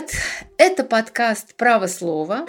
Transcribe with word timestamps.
привет! 0.00 0.12
Это 0.56 0.84
подкаст 0.84 1.54
«Право 1.56 1.86
слова», 1.86 2.46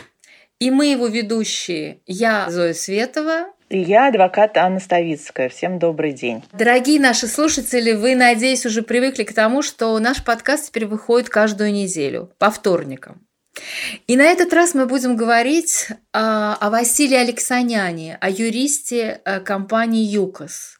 и 0.59 0.71
мы 0.71 0.87
его 0.87 1.07
ведущие. 1.07 1.99
Я 2.05 2.49
Зоя 2.49 2.73
Светова. 2.73 3.47
И 3.69 3.79
я 3.79 4.07
адвокат 4.07 4.57
Анна 4.57 4.79
Ставицкая. 4.79 5.49
Всем 5.49 5.79
добрый 5.79 6.13
день. 6.13 6.43
Дорогие 6.53 6.99
наши 6.99 7.27
слушатели, 7.27 7.93
вы, 7.93 8.15
надеюсь, 8.15 8.65
уже 8.65 8.83
привыкли 8.83 9.23
к 9.23 9.33
тому, 9.33 9.61
что 9.61 9.97
наш 9.99 10.23
подкаст 10.23 10.67
теперь 10.67 10.85
выходит 10.85 11.29
каждую 11.29 11.71
неделю, 11.71 12.31
по 12.37 12.51
вторникам. 12.51 13.25
И 14.07 14.15
на 14.15 14.23
этот 14.23 14.53
раз 14.53 14.73
мы 14.73 14.85
будем 14.85 15.15
говорить 15.15 15.87
о, 16.13 16.55
о 16.55 16.69
Василии 16.69 17.17
Алексаняне, 17.17 18.17
о 18.21 18.29
юристе 18.29 19.21
э, 19.25 19.39
компании 19.41 20.05
ЮКОС. 20.05 20.77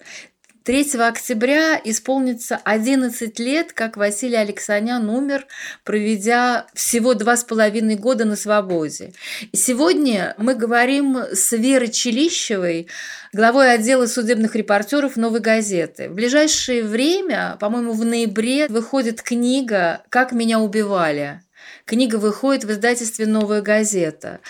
3 0.64 0.92
октября 1.00 1.82
исполнится 1.84 2.56
11 2.64 3.40
лет, 3.40 3.74
как 3.74 3.98
Василий 3.98 4.36
Алексанян 4.36 5.10
умер, 5.10 5.48
проведя 5.84 6.68
всего 6.76 7.16
два 7.16 7.36
с 7.36 7.44
половиной 7.44 7.96
года 7.96 8.26
на 8.26 8.36
свободе. 8.36 9.14
И 9.52 9.58
сегодня 9.58 10.36
мы 10.38 10.54
говорим 10.54 11.18
с 11.18 11.52
Верой 11.54 11.90
Челищевой, 11.90 12.88
главой 13.34 13.74
отдела 13.74 14.06
судебных 14.06 14.56
репортеров 14.56 15.16
«Новой 15.16 15.40
газеты». 15.40 16.10
В 16.10 16.14
ближайшее 16.14 16.84
время, 16.84 17.58
по-моему, 17.60 17.94
в 17.94 18.06
ноябре, 18.06 18.68
выходит 18.68 19.24
книга 19.24 20.04
«Как 20.10 20.32
меня 20.32 20.60
убивали». 20.60 21.42
Книга 21.86 22.18
выходит 22.18 22.66
в 22.66 22.72
издательстве 22.72 23.26
«Новая 23.26 23.64
газета». 23.64 24.42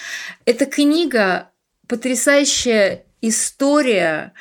Эта 0.43 0.65
книга– 0.65 1.51
потрясающая 1.87 3.03
история 3.21 4.33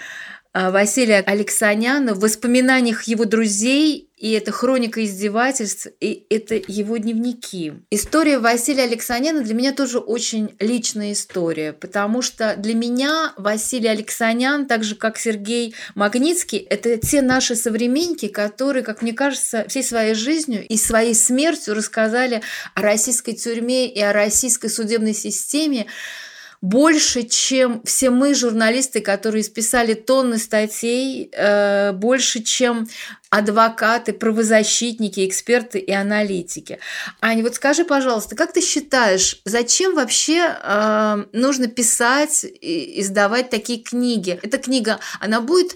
Василия 0.53 1.21
Алексаняна 1.21 2.13
в 2.13 2.21
воспоминаниях 2.21 3.05
его 3.05 3.25
друзей, 3.25 4.09
и 4.17 4.33
это 4.33 4.51
хроника 4.51 5.05
издевательств, 5.05 5.87
и 6.01 6.27
это 6.29 6.61
его 6.67 6.97
дневники. 6.97 7.75
История 7.91 8.41
Василия 8.41 8.83
Алексаняна 8.83 9.43
для 9.43 9.55
меня 9.55 9.73
тоже 9.73 9.99
очень 9.99 10.57
личная 10.59 11.13
история, 11.13 11.73
потому 11.73 12.21
что 12.21 12.57
для 12.57 12.75
меня 12.75 13.33
Василий 13.37 13.89
Алексанян, 13.89 14.67
так 14.67 14.83
же 14.83 14.97
как 14.97 15.19
Сергей 15.19 15.75
Магнитский, 15.95 16.59
это 16.59 16.97
те 16.97 17.23
наши 17.23 17.55
современники, 17.55 18.27
которые, 18.27 18.83
как 18.83 19.03
мне 19.03 19.13
кажется, 19.13 19.65
всей 19.69 19.85
своей 19.85 20.15
жизнью 20.15 20.67
и 20.67 20.77
своей 20.77 21.15
смертью 21.15 21.75
рассказали 21.75 22.43
о 22.75 22.83
российской 22.83 23.35
тюрьме 23.35 23.89
и 23.89 24.01
о 24.01 24.13
российской 24.13 24.69
судебной 24.69 25.15
системе, 25.15 25.87
больше, 26.63 27.23
чем 27.23 27.83
все 27.85 28.11
мы, 28.11 28.35
журналисты, 28.35 29.01
которые 29.01 29.43
списали 29.45 29.95
тонны 29.95 30.37
статей, 30.37 31.31
э, 31.33 31.93
больше, 31.93 32.43
чем 32.43 32.87
адвокаты, 33.31 34.13
правозащитники, 34.13 35.27
эксперты 35.27 35.79
и 35.79 35.93
аналитики. 35.93 36.79
Аня, 37.21 37.43
вот 37.43 37.55
скажи, 37.55 37.85
пожалуйста, 37.85 38.37
как 38.37 38.53
ты 38.53 38.61
считаешь, 38.61 39.41
зачем 39.45 39.95
вообще 39.95 40.57
э, 40.63 41.25
нужно 41.33 41.69
писать 41.69 42.45
и 42.45 43.01
издавать 43.01 43.49
такие 43.49 43.83
книги? 43.83 44.39
Эта 44.43 44.59
книга, 44.59 44.99
она 45.21 45.41
будет 45.41 45.75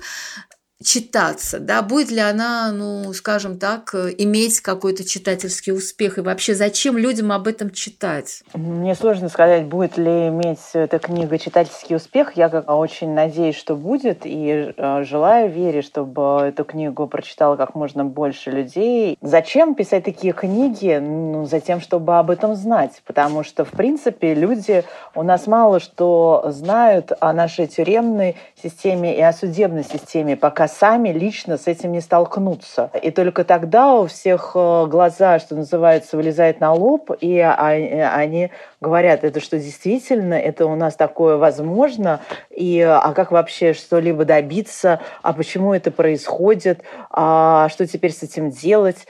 читаться, 0.85 1.59
да, 1.59 1.83
будет 1.83 2.11
ли 2.11 2.21
она, 2.21 2.71
ну, 2.73 3.13
скажем 3.13 3.59
так, 3.59 3.95
иметь 3.95 4.61
какой-то 4.61 5.05
читательский 5.05 5.73
успех, 5.73 6.19
и 6.19 6.21
вообще 6.21 6.55
зачем 6.55 6.99
людям 6.99 7.33
об 7.33 7.49
этом 7.49 7.71
читать? 7.71 8.43
Мне 8.55 8.95
сложно 8.95 9.29
сказать, 9.29 9.65
будет 9.65 9.97
ли 9.97 10.29
иметь 10.29 10.59
эта 10.75 10.99
книга 10.99 11.39
читательский 11.39 11.97
успех. 11.97 12.37
Я 12.37 12.49
как 12.49 12.71
очень 12.71 13.15
надеюсь, 13.15 13.57
что 13.57 13.77
будет, 13.77 14.21
и 14.25 14.73
э, 14.77 15.05
желаю, 15.05 15.51
верю, 15.51 15.83
чтобы 15.83 16.47
эту 16.47 16.65
книгу 16.65 17.07
прочитало 17.07 17.57
как 17.57 17.75
можно 17.75 18.05
больше 18.05 18.51
людей. 18.51 19.17
Зачем 19.21 19.75
писать 19.75 20.05
такие 20.05 20.33
книги? 20.33 20.99
Ну, 21.01 21.47
за 21.47 21.61
тем, 21.61 21.81
чтобы 21.81 22.19
об 22.19 22.31
этом 22.31 22.55
знать, 22.55 23.03
потому 23.07 23.43
что, 23.45 23.65
в 23.65 23.71
принципе, 23.71 24.35
люди 24.35 24.85
у 25.15 25.23
нас 25.23 25.47
мало 25.47 25.81
что 25.81 26.47
знают 26.49 27.13
о 27.21 27.33
нашей 27.33 27.67
тюремной 27.67 28.37
системе 28.61 29.17
и 29.17 29.21
о 29.21 29.33
судебной 29.33 29.85
системе, 29.85 30.37
пока 30.37 30.69
сами 30.75 31.11
лично 31.11 31.57
с 31.57 31.67
этим 31.67 31.93
не 31.93 32.01
столкнутся. 32.01 32.91
И 33.03 33.11
только 33.11 33.45
тогда 33.45 33.95
у 33.95 34.07
всех 34.07 34.53
э, 34.55 34.87
глаза, 34.87 35.39
что 35.39 35.55
называется, 35.55 36.17
вылезают 36.17 36.61
на 36.61 36.73
лоб, 36.73 37.11
и 37.21 37.39
они 37.39 38.51
говорят, 38.81 39.25
это 39.25 39.41
что 39.41 39.59
действительно, 39.59 40.35
это 40.35 40.67
у 40.67 40.75
нас 40.75 40.97
такое 40.97 41.37
возможно, 41.37 42.21
и 42.51 42.81
а 42.81 43.13
как 43.13 43.33
вообще 43.33 43.73
что-либо 43.73 44.25
добиться, 44.25 45.01
а 45.23 45.33
почему 45.33 45.73
это 45.73 45.91
происходит, 45.91 46.83
а 47.11 47.69
что 47.71 47.87
теперь 47.87 48.13
с 48.13 48.23
этим 48.23 48.51
делать. 48.51 49.07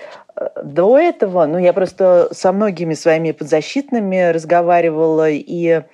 До 0.62 0.98
этого, 0.98 1.47
ну, 1.47 1.58
я 1.58 1.72
просто 1.72 2.28
со 2.32 2.53
многими 2.53 2.94
своими 2.94 3.30
подзащитными 3.30 4.32
разговаривала, 4.32 5.30
и 5.30 5.69
а, 5.70 5.84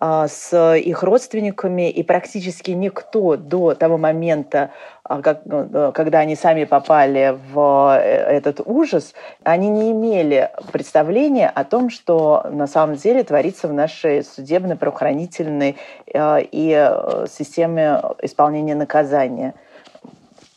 с 0.00 0.76
их 0.76 1.02
родственниками, 1.04 1.88
и 1.88 2.02
практически 2.02 2.72
никто 2.72 3.36
до 3.36 3.74
того 3.74 3.96
момента, 3.96 4.70
а, 5.04 5.20
ну, 5.44 5.92
когда 5.92 6.20
они 6.20 6.34
сами 6.34 6.64
попали 6.64 7.38
в 7.52 7.96
э, 7.96 8.02
этот 8.02 8.60
ужас, 8.64 9.12
они 9.42 9.68
не 9.68 9.92
имели 9.92 10.50
представления 10.72 11.48
о 11.48 11.64
том, 11.64 11.90
что 11.90 12.46
на 12.50 12.66
самом 12.66 12.96
деле 12.96 13.22
творится 13.22 13.68
в 13.68 13.72
нашей 13.74 14.24
судебно-правоохранительной 14.24 15.76
э, 16.12 16.42
и 16.50 16.72
э, 16.74 17.26
системе 17.30 18.00
исполнения 18.22 18.74
наказания. 18.74 19.54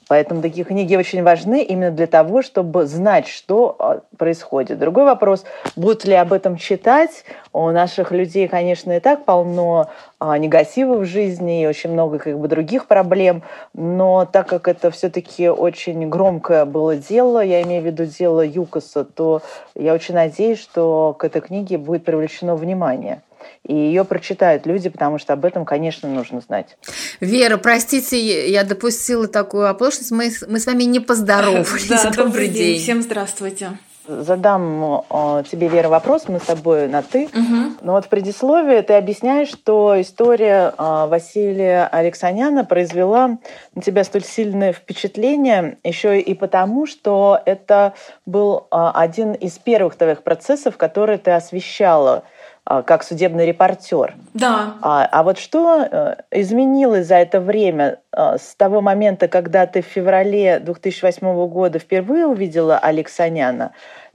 Поэтому 0.07 0.41
такие 0.41 0.63
книги 0.63 0.95
очень 0.95 1.21
важны 1.23 1.61
именно 1.63 1.91
для 1.91 2.07
того, 2.07 2.41
чтобы 2.41 2.85
знать, 2.85 3.27
что 3.27 3.75
а, 3.77 4.01
происходит. 4.17 4.79
Другой 4.79 5.03
вопрос, 5.03 5.43
будут 5.75 6.05
ли 6.05 6.13
об 6.13 6.31
этом 6.31 6.57
читать. 6.57 7.25
У 7.51 7.69
наших 7.71 8.11
людей, 8.11 8.47
конечно, 8.47 8.93
и 8.93 8.99
так 8.99 9.25
полно 9.25 9.89
а, 10.19 10.37
негатива 10.37 10.95
в 10.95 11.05
жизни 11.05 11.63
и 11.63 11.67
очень 11.67 11.91
много 11.91 12.19
как 12.19 12.39
бы 12.39 12.47
других 12.47 12.87
проблем, 12.87 13.43
но 13.73 14.25
так 14.25 14.47
как 14.47 14.67
это 14.67 14.91
все-таки 14.91 15.49
очень 15.49 16.07
громкое 16.09 16.65
было 16.65 16.95
дело, 16.95 17.43
я 17.43 17.61
имею 17.63 17.81
в 17.81 17.85
виду 17.85 18.05
дело 18.05 18.45
ЮКОСа, 18.45 19.03
то 19.03 19.41
я 19.75 19.93
очень 19.93 20.15
надеюсь, 20.15 20.59
что 20.59 21.15
к 21.19 21.25
этой 21.25 21.41
книге 21.41 21.77
будет 21.77 22.05
привлечено 22.05 22.55
внимание 22.55 23.21
и 23.63 23.73
ее 23.73 24.05
прочитают 24.05 24.65
люди, 24.65 24.89
потому 24.89 25.17
что 25.17 25.33
об 25.33 25.45
этом, 25.45 25.65
конечно, 25.65 26.09
нужно 26.09 26.41
знать. 26.41 26.77
Вера, 27.19 27.57
простите, 27.57 28.49
я 28.49 28.63
допустила 28.63 29.27
такую 29.27 29.69
оплошность. 29.69 30.11
Мы, 30.11 30.31
мы 30.47 30.59
с 30.59 30.65
вами 30.65 30.83
не 30.83 30.99
поздоровались. 30.99 31.87
Да, 31.97 32.11
добрый 32.11 32.47
день. 32.47 32.79
Всем 32.79 33.01
здравствуйте. 33.01 33.77
Задам 34.07 35.03
э, 35.09 35.43
тебе, 35.51 35.67
Вера, 35.67 35.89
вопрос, 35.89 36.29
мы 36.29 36.39
с 36.39 36.43
тобой 36.43 36.87
на 36.87 37.01
«ты». 37.01 37.25
Угу. 37.25 37.73
Но 37.81 37.93
вот 37.93 38.05
в 38.05 38.07
предисловии 38.07 38.79
ты 38.79 38.93
объясняешь, 38.93 39.49
что 39.49 39.99
история 39.99 40.73
э, 40.77 41.07
Василия 41.09 41.87
Алексаняна 41.87 42.63
произвела 42.63 43.37
на 43.75 43.81
тебя 43.81 44.05
столь 44.05 44.23
сильное 44.23 44.71
впечатление 44.71 45.77
еще 45.83 46.21
и 46.21 46.33
потому, 46.35 46.85
что 46.85 47.41
это 47.45 47.93
был 48.25 48.67
э, 48.71 48.91
один 48.93 49.33
из 49.33 49.57
первых 49.57 49.95
твоих 49.95 50.23
процессов, 50.23 50.77
которые 50.77 51.17
ты 51.17 51.31
освещала– 51.31 52.23
как 52.67 53.03
судебный 53.03 53.45
репортер. 53.45 54.15
Да. 54.33 54.73
А, 54.81 55.07
а 55.09 55.23
вот 55.23 55.37
что 55.39 55.87
э, 55.89 56.15
изменилось 56.31 57.07
за 57.07 57.15
это 57.15 57.39
время 57.39 57.99
а, 58.11 58.37
с 58.37 58.55
того 58.55 58.81
момента, 58.81 59.29
когда 59.29 59.65
ты 59.65 59.81
в 59.81 59.85
феврале 59.85 60.59
2008 60.59 61.47
года 61.47 61.79
впервые 61.79 62.25
увидела 62.25 62.77
Алексаняна, 62.77 63.71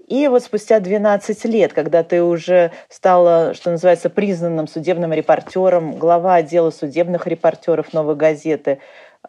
и 0.06 0.28
вот 0.28 0.42
спустя 0.42 0.80
12 0.80 1.44
лет, 1.46 1.72
когда 1.72 2.02
ты 2.02 2.22
уже 2.22 2.72
стала, 2.90 3.54
что 3.54 3.70
называется, 3.70 4.10
признанным 4.10 4.68
судебным 4.68 5.14
репортером, 5.14 5.96
глава 5.96 6.34
отдела 6.34 6.70
судебных 6.70 7.26
репортеров 7.26 7.94
«Новой 7.94 8.16
газеты», 8.16 8.80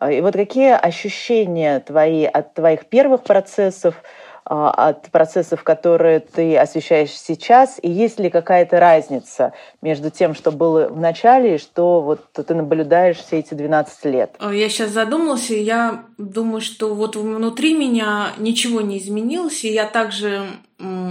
и 0.09 0.19
вот 0.19 0.33
какие 0.33 0.71
ощущения 0.71 1.79
твои 1.79 2.25
от 2.25 2.55
твоих 2.55 2.87
первых 2.87 3.23
процессов– 3.23 3.95
а, 4.05 4.21
от 4.45 5.09
процессов, 5.09 5.63
которые 5.63 6.19
ты 6.19 6.57
освещаешь 6.57 7.11
сейчас, 7.11 7.79
и 7.81 7.89
есть 7.89 8.19
ли 8.19 8.29
какая-то 8.29 8.79
разница 8.79 9.53
между 9.81 10.09
тем, 10.09 10.35
что 10.35 10.51
было 10.51 10.87
в 10.89 10.99
начале, 10.99 11.55
и 11.55 11.57
что 11.57 12.01
вот 12.01 12.31
ты 12.33 12.53
наблюдаешь 12.53 13.17
все 13.17 13.39
эти 13.39 13.53
12 13.53 14.05
лет? 14.05 14.35
А, 14.39 14.53
я 14.53 14.67
сейчас 14.69 14.91
задумалась, 14.91 15.49
и 15.49 15.61
я 15.61 16.03
думаю, 16.17 16.61
что 16.61 16.93
вот 16.93 17.15
внутри 17.15 17.73
меня 17.73 18.31
ничего 18.37 18.81
не 18.81 18.97
изменилось, 18.97 19.63
и 19.63 19.71
я 19.71 19.85
также 19.85 20.45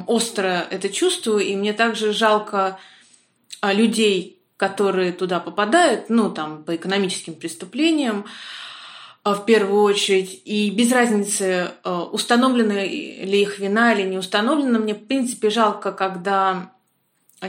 остро 0.06 0.67
это 0.70 0.90
чувствую, 0.90 1.40
и 1.40 1.56
мне 1.56 1.73
также 1.73 2.12
жалко 2.12 2.78
а, 3.62 3.73
людей, 3.73 4.38
которые 4.58 5.12
туда 5.12 5.40
попадают, 5.40 6.11
ну, 6.11 6.31
там, 6.31 6.64
по 6.64 6.76
экономическим 6.76 7.35
преступлениям, 7.35 8.26
а, 8.26 8.62
в 9.24 9.44
первую 9.44 9.82
очередь, 9.82 10.42
и 10.44 10.70
без 10.70 10.90
разницы, 10.90 11.70
а, 11.84 12.04
установлена 12.04 12.82
ли 12.82 13.42
их 13.42 13.58
вина 13.58 13.94
или 13.94 14.08
не 14.08 14.19
установлена, 14.19 14.78
мне, 14.78 14.94
в 14.94 15.06
принципе, 15.06 15.48
жалко, 15.48 15.92
когда 15.92 16.72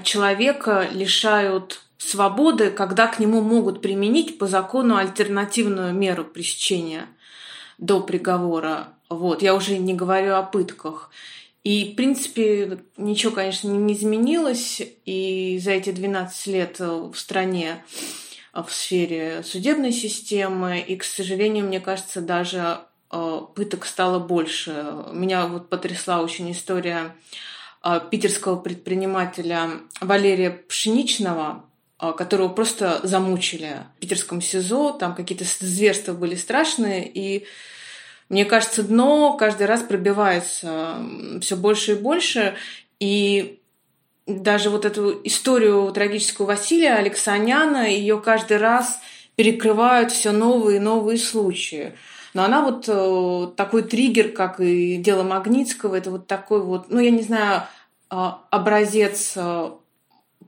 человека 0.03 0.87
лишают 0.91 1.81
свободы, 1.97 2.69
когда 2.69 3.07
к 3.07 3.19
нему 3.19 3.41
могут 3.41 3.81
применить 3.81 4.37
по 4.37 4.47
закону 4.47 4.97
альтернативную 4.97 5.93
меру 5.93 6.25
пресечения 6.25 7.07
до 7.77 8.01
приговора. 8.01 8.89
Вот. 9.09 9.41
Я 9.41 9.55
уже 9.55 9.77
не 9.77 9.93
говорю 9.93 10.35
о 10.35 10.43
пытках. 10.43 11.09
И, 11.63 11.91
в 11.91 11.95
принципе, 11.95 12.79
ничего, 12.97 13.31
конечно, 13.31 13.69
не 13.69 13.93
изменилось. 13.93 14.81
И 15.05 15.59
за 15.63 15.71
эти 15.71 15.91
12 15.91 16.47
лет 16.47 16.79
в 16.79 17.13
стране 17.15 17.83
в 18.53 18.69
сфере 18.69 19.41
судебной 19.43 19.91
системы. 19.91 20.79
И, 20.79 20.95
к 20.95 21.03
сожалению, 21.03 21.65
мне 21.65 21.79
кажется, 21.79 22.21
даже 22.21 22.79
пыток 23.09 23.85
стало 23.85 24.19
больше. 24.19 24.85
Меня 25.11 25.47
вот 25.47 25.69
потрясла 25.69 26.21
очень 26.21 26.51
история 26.51 27.15
питерского 28.11 28.55
предпринимателя 28.55 29.69
Валерия 29.99 30.51
Пшеничного, 30.51 31.65
которого 31.97 32.49
просто 32.49 32.99
замучили 33.03 33.77
в 33.97 33.99
питерском 33.99 34.41
СИЗО. 34.41 34.93
Там 34.93 35.15
какие-то 35.15 35.45
зверства 35.45 36.13
были 36.13 36.35
страшные. 36.35 37.09
И 37.11 37.45
мне 38.29 38.45
кажется, 38.45 38.83
дно 38.83 39.35
каждый 39.37 39.67
раз 39.67 39.81
пробивается 39.81 40.97
все 41.41 41.55
больше 41.55 41.93
и 41.93 41.95
больше. 41.95 42.55
И 42.99 43.59
даже 44.25 44.69
вот 44.69 44.85
эту 44.85 45.19
историю 45.23 45.91
трагическую 45.91 46.47
Василия 46.47 46.95
Алексаняна, 46.95 47.89
ее 47.89 48.19
каждый 48.19 48.57
раз 48.57 48.99
перекрывают 49.35 50.11
все 50.11 50.31
новые 50.31 50.77
и 50.77 50.81
новые 50.81 51.17
случаи. 51.17 51.93
Но 52.33 52.43
она 52.43 52.61
вот 52.61 52.85
э, 52.87 53.47
такой 53.55 53.83
триггер, 53.83 54.29
как 54.29 54.59
и 54.59 54.97
дело 54.97 55.23
Магнитского, 55.23 55.95
это 55.95 56.09
вот 56.09 56.27
такой 56.27 56.61
вот, 56.61 56.89
ну, 56.89 56.99
я 56.99 57.11
не 57.11 57.21
знаю, 57.21 57.63
э, 58.09 58.15
образец 58.49 59.33
э, 59.35 59.71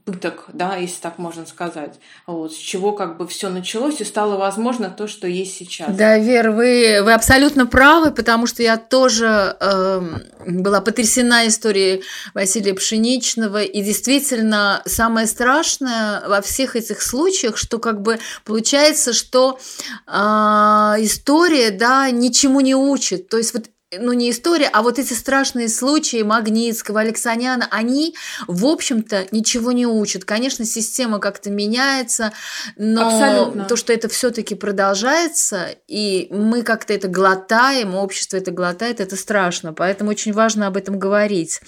пыток, 0.06 0.46
да, 0.54 0.76
если 0.76 1.02
так 1.02 1.18
можно 1.18 1.46
сказать, 1.48 1.96
вот, 2.28 2.54
с 2.54 2.56
чего 2.56 2.92
как 2.92 3.18
бы 3.18 3.28
все 3.28 3.50
началось 3.50 4.00
и 4.02 4.06
стало 4.06 4.38
возможно 4.38 4.92
то, 4.92 5.08
что 5.08 5.28
есть 5.28 5.58
сейчас. 5.58 5.96
Да, 5.96 6.20
Вер, 6.20 6.52
вы, 6.52 7.02
вы 7.04 7.14
абсолютно 7.14 7.66
правы, 7.66 8.12
потому 8.12 8.46
что 8.46 8.62
я 8.62 8.78
тоже 8.78 9.58
э, 9.60 10.02
была 10.46 10.82
потрясена 10.82 11.48
историей 11.48 12.04
Василия 12.36 12.76
Пшеничного, 12.76 13.64
и 13.64 13.82
действительно 13.82 14.84
самое 14.86 15.26
страшное 15.26 16.28
во 16.28 16.42
всех 16.42 16.76
этих 16.76 17.02
случаях, 17.02 17.58
что 17.58 17.80
как 17.80 18.04
бы 18.04 18.20
получается, 18.44 19.12
что 19.12 19.58
э, 20.06 20.12
история, 20.12 21.72
да, 21.72 22.12
ничему 22.12 22.62
не 22.62 22.76
учит, 22.76 23.28
то 23.30 23.38
есть 23.38 23.56
вот 23.56 23.66
ну 24.00 24.14
не 24.14 24.32
история, 24.32 24.70
а 24.72 24.82
вот 24.82 25.00
эти 25.00 25.14
страшные 25.14 25.70
случаи 25.70 26.22
Магнитского, 26.22 27.02
Алексаняна, 27.02 27.68
они, 27.72 28.16
в 28.48 28.66
общем-то, 28.66 29.28
ничего 29.32 29.72
не 29.72 29.86
учат. 29.86 30.26
Конечно, 30.26 30.66
система 30.66 31.20
как-то 31.20 31.50
меняется, 31.50 32.34
но 32.78 33.08
Абсолютно. 33.08 33.66
то, 33.66 33.76
что 33.76 33.94
это 33.94 34.10
все-таки 34.10 34.56
продолжается, 34.56 35.76
и 35.88 36.28
мы 36.32 36.64
как-то 36.64 36.94
это 36.94 37.08
глотаем, 37.08 37.96
общество 37.96 38.38
это 38.38 38.52
глотает, 38.52 39.00
это 39.00 39.16
страшно. 39.16 39.74
Поэтому 39.74 40.12
очень 40.12 40.34
важно 40.34 40.68
об 40.68 40.78
этом 40.78 41.00
говорить. 41.00 41.62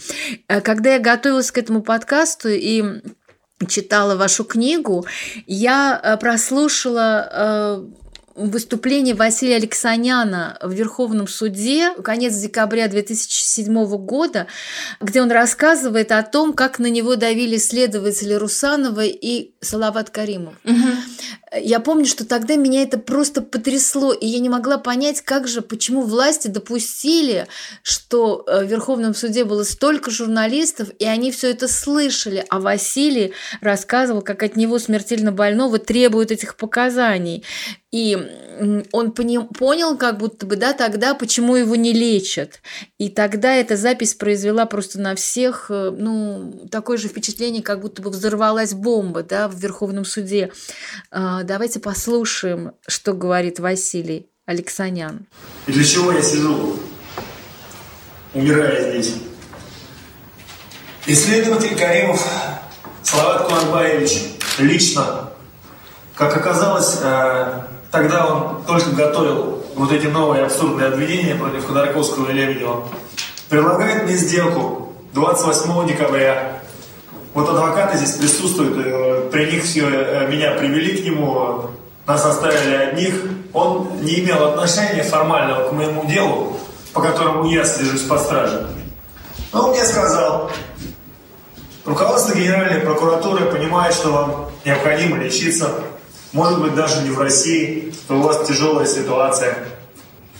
Э, 0.47 0.61
когда 0.61 0.93
я 0.93 0.99
готовилась 0.99 1.51
к 1.51 1.57
этому 1.57 1.81
подкасту 1.81 2.49
и 2.49 2.83
читала 3.67 4.15
вашу 4.15 4.43
книгу, 4.43 5.05
я 5.47 5.99
э, 6.01 6.17
прослушала 6.17 7.29
э, 7.31 8.06
выступление 8.37 9.15
Василия 9.15 9.55
Алексаняна 9.55 10.57
в 10.61 10.71
Верховном 10.71 11.27
суде, 11.27 11.93
конец 12.03 12.35
декабря 12.35 12.87
2007 12.87 13.73
года, 13.97 14.47
где 15.01 15.21
он 15.21 15.31
рассказывает 15.31 16.11
о 16.11 16.21
том, 16.23 16.53
как 16.53 16.77
на 16.79 16.87
него 16.87 17.15
давили 17.15 17.57
следователи 17.57 18.33
Русанова 18.33 19.05
и 19.05 19.51
Салават 19.61 20.11
Каримов. 20.11 20.53
Угу. 20.63 20.75
Я 21.61 21.79
помню, 21.79 22.05
что 22.05 22.25
тогда 22.25 22.55
меня 22.55 22.83
это 22.83 22.97
просто 22.97 23.41
потрясло, 23.41 24.13
и 24.13 24.27
я 24.27 24.39
не 24.39 24.49
могла 24.49 24.77
понять, 24.77 25.21
как 25.21 25.47
же, 25.47 25.61
почему 25.61 26.01
власти 26.01 26.49
допустили, 26.49 27.47
что 27.83 28.43
э, 28.45 28.65
в 28.65 28.67
Верховном 28.69 29.15
суде 29.15 29.45
было 29.45 29.63
столько 29.63 30.11
журналистов, 30.11 30.89
и 30.99 31.05
они 31.05 31.31
все 31.31 31.49
это 31.51 31.67
слышали, 31.67 32.45
а 32.49 32.59
Василий 32.59 33.33
рассказывал, 33.61 34.21
как 34.21 34.43
от 34.43 34.57
него 34.57 34.77
смертельно 34.77 35.31
больного 35.31 35.79
требуют 35.79 36.31
этих 36.31 36.57
показаний. 36.57 37.43
И 37.91 38.17
он 38.91 39.11
понял, 39.13 39.97
как 39.97 40.17
будто 40.17 40.45
бы, 40.45 40.57
да, 40.57 40.73
тогда, 40.73 41.13
почему 41.13 41.55
его 41.55 41.75
не 41.75 41.93
лечат. 41.93 42.61
И 42.97 43.09
тогда 43.09 43.53
эта 43.55 43.77
запись 43.77 44.13
произвела 44.13 44.65
просто 44.65 44.99
на 44.99 45.15
всех, 45.15 45.67
э, 45.69 45.91
ну, 45.95 46.67
такое 46.69 46.97
же 46.97 47.07
впечатление, 47.07 47.63
как 47.63 47.79
будто 47.79 48.01
бы 48.01 48.09
взорвалась 48.09 48.73
бомба, 48.73 49.23
да, 49.23 49.47
в 49.47 49.55
Верховном 49.55 50.03
суде. 50.03 50.51
А, 51.11 51.43
давайте 51.43 51.79
послушаем, 51.79 52.73
что 52.87 53.13
говорит 53.13 53.59
Василий 53.59 54.27
Алексанян. 54.45 55.25
И 55.67 55.71
для 55.71 55.85
чего 55.85 56.11
я 56.11 56.21
сижу, 56.21 56.77
умирая 58.33 58.91
здесь? 58.91 59.15
Исследователь 61.05 61.77
Каримов 61.77 62.21
Салават 63.01 63.47
Куанбаевич 63.47 64.23
лично, 64.59 65.31
как 66.15 66.35
оказалось, 66.35 66.97
э, 67.01 67.76
Тогда 67.91 68.27
он 68.27 68.63
только 68.65 68.91
готовил 68.91 69.63
вот 69.75 69.91
эти 69.91 70.07
новые 70.07 70.45
абсурдные 70.45 70.87
обвинения 70.87 71.35
против 71.35 71.65
Ходорковского 71.67 72.29
и 72.29 72.33
Лебедева. 72.33 72.83
Предлагает 73.49 74.03
мне 74.03 74.15
сделку 74.15 74.93
28 75.13 75.87
декабря. 75.87 76.61
Вот 77.33 77.49
адвокаты 77.49 77.97
здесь 77.97 78.15
присутствуют, 78.15 78.85
э, 78.85 79.29
при 79.31 79.51
них 79.51 79.63
все 79.63 79.87
э, 79.87 80.27
меня 80.27 80.51
привели 80.51 81.01
к 81.01 81.05
нему, 81.05 81.69
нас 82.05 82.25
оставили 82.25 82.75
одних. 82.75 83.13
Он 83.53 83.89
не 84.01 84.19
имел 84.19 84.43
отношения 84.49 85.03
формального 85.03 85.69
к 85.69 85.71
моему 85.71 86.05
делу, 86.05 86.57
по 86.93 87.01
которому 87.01 87.49
я 87.49 87.63
содержусь 87.63 88.03
под 88.03 88.21
стражей. 88.21 88.61
Но 89.53 89.65
он 89.65 89.71
мне 89.71 89.85
сказал, 89.85 90.51
руководство 91.85 92.35
Генеральной 92.35 92.81
прокуратуры 92.81 93.45
понимает, 93.45 93.93
что 93.93 94.11
вам 94.11 94.45
необходимо 94.65 95.17
лечиться 95.17 95.69
может 96.33 96.61
быть 96.61 96.75
даже 96.75 97.01
не 97.03 97.09
в 97.09 97.19
России, 97.19 97.93
то 98.07 98.15
у 98.15 98.21
вас 98.21 98.47
тяжелая 98.47 98.85
ситуация. 98.85 99.57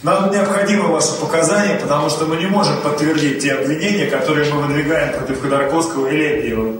Нам 0.04 0.32
необходимы 0.32 0.90
ваши 0.90 1.14
показания, 1.20 1.80
потому 1.80 2.10
что 2.10 2.26
мы 2.26 2.36
не 2.36 2.46
можем 2.46 2.78
подтвердить 2.82 3.42
те 3.42 3.54
обвинения, 3.54 4.06
которые 4.06 4.54
мы 4.54 4.62
выдвигаем 4.62 5.18
против 5.18 5.42
Ходорковского 5.42 6.08
и 6.08 6.16
Лебедева. 6.16 6.74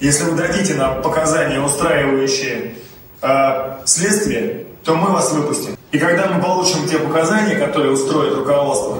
Если 0.00 0.24
вы 0.24 0.36
дадите 0.36 0.74
нам 0.74 1.02
показания, 1.02 1.60
устраивающие 1.60 2.74
э, 3.20 3.76
следствие, 3.84 4.66
то 4.84 4.94
мы 4.96 5.12
вас 5.12 5.32
выпустим. 5.32 5.76
И 5.92 5.98
когда 5.98 6.28
мы 6.28 6.42
получим 6.42 6.88
те 6.88 6.98
показания, 6.98 7.56
которые 7.56 7.92
устроит 7.92 8.34
руководство, 8.34 8.98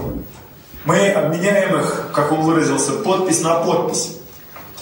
мы 0.84 1.10
обменяем 1.10 1.80
их, 1.80 2.10
как 2.12 2.30
он 2.32 2.42
выразился, 2.42 2.92
подпись 2.92 3.40
на 3.40 3.54
подпись. 3.56 4.18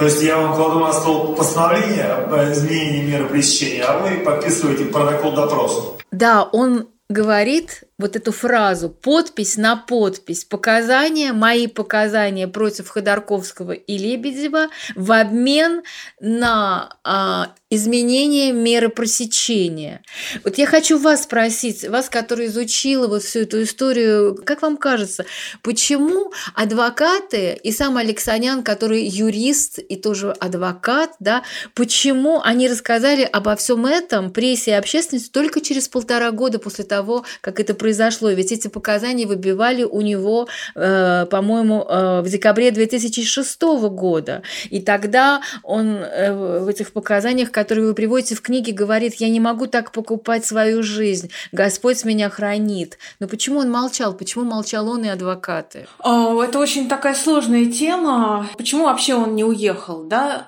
То 0.01 0.07
есть 0.07 0.23
я 0.23 0.39
вам 0.39 0.55
кладу 0.55 0.79
на 0.81 0.95
стол 0.95 1.35
постановление 1.35 2.05
об 2.05 2.35
изменении 2.53 3.03
меры 3.03 3.27
пресечения, 3.27 3.85
а 3.85 3.99
вы 3.99 4.25
подписываете 4.25 4.87
протокол 4.87 5.33
допроса. 5.33 5.83
Да, 6.11 6.43
он 6.45 6.89
говорит 7.11 7.85
вот 8.01 8.17
эту 8.17 8.33
фразу 8.33 8.89
«подпись 8.89 9.57
на 9.57 9.77
подпись», 9.77 10.45
показания, 10.45 11.33
мои 11.33 11.67
показания 11.67 12.49
против 12.49 12.89
Ходорковского 12.89 13.73
и 13.73 13.99
Лебедева 13.99 14.69
в 14.97 15.13
обмен 15.13 15.83
на 16.21 16.97
а, 17.05 17.55
изменение 17.71 18.53
меры 18.53 18.89
пресечения. 18.89 20.03
Вот 20.45 20.59
я 20.59 20.67
хочу 20.67 20.99
вас 20.99 21.23
спросить, 21.23 21.89
вас, 21.89 22.09
который 22.09 22.47
изучила 22.47 23.07
вот 23.07 23.23
всю 23.23 23.41
эту 23.41 23.63
историю, 23.63 24.41
как 24.45 24.63
вам 24.63 24.77
кажется, 24.77 25.25
почему 25.63 26.33
адвокаты 26.55 27.59
и 27.63 27.71
сам 27.71 27.97
Алексанян, 27.97 28.65
который 28.65 29.07
юрист 29.07 29.79
и 29.79 29.95
тоже 29.97 30.33
адвокат, 30.33 31.13
да, 31.21 31.45
почему 31.75 32.41
они 32.43 32.69
рассказали 32.69 33.23
обо 33.23 33.55
всем 33.55 33.87
этом 33.87 34.33
прессе 34.33 34.73
и 34.73 34.75
общественности 34.75 35.31
только 35.31 35.61
через 35.61 35.89
полтора 35.89 36.33
года 36.33 36.59
после 36.59 36.85
того, 36.85 37.25
как 37.41 37.61
это 37.61 37.75
произошло? 37.75 37.90
Ведь 38.35 38.53
эти 38.53 38.69
показания 38.69 39.27
выбивали 39.27 39.85
у 39.85 40.01
него, 40.01 40.49
э, 40.75 41.27
по-моему, 41.31 41.87
э, 41.89 42.21
в 42.23 42.29
декабре 42.29 42.71
2006 42.71 43.89
года. 43.89 44.43
И 44.71 44.81
тогда 44.81 45.41
он 45.63 45.97
э, 45.97 46.61
в 46.61 46.69
этих 46.69 46.93
показаниях, 46.93 47.51
который 47.51 47.85
вы 47.85 47.95
приводите 47.95 48.35
в 48.35 48.43
книге, 48.43 48.73
говорит, 48.73 49.15
я 49.15 49.29
не 49.29 49.41
могу 49.41 49.67
так 49.67 49.93
покупать 49.93 50.45
свою 50.45 50.83
жизнь, 50.83 51.31
Господь 51.53 52.05
меня 52.05 52.31
хранит. 52.31 52.99
Но 53.19 53.29
почему 53.29 53.61
он 53.61 53.71
молчал? 53.71 54.15
Почему 54.15 54.45
молчал 54.45 54.89
он 54.89 55.05
и 55.05 55.09
адвокаты? 55.09 55.87
Это 56.03 56.59
очень 56.59 56.89
такая 56.89 57.15
сложная 57.15 57.67
тема. 57.67 58.49
Почему 58.57 58.85
вообще 58.85 59.15
он 59.15 59.35
не 59.35 59.45
уехал, 59.45 60.05
да? 60.05 60.47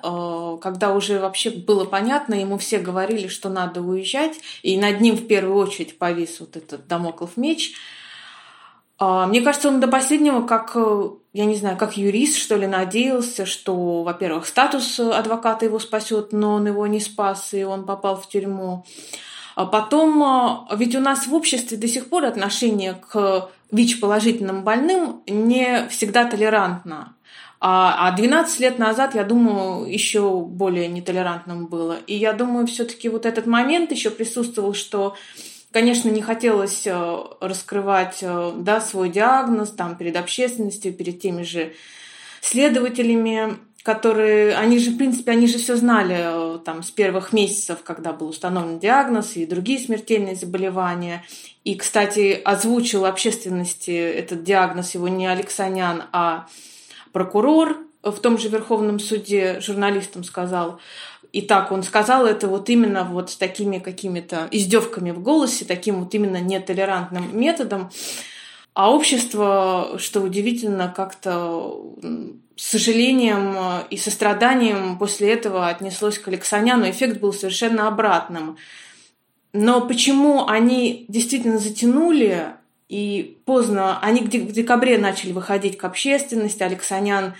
Когда 0.61 0.93
уже 0.93 1.19
вообще 1.19 1.49
было 1.49 1.85
понятно, 1.85 2.35
ему 2.35 2.57
все 2.57 2.79
говорили, 2.79 3.27
что 3.27 3.49
надо 3.49 3.81
уезжать, 3.81 4.33
и 4.61 4.77
над 4.77 5.01
ним 5.01 5.15
в 5.15 5.27
первую 5.27 5.57
очередь 5.57 5.97
повис 5.97 6.39
вот 6.39 6.55
этот 6.57 6.87
домоклов 6.87 7.32
меч. 7.37 7.73
Мне 8.99 9.41
кажется, 9.41 9.67
он 9.67 9.79
до 9.79 9.87
последнего, 9.87 10.45
как 10.45 10.73
э, 10.75 11.09
я 11.33 11.45
не 11.45 11.55
знаю, 11.55 11.77
как 11.77 11.97
юрист, 11.97 12.37
что 12.37 12.55
ли, 12.55 12.67
надеялся, 12.67 13.45
что, 13.45 14.03
во-первых, 14.03 14.45
статус 14.45 14.99
адвоката 14.99 15.65
его 15.65 15.79
спасет, 15.79 16.31
но 16.31 16.53
он 16.53 16.67
его 16.67 16.87
не 16.87 16.99
спас, 16.99 17.53
и 17.53 17.63
он 17.63 17.85
попал 17.85 18.15
в 18.21 18.29
тюрьму. 18.29 18.85
А 19.55 19.65
потом, 19.65 20.67
ведь 20.75 20.95
у 20.95 20.99
нас 20.99 21.27
в 21.27 21.33
обществе 21.33 21.77
до 21.77 21.87
сих 21.87 22.09
пор 22.09 22.25
отношение 22.25 22.93
к 22.93 23.49
ВИЧ-положительным 23.71 24.63
больным 24.63 25.21
не 25.27 25.87
всегда 25.89 26.25
толерантно. 26.25 27.15
А 27.65 28.11
12 28.11 28.59
а 28.59 28.61
лет 28.61 28.77
назад, 28.77 29.15
я 29.15 29.23
думаю, 29.23 29.89
еще 29.89 30.41
более 30.41 30.89
нетолерантным 30.89 31.67
было. 31.67 31.97
И 32.07 32.15
я 32.15 32.33
думаю, 32.33 32.67
все-таки 32.67 33.07
вот 33.07 33.25
этот 33.25 33.45
момент 33.45 33.91
еще 33.91 34.09
присутствовал, 34.09 34.73
что 34.73 35.15
Конечно, 35.73 36.09
не 36.09 36.21
хотелось 36.21 36.85
э, 36.85 37.23
раскрывать 37.41 38.19
э, 38.21 38.53
да, 38.55 38.79
свой 38.79 39.09
диагноз 39.09 39.71
там, 39.71 39.97
перед 39.97 40.15
общественностью, 40.15 40.93
перед 40.93 41.19
теми 41.19 41.41
же 41.41 41.73
следователями, 42.41 43.57
которые, 43.81 44.55
они 44.55 44.77
же, 44.77 44.91
в 44.91 44.97
принципе, 44.97 45.31
они 45.31 45.47
же 45.47 45.57
все 45.57 45.75
знали 45.75 46.15
э, 46.19 46.59
там, 46.59 46.83
с 46.83 46.91
первых 46.91 47.33
месяцев, 47.33 47.79
когда 47.83 48.13
был 48.13 48.27
установлен 48.27 48.77
диагноз 48.77 49.35
и 49.35 49.47
другие 49.47 49.79
смертельные 49.79 50.35
заболевания. 50.35 51.25
И, 51.63 51.73
кстати, 51.73 52.39
озвучил 52.45 53.05
общественности 53.05 53.89
этот 53.89 54.43
диагноз 54.43 54.93
его 54.93 55.07
не 55.07 55.25
Алексанян, 55.25 56.03
а 56.11 56.45
прокурор 57.13 57.79
в 58.03 58.19
том 58.19 58.37
же 58.37 58.49
Верховном 58.49 58.99
суде 58.99 59.59
журналистам 59.59 60.23
сказал, 60.23 60.79
и 61.33 61.41
так 61.41 61.71
он 61.71 61.81
сказал 61.81 62.27
это 62.27 62.47
вот 62.47 62.69
именно 62.69 63.03
вот 63.03 63.31
с 63.31 63.35
такими 63.35 63.79
какими-то 63.79 64.47
издевками 64.51 65.09
в 65.09 65.19
голосе, 65.19 65.65
таким 65.65 66.03
вот 66.03 66.13
именно 66.13 66.39
нетолерантным 66.39 67.37
методом. 67.37 67.89
А 68.75 68.91
общество, 68.91 69.95
что 69.97 70.21
удивительно, 70.21 70.93
как-то 70.95 71.75
с 72.55 72.63
сожалением 72.63 73.83
и 73.89 73.97
состраданием 73.97 74.97
после 74.99 75.33
этого 75.33 75.67
отнеслось 75.67 76.19
к 76.19 76.27
Алексаняну. 76.27 76.87
Эффект 76.87 77.19
был 77.19 77.33
совершенно 77.33 77.87
обратным. 77.87 78.57
Но 79.53 79.81
почему 79.81 80.47
они 80.47 81.05
действительно 81.07 81.57
затянули 81.57 82.53
и 82.89 83.39
поздно, 83.45 83.99
они 84.01 84.21
в 84.21 84.51
декабре 84.51 84.99
начали 84.99 85.31
выходить 85.31 85.77
к 85.77 85.83
общественности, 85.83 86.61
Алексанян 86.61 87.33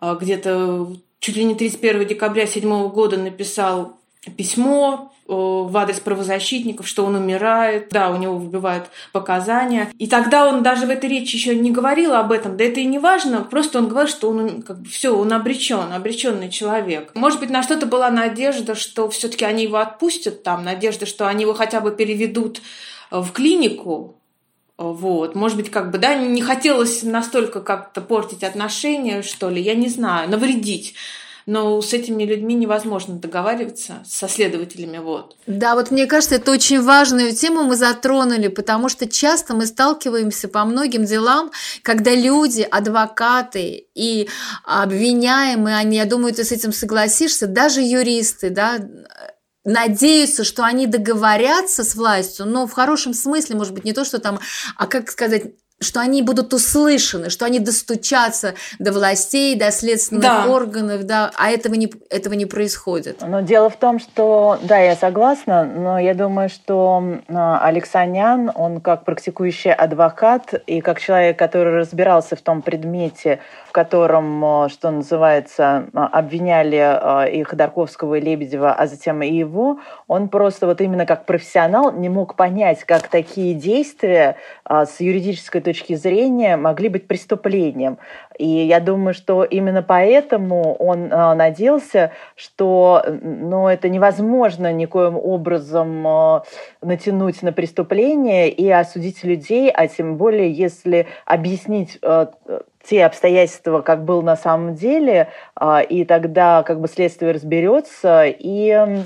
а, 0.00 0.14
где-то 0.14 0.96
чуть 1.24 1.36
ли 1.36 1.44
не 1.44 1.54
31 1.54 2.06
декабря 2.06 2.44
2007 2.44 2.88
года 2.90 3.16
написал 3.16 3.96
письмо 4.36 5.10
э, 5.26 5.32
в 5.32 5.74
адрес 5.74 5.98
правозащитников, 5.98 6.86
что 6.86 7.02
он 7.06 7.14
умирает, 7.14 7.88
да, 7.90 8.10
у 8.10 8.16
него 8.16 8.36
выбивают 8.36 8.90
показания. 9.10 9.90
И 9.98 10.06
тогда 10.06 10.46
он 10.46 10.62
даже 10.62 10.84
в 10.84 10.90
этой 10.90 11.08
речи 11.08 11.36
еще 11.36 11.56
не 11.56 11.70
говорил 11.70 12.12
об 12.12 12.30
этом, 12.30 12.58
да 12.58 12.64
это 12.64 12.80
и 12.80 12.84
не 12.84 12.98
важно, 12.98 13.40
просто 13.40 13.78
он 13.78 13.88
говорил, 13.88 14.10
что 14.10 14.28
он 14.28 14.60
как 14.60 14.80
бы 14.80 14.88
все, 14.90 15.16
он 15.16 15.32
обречен, 15.32 15.94
обреченный 15.94 16.50
человек. 16.50 17.12
Может 17.14 17.40
быть, 17.40 17.48
на 17.48 17.62
что-то 17.62 17.86
была 17.86 18.10
надежда, 18.10 18.74
что 18.74 19.08
все-таки 19.08 19.46
они 19.46 19.62
его 19.62 19.78
отпустят 19.78 20.42
там, 20.42 20.62
надежда, 20.62 21.06
что 21.06 21.26
они 21.26 21.44
его 21.44 21.54
хотя 21.54 21.80
бы 21.80 21.90
переведут 21.90 22.60
в 23.10 23.30
клинику, 23.32 24.20
вот, 24.76 25.34
может 25.34 25.56
быть, 25.56 25.70
как 25.70 25.90
бы, 25.90 25.98
да, 25.98 26.14
не 26.14 26.42
хотелось 26.42 27.02
настолько 27.02 27.60
как-то 27.60 28.00
портить 28.00 28.42
отношения, 28.42 29.22
что 29.22 29.48
ли, 29.48 29.62
я 29.62 29.74
не 29.74 29.88
знаю, 29.88 30.28
навредить. 30.28 30.94
Но 31.46 31.82
с 31.82 31.92
этими 31.92 32.24
людьми 32.24 32.54
невозможно 32.54 33.16
договариваться, 33.16 34.02
со 34.06 34.28
следователями, 34.28 34.96
вот. 34.96 35.36
Да, 35.46 35.74
вот 35.74 35.90
мне 35.90 36.06
кажется, 36.06 36.36
это 36.36 36.50
очень 36.50 36.80
важную 36.80 37.34
тему 37.34 37.64
мы 37.64 37.76
затронули, 37.76 38.48
потому 38.48 38.88
что 38.88 39.06
часто 39.06 39.54
мы 39.54 39.66
сталкиваемся 39.66 40.48
по 40.48 40.64
многим 40.64 41.04
делам, 41.04 41.50
когда 41.82 42.14
люди, 42.14 42.62
адвокаты 42.62 43.86
и 43.94 44.26
обвиняемые, 44.64 45.76
они, 45.76 45.98
я 45.98 46.06
думаю, 46.06 46.32
ты 46.32 46.44
с 46.44 46.50
этим 46.50 46.72
согласишься, 46.72 47.46
даже 47.46 47.82
юристы, 47.82 48.48
да, 48.48 48.78
надеются, 49.64 50.44
что 50.44 50.64
они 50.64 50.86
договорятся 50.86 51.84
с 51.84 51.94
властью, 51.94 52.46
но 52.46 52.66
в 52.66 52.72
хорошем 52.72 53.14
смысле, 53.14 53.56
может 53.56 53.72
быть, 53.72 53.84
не 53.84 53.92
то, 53.92 54.04
что 54.04 54.18
там, 54.18 54.38
а 54.76 54.86
как 54.86 55.10
сказать, 55.10 55.54
что 55.84 56.00
они 56.00 56.22
будут 56.22 56.52
услышаны, 56.52 57.30
что 57.30 57.44
они 57.44 57.58
достучатся 57.58 58.54
до 58.78 58.92
властей, 58.92 59.54
до 59.56 59.70
следственных 59.70 60.22
да. 60.22 60.46
органов, 60.46 61.04
да, 61.04 61.30
а 61.36 61.50
этого 61.50 61.74
не, 61.74 61.90
этого 62.10 62.34
не 62.34 62.46
происходит. 62.46 63.22
Но 63.26 63.40
дело 63.40 63.70
в 63.70 63.76
том, 63.76 63.98
что, 63.98 64.58
да, 64.62 64.78
я 64.78 64.96
согласна, 64.96 65.64
но 65.64 65.98
я 65.98 66.14
думаю, 66.14 66.48
что 66.48 67.02
а, 67.28 67.58
Алексанян, 67.64 68.50
он 68.54 68.80
как 68.80 69.04
практикующий 69.04 69.72
адвокат 69.72 70.54
и 70.66 70.80
как 70.80 71.00
человек, 71.00 71.38
который 71.38 71.78
разбирался 71.78 72.36
в 72.36 72.40
том 72.40 72.62
предмете, 72.62 73.40
котором, 73.74 74.44
э, 74.44 74.68
что 74.68 74.90
называется, 74.92 75.86
э, 75.92 75.98
обвиняли 75.98 77.34
и 77.34 77.42
Ходорковского, 77.42 78.14
и 78.14 78.20
Лебедева, 78.20 78.72
а 78.72 78.86
затем 78.86 79.20
и 79.22 79.28
его, 79.28 79.80
он 80.06 80.28
просто 80.28 80.66
вот 80.66 80.80
именно 80.80 81.06
как 81.06 81.26
профессионал 81.26 81.92
не 81.92 82.08
мог 82.08 82.36
понять, 82.36 82.84
как 82.84 83.08
такие 83.08 83.54
действия 83.54 84.36
с 84.68 85.00
юридической 85.00 85.60
точки 85.60 85.94
зрения 85.94 86.56
могли 86.56 86.88
быть 86.88 87.06
преступлением. 87.06 87.98
И 88.38 88.46
я 88.46 88.80
думаю, 88.80 89.14
что 89.14 89.44
именно 89.44 89.82
поэтому 89.82 90.74
он 90.74 91.08
надеялся, 91.08 92.10
что 92.34 93.04
ну, 93.22 93.68
это 93.68 93.88
невозможно 93.88 94.72
никоим 94.72 95.16
образом 95.16 96.42
натянуть 96.82 97.42
на 97.42 97.52
преступление 97.52 98.50
и 98.50 98.68
осудить 98.68 99.22
людей, 99.22 99.70
а 99.70 99.86
тем 99.86 100.16
более, 100.16 100.50
если 100.50 101.06
объяснить 101.26 102.00
те 102.86 103.04
обстоятельства, 103.04 103.80
как 103.80 104.04
был 104.04 104.22
на 104.22 104.36
самом 104.36 104.74
деле, 104.74 105.28
а, 105.54 105.80
и 105.80 106.04
тогда 106.04 106.62
как 106.62 106.80
бы 106.80 106.88
следствие 106.88 107.32
разберется 107.32 108.24
и 108.26 108.70
а, 108.70 109.04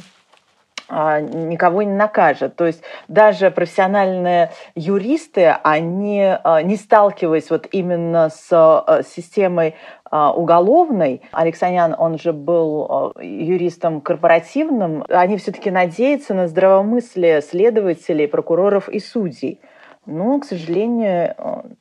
никого 0.90 1.82
не 1.82 1.92
накажет. 1.92 2.56
То 2.56 2.66
есть 2.66 2.82
даже 3.08 3.50
профессиональные 3.50 4.52
юристы, 4.74 5.56
они, 5.62 6.22
а, 6.22 6.62
не 6.62 6.76
сталкиваясь 6.76 7.50
вот 7.50 7.66
именно 7.70 8.30
с 8.30 9.04
системой 9.06 9.74
уголовной, 10.10 11.20
Алексанян, 11.32 11.94
он 11.98 12.18
же 12.18 12.32
был 12.32 13.12
юристом 13.20 14.00
корпоративным, 14.00 15.04
они 15.10 15.36
все-таки 15.36 15.70
надеются 15.70 16.32
на 16.32 16.48
здравомыслие 16.48 17.42
следователей, 17.42 18.26
прокуроров 18.26 18.88
и 18.88 19.00
судей. 19.00 19.60
Но, 20.06 20.40
к 20.40 20.46
сожалению, 20.46 21.34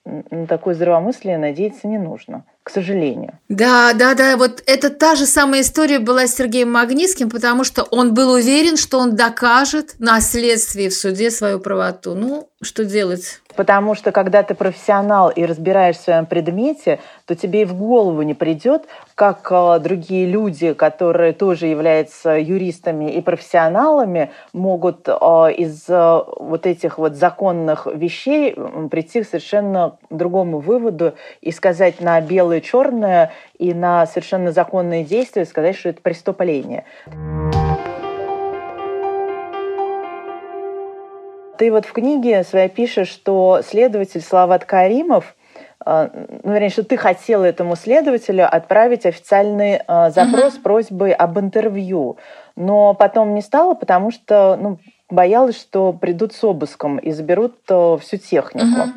на 0.04 0.46
такое 0.48 0.74
здравомыслие 0.74 1.38
надеяться 1.38 1.88
не 1.88 1.98
нужно 1.98 2.44
к 2.68 2.70
сожалению. 2.70 3.40
Да, 3.48 3.94
да, 3.94 4.14
да, 4.14 4.36
вот 4.36 4.62
это 4.66 4.90
та 4.90 5.16
же 5.16 5.26
самая 5.26 5.62
история 5.62 6.00
была 6.00 6.28
с 6.28 6.36
Сергеем 6.36 6.70
Магнитским, 6.70 7.30
потому 7.30 7.64
что 7.64 7.84
он 7.84 8.14
был 8.14 8.34
уверен, 8.34 8.76
что 8.76 9.00
он 9.00 9.16
докажет 9.16 9.96
на 10.00 10.20
следствии 10.20 10.90
в 10.90 10.94
суде 10.94 11.32
свою 11.32 11.62
правоту. 11.62 12.14
Ну, 12.14 12.50
что 12.62 12.86
делать? 12.86 13.42
Потому 13.56 13.94
что 13.94 14.12
когда 14.12 14.42
ты 14.42 14.56
профессионал 14.56 15.30
и 15.30 15.46
разбираешь 15.46 15.98
в 15.98 16.02
своем 16.02 16.26
предмете, 16.26 17.00
то 17.26 17.36
тебе 17.36 17.62
и 17.62 17.66
в 17.66 17.76
голову 17.76 18.24
не 18.24 18.34
придет, 18.34 18.86
как 19.14 19.48
э, 19.52 19.80
другие 19.80 20.26
люди, 20.26 20.74
которые 20.74 21.34
тоже 21.34 21.68
являются 21.68 22.32
юристами 22.32 23.12
и 23.12 23.22
профессионалами, 23.22 24.32
могут 24.54 25.08
э, 25.08 25.12
из 25.56 25.86
э, 25.88 26.24
вот 26.38 26.66
этих 26.66 26.98
вот 26.98 27.16
законных 27.16 27.86
вещей 27.86 28.56
прийти 28.90 29.22
к 29.22 29.28
совершенно 29.28 29.98
другому 30.10 30.60
выводу 30.60 31.14
и 31.42 31.52
сказать 31.52 32.02
на 32.02 32.20
белое 32.22 32.62
черное 32.62 33.32
и 33.60 33.74
на 33.76 34.08
совершенно 34.08 34.52
законные 34.52 35.04
действия 35.04 35.46
сказать, 35.46 35.76
что 35.76 35.90
это 35.90 36.02
преступление. 36.02 36.86
Ты 41.58 41.72
вот 41.72 41.86
в 41.86 41.94
книге 41.94 42.44
своей 42.44 42.70
пишешь, 42.70 43.10
что 43.10 43.62
следователь 43.64 44.22
Слават 44.22 44.66
Каримов 44.66 45.36
э, 45.86 46.10
ну, 46.44 46.54
вернее, 46.54 46.70
что 46.70 46.84
ты 46.84 46.98
хотела 46.98 47.46
этому 47.46 47.76
следователю 47.76 48.48
отправить 48.50 49.06
официальный 49.06 49.82
э, 49.88 50.10
запрос 50.12 50.56
uh-huh. 50.56 50.62
просьбой 50.62 51.12
об 51.14 51.40
интервью, 51.40 52.18
но 52.56 52.94
потом 52.94 53.34
не 53.34 53.42
стало, 53.42 53.74
потому 53.74 54.12
что 54.12 54.58
ну, 54.60 54.80
боялась, 55.10 55.60
что 55.60 55.94
придут 55.94 56.34
с 56.34 56.44
обыском 56.44 56.98
и 56.98 57.12
заберут 57.12 57.56
э, 57.70 57.98
всю 58.02 58.18
технику. 58.18 58.66
Uh-huh. 58.66 58.92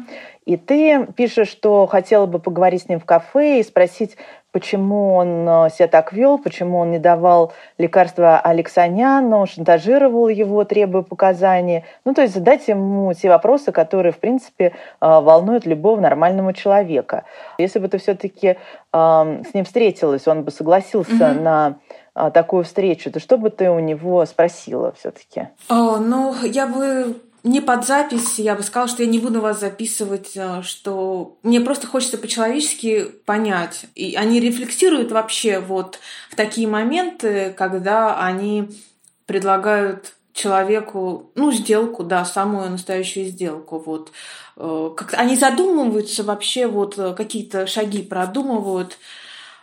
И 0.47 0.57
ты 0.57 1.07
пишешь, 1.17 1.49
что 1.49 1.87
хотела 1.87 2.27
бы 2.27 2.39
поговорить 2.39 2.83
с 2.83 2.89
ним 2.89 2.99
в 2.99 3.05
кафе 3.05 3.61
и 3.61 3.63
спросить, 3.63 4.17
почему 4.53 5.15
он 5.15 5.49
э, 5.49 5.71
себя 5.71 5.89
так 5.89 6.13
вел, 6.13 6.39
почему 6.39 6.79
он 6.79 6.91
не 6.91 6.99
давал 6.99 7.53
лекарства 7.79 8.39
Алексаняну, 8.39 9.47
шантажировал 9.47 10.29
его, 10.29 10.65
требуя 10.65 11.03
показаний. 11.03 11.85
Ну, 12.05 12.15
то 12.15 12.23
есть 12.23 12.35
задать 12.35 12.69
ему 12.69 13.13
те 13.15 13.29
вопросы, 13.29 13.73
которые, 13.73 14.13
в 14.13 14.19
принципе, 14.19 14.67
э, 14.67 14.73
волнуют 15.01 15.67
любого 15.67 16.01
нормального 16.01 16.53
человека. 16.53 17.25
Если 17.59 17.79
бы 17.79 17.89
ты 17.89 17.99
все-таки 17.99 18.57
эм, 18.93 19.45
с 19.45 19.55
ним 19.55 19.65
встретилась, 19.65 20.27
он 20.27 20.43
бы 20.43 20.51
согласился 20.51 21.13
mm-hmm. 21.13 21.41
на 21.41 21.79
э, 22.15 22.31
такую 22.33 22.65
встречу, 22.65 23.11
то 23.11 23.21
что 23.21 23.39
бы 23.39 23.51
ты 23.51 23.71
у 23.71 23.79
него 23.79 24.25
спросила 24.27 24.93
все-таки? 24.93 25.49
О, 25.69 25.97
ну, 25.99 26.35
я 26.45 26.67
бы 26.67 27.17
не 27.43 27.61
под 27.61 27.87
запись, 27.87 28.39
я 28.39 28.55
бы 28.55 28.63
сказала, 28.63 28.89
что 28.89 29.03
я 29.03 29.09
не 29.09 29.19
буду 29.19 29.41
вас 29.41 29.61
записывать, 29.61 30.33
э, 30.35 30.63
что 30.63 31.39
мне 31.43 31.61
просто 31.61 31.87
хочется 31.87 32.19
по-человечески 32.19 33.07
понять. 33.25 33.87
И 33.95 34.15
они 34.15 34.41
рефлексируют 34.41 35.13
вообще 35.13 35.61
вот 35.61 35.99
в 36.31 36.37
такие 36.37 36.69
моменты, 36.69 37.55
когда 37.57 38.21
они 38.21 38.69
предлагают 39.27 40.15
человеку, 40.33 41.31
ну, 41.35 41.53
сделку, 41.53 42.05
да, 42.05 42.25
самую 42.25 42.71
настоящую 42.71 43.27
сделку, 43.27 43.79
вот. 43.79 44.13
Э, 44.57 44.91
как 44.97 45.15
они 45.15 45.37
задумываются 45.37 46.25
вообще, 46.25 46.67
вот 46.67 46.97
какие-то 47.17 47.67
шаги 47.67 48.03
продумывают, 48.03 48.99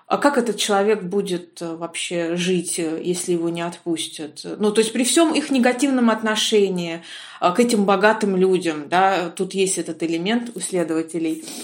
а 0.07 0.17
как 0.17 0.37
этот 0.37 0.57
человек 0.57 1.03
будет 1.03 1.59
вообще 1.61 2.35
жить, 2.35 2.77
если 2.77 3.33
его 3.33 3.49
не 3.49 3.61
отпустят? 3.61 4.41
Ну, 4.57 4.71
то 4.71 4.79
есть 4.79 4.93
при 4.93 5.03
всем 5.03 5.33
их 5.33 5.51
негативном 5.51 6.09
отношении 6.09 7.03
к 7.39 7.59
этим 7.59 7.85
богатым 7.85 8.35
людям, 8.35 8.87
да, 8.89 9.29
тут 9.29 9.53
есть 9.53 9.77
этот 9.77 10.01
элемент 10.03 10.51
у 10.55 10.59
следователей– 10.59 11.43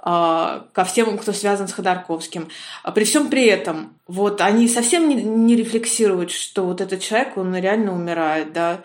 а, 0.00 0.66
ко 0.72 0.84
всем, 0.84 1.18
кто 1.18 1.32
связан 1.32 1.66
с 1.66 1.72
Ходорковским. 1.72 2.48
А 2.82 2.92
при 2.92 3.04
всем 3.04 3.28
при 3.28 3.46
этом, 3.46 3.94
вот 4.06 4.40
они 4.40 4.68
совсем 4.68 5.08
не, 5.46 5.56
рефлексируют, 5.56 6.30
что 6.30 6.64
вот 6.64 6.80
этот 6.80 7.00
человек, 7.00 7.36
он 7.36 7.54
реально 7.56 7.92
умирает, 7.92 8.52
да, 8.52 8.84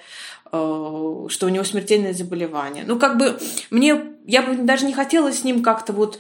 что 0.49 1.29
у 1.41 1.49
него 1.49 1.63
смертельное 1.63 2.13
заболевание. 2.13 2.83
Ну, 2.85 2.99
как 2.99 3.17
бы 3.17 3.39
мне, 3.69 4.03
я 4.25 4.41
бы 4.41 4.55
даже 4.55 4.85
не 4.85 4.93
хотела 4.93 5.31
с 5.31 5.43
ним 5.43 5.63
как-то 5.63 5.93
вот 5.93 6.19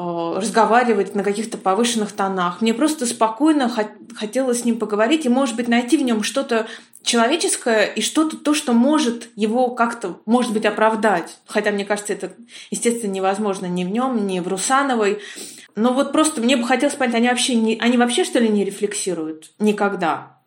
разговаривать 0.00 1.14
на 1.14 1.22
каких-то 1.22 1.58
повышенных 1.58 2.12
тонах. 2.12 2.60
Мне 2.60 2.74
просто 2.74 3.06
спокойно 3.06 3.70
хотелось 4.16 4.60
с 4.60 4.64
ним 4.64 4.78
поговорить 4.78 5.26
и, 5.26 5.28
может 5.28 5.56
быть, 5.56 5.68
найти 5.68 5.96
в 5.96 6.02
нем 6.02 6.22
что-то 6.22 6.66
человеческое 7.02 7.86
и 7.86 8.00
что-то 8.00 8.36
то, 8.36 8.54
что 8.54 8.72
может 8.72 9.28
его 9.36 9.70
как-то, 9.70 10.20
может 10.26 10.52
быть, 10.52 10.66
оправдать. 10.66 11.38
Хотя, 11.46 11.70
мне 11.70 11.84
кажется, 11.84 12.12
это, 12.12 12.32
естественно, 12.70 13.10
невозможно 13.10 13.66
ни 13.66 13.84
в 13.84 13.90
нем, 13.90 14.26
ни 14.26 14.40
в 14.40 14.48
Русановой. 14.48 15.20
Но 15.76 15.92
вот 15.92 16.12
просто 16.12 16.40
мне 16.40 16.56
бы 16.56 16.64
хотелось 16.64 16.94
понять, 16.94 17.14
они 17.14 17.28
вообще, 17.28 17.54
не, 17.54 17.78
они 17.78 17.96
вообще 17.96 18.24
что 18.24 18.38
ли 18.38 18.48
не 18.48 18.64
рефлексируют? 18.64 19.52
Никогда. 19.58 20.38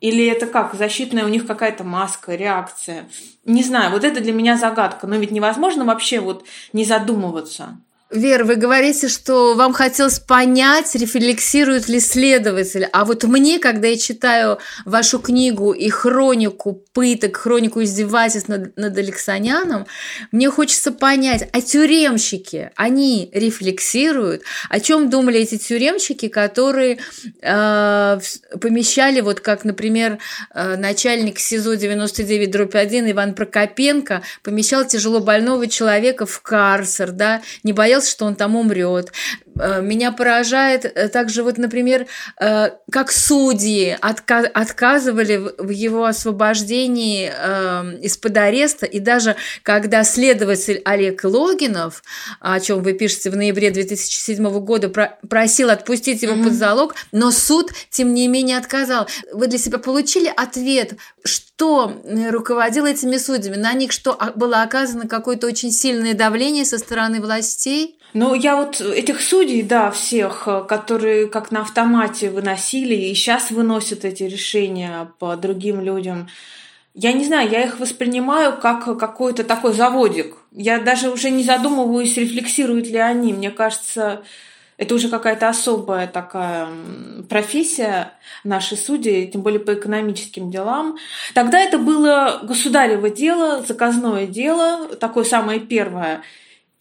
Или 0.00 0.26
это 0.26 0.46
как, 0.46 0.74
защитная 0.74 1.24
у 1.24 1.28
них 1.28 1.46
какая-то 1.46 1.84
маска, 1.84 2.34
реакция? 2.34 3.08
Не 3.44 3.62
знаю, 3.62 3.92
вот 3.92 4.04
это 4.04 4.20
для 4.20 4.32
меня 4.32 4.56
загадка. 4.56 5.06
Но 5.06 5.16
ведь 5.16 5.30
невозможно 5.30 5.84
вообще 5.84 6.18
вот 6.18 6.44
не 6.72 6.84
задумываться. 6.84 7.78
Вера, 8.12 8.44
вы 8.44 8.56
говорите, 8.56 9.08
что 9.08 9.54
вам 9.54 9.72
хотелось 9.72 10.18
понять, 10.18 10.94
рефлексирует 10.94 11.88
ли 11.88 11.98
следователь. 11.98 12.86
А 12.92 13.06
вот 13.06 13.24
мне, 13.24 13.58
когда 13.58 13.88
я 13.88 13.96
читаю 13.96 14.58
вашу 14.84 15.18
книгу 15.18 15.72
и 15.72 15.88
хронику 15.88 16.74
пыток, 16.92 17.38
хронику 17.38 17.82
издевательств 17.82 18.50
над, 18.50 18.76
над 18.76 18.98
Алексаняном, 18.98 19.86
мне 20.30 20.50
хочется 20.50 20.92
понять, 20.92 21.48
а 21.52 21.62
тюремщики, 21.62 22.70
они 22.76 23.30
рефлексируют? 23.32 24.42
О 24.68 24.78
чем 24.78 25.08
думали 25.08 25.40
эти 25.40 25.56
тюремщики, 25.56 26.28
которые 26.28 26.98
э, 27.40 28.20
помещали, 28.60 29.22
вот 29.22 29.40
как, 29.40 29.64
например, 29.64 30.18
э, 30.54 30.76
начальник 30.76 31.38
СИЗО 31.38 31.76
99 31.76 32.50
дробь 32.50 32.74
1 32.74 33.10
Иван 33.12 33.34
Прокопенко 33.34 34.20
помещал 34.42 34.84
тяжело 34.86 35.20
больного 35.20 35.66
человека 35.66 36.26
в 36.26 36.42
карцер, 36.42 37.12
да, 37.12 37.40
не 37.62 37.72
боялся 37.72 38.01
боялся, 38.02 38.10
что 38.10 38.26
он 38.26 38.34
там 38.34 38.56
умрет. 38.56 39.12
Э, 39.62 39.80
меня 39.80 40.10
поражает 40.10 40.84
э, 40.84 41.08
также 41.08 41.44
вот, 41.44 41.56
например, 41.56 42.06
э, 42.40 42.70
как 42.90 43.12
судьи 43.12 43.96
отказывали 44.00 45.36
в 45.56 45.70
его 45.70 46.04
освобождении 46.04 47.30
из-под 48.02 48.36
ареста, 48.36 48.86
и 48.86 48.98
даже 48.98 49.36
когда 49.62 50.02
следователь 50.04 50.82
Олег 50.84 51.22
Логинов, 51.24 52.02
о 52.40 52.58
чем 52.60 52.82
вы 52.82 52.94
пишете 52.94 53.30
в 53.30 53.36
ноябре 53.36 53.70
2007 53.70 54.48
года, 54.60 54.88
просил 55.28 55.70
отпустить 55.70 56.22
его 56.22 56.34
mm-hmm. 56.34 56.44
под 56.44 56.52
залог, 56.54 56.94
но 57.12 57.30
суд, 57.30 57.70
тем 57.90 58.14
не 58.14 58.26
менее, 58.28 58.58
отказал. 58.58 59.06
Вы 59.32 59.46
для 59.46 59.58
себя 59.58 59.78
получили 59.78 60.32
ответ, 60.34 60.94
что 61.24 62.02
руководило 62.30 62.86
этими 62.86 63.16
судьями? 63.16 63.56
На 63.56 63.72
них 63.74 63.92
что, 63.92 64.16
а, 64.18 64.32
было 64.32 64.62
оказано 64.62 65.06
какое-то 65.06 65.46
очень 65.46 65.70
сильное 65.70 66.14
давление 66.14 66.64
со 66.64 66.78
стороны 66.78 67.20
властей? 67.20 67.98
Ну, 68.14 68.34
я 68.34 68.56
вот 68.56 68.80
этих 68.80 69.22
судей, 69.22 69.62
да, 69.62 69.90
всех, 69.90 70.46
э, 70.46 70.64
которые 70.68 71.28
как 71.28 71.50
на 71.50 71.62
автомате 71.62 72.30
выносили 72.30 72.94
и 72.94 73.14
сейчас 73.14 73.50
выносят 73.50 74.04
эти 74.04 74.24
решения 74.24 75.10
по 75.18 75.34
другим 75.36 75.80
людям, 75.80 76.28
я 76.94 77.12
не 77.12 77.24
знаю, 77.24 77.50
я 77.50 77.64
их 77.64 77.80
воспринимаю 77.80 78.58
как 78.58 78.84
какой-то 78.98 79.44
такой 79.44 79.72
заводик. 79.72 80.36
Я 80.50 80.78
даже 80.78 81.10
уже 81.10 81.30
не 81.30 81.42
задумываюсь, 81.42 82.18
рефлексируют 82.18 82.86
ли 82.86 82.98
они. 82.98 83.32
Мне 83.32 83.50
кажется, 83.50 84.22
это 84.76 84.94
уже 84.94 85.08
какая-то 85.08 85.48
особая 85.48 86.06
такая 86.06 86.68
профессия, 87.30 88.12
наши 88.44 88.76
судьи, 88.76 89.30
тем 89.32 89.40
более 89.40 89.60
по 89.60 89.72
экономическим 89.72 90.50
делам. 90.50 90.98
Тогда 91.32 91.60
это 91.60 91.78
было 91.78 92.40
государево 92.42 93.08
дело, 93.08 93.64
заказное 93.66 94.26
дело, 94.26 94.88
такое 94.96 95.24
самое 95.24 95.60
первое. 95.60 96.22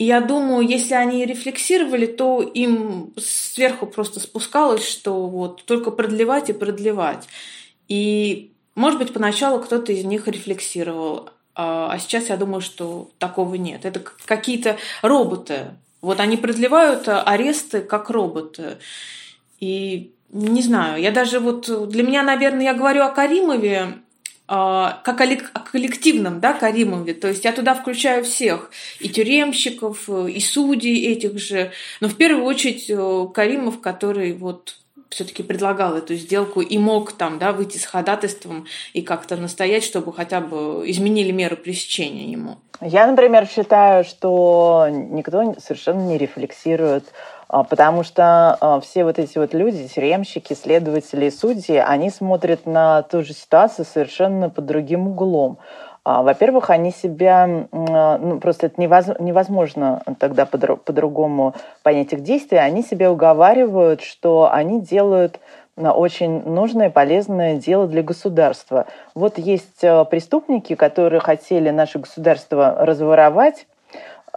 Я 0.03 0.19
думаю, 0.19 0.67
если 0.67 0.95
они 0.95 1.23
рефлексировали, 1.27 2.07
то 2.07 2.41
им 2.41 3.13
сверху 3.17 3.85
просто 3.85 4.19
спускалось, 4.19 4.83
что 4.83 5.27
вот 5.27 5.63
только 5.65 5.91
продлевать 5.91 6.49
и 6.49 6.53
продлевать. 6.53 7.27
И, 7.87 8.51
может 8.73 8.97
быть, 8.97 9.13
поначалу 9.13 9.59
кто-то 9.59 9.91
из 9.91 10.03
них 10.03 10.27
рефлексировал, 10.27 11.29
а, 11.53 11.91
а 11.91 11.99
сейчас 11.99 12.29
я 12.29 12.37
думаю, 12.37 12.61
что 12.61 13.11
такого 13.19 13.53
нет. 13.53 13.85
Это 13.85 14.01
какие-то 14.25 14.77
роботы. 15.03 15.75
Вот 16.01 16.19
они 16.19 16.35
продлевают 16.35 17.07
аресты 17.07 17.81
как 17.81 18.09
роботы. 18.09 18.79
И 19.59 20.15
не 20.31 20.63
знаю, 20.63 20.99
я 20.99 21.11
даже 21.11 21.39
вот 21.39 21.89
для 21.89 22.01
меня, 22.01 22.23
наверное, 22.23 22.63
я 22.63 22.73
говорю 22.73 23.03
о 23.03 23.11
Каримове, 23.11 23.99
как 24.51 25.21
о 25.21 25.59
коллективном, 25.59 26.41
да, 26.41 26.51
Каримове. 26.51 27.13
То 27.13 27.29
есть 27.29 27.45
я 27.45 27.53
туда 27.53 27.73
включаю 27.73 28.25
всех, 28.25 28.69
и 28.99 29.07
тюремщиков, 29.07 30.09
и 30.09 30.39
судей 30.41 31.13
этих 31.13 31.39
же. 31.39 31.71
Но 32.01 32.09
в 32.09 32.17
первую 32.17 32.43
очередь 32.43 32.89
э, 32.89 33.27
Каримов, 33.33 33.79
который 33.79 34.33
вот 34.33 34.75
все-таки 35.11 35.43
предлагал 35.43 35.95
эту 35.95 36.15
сделку 36.15 36.61
и 36.61 36.77
мог 36.77 37.11
там, 37.11 37.37
да, 37.37 37.51
выйти 37.51 37.77
с 37.77 37.85
ходатайством 37.85 38.65
и 38.93 39.01
как-то 39.01 39.35
настоять, 39.35 39.83
чтобы 39.83 40.13
хотя 40.13 40.41
бы 40.41 40.83
изменили 40.89 41.31
меры 41.31 41.57
пресечения 41.57 42.31
ему. 42.31 42.57
Я, 42.81 43.05
например, 43.07 43.47
считаю, 43.47 44.03
что 44.03 44.87
никто 44.89 45.55
совершенно 45.59 46.01
не 46.07 46.17
рефлексирует 46.17 47.13
а, 47.40 47.40
потому 47.51 48.03
что 48.03 48.57
а, 48.61 48.79
все 48.79 49.03
вот 49.03 49.19
эти 49.19 49.37
вот 49.37 49.53
люди, 49.53 49.87
тюремщики, 49.87 50.53
следователи 50.53 51.25
и 51.25 51.31
судьи, 51.31 51.75
они 51.75 52.09
смотрят 52.09 52.65
на 52.65 53.03
ту 53.03 53.23
же 53.23 53.33
ситуацию 53.33 53.85
совершенно 53.85 54.49
под 54.49 54.65
другим 54.65 55.09
углом. 55.09 55.57
А, 56.05 56.23
во-первых, 56.23 56.69
они 56.69 56.91
себя, 56.91 57.67
ну, 57.71 58.39
просто 58.39 58.67
это 58.67 58.79
невозможно 58.79 60.01
тогда 60.17 60.45
по-другому 60.45 61.53
понять 61.83 62.13
их 62.13 62.23
действия, 62.23 62.61
они 62.61 62.83
себя 62.83 63.11
уговаривают, 63.11 64.01
что 64.01 64.49
они 64.51 64.81
делают 64.81 65.39
очень 65.75 66.43
нужное 66.43 66.87
и 66.87 66.91
полезное 66.91 67.55
дело 67.55 67.85
для 67.85 68.01
государства. 68.01 68.87
Вот 69.13 69.37
есть 69.37 69.81
преступники, 69.81 70.75
которые 70.75 71.19
хотели 71.19 71.69
наше 71.69 71.99
государство 71.99 72.75
разворовать, 72.79 73.67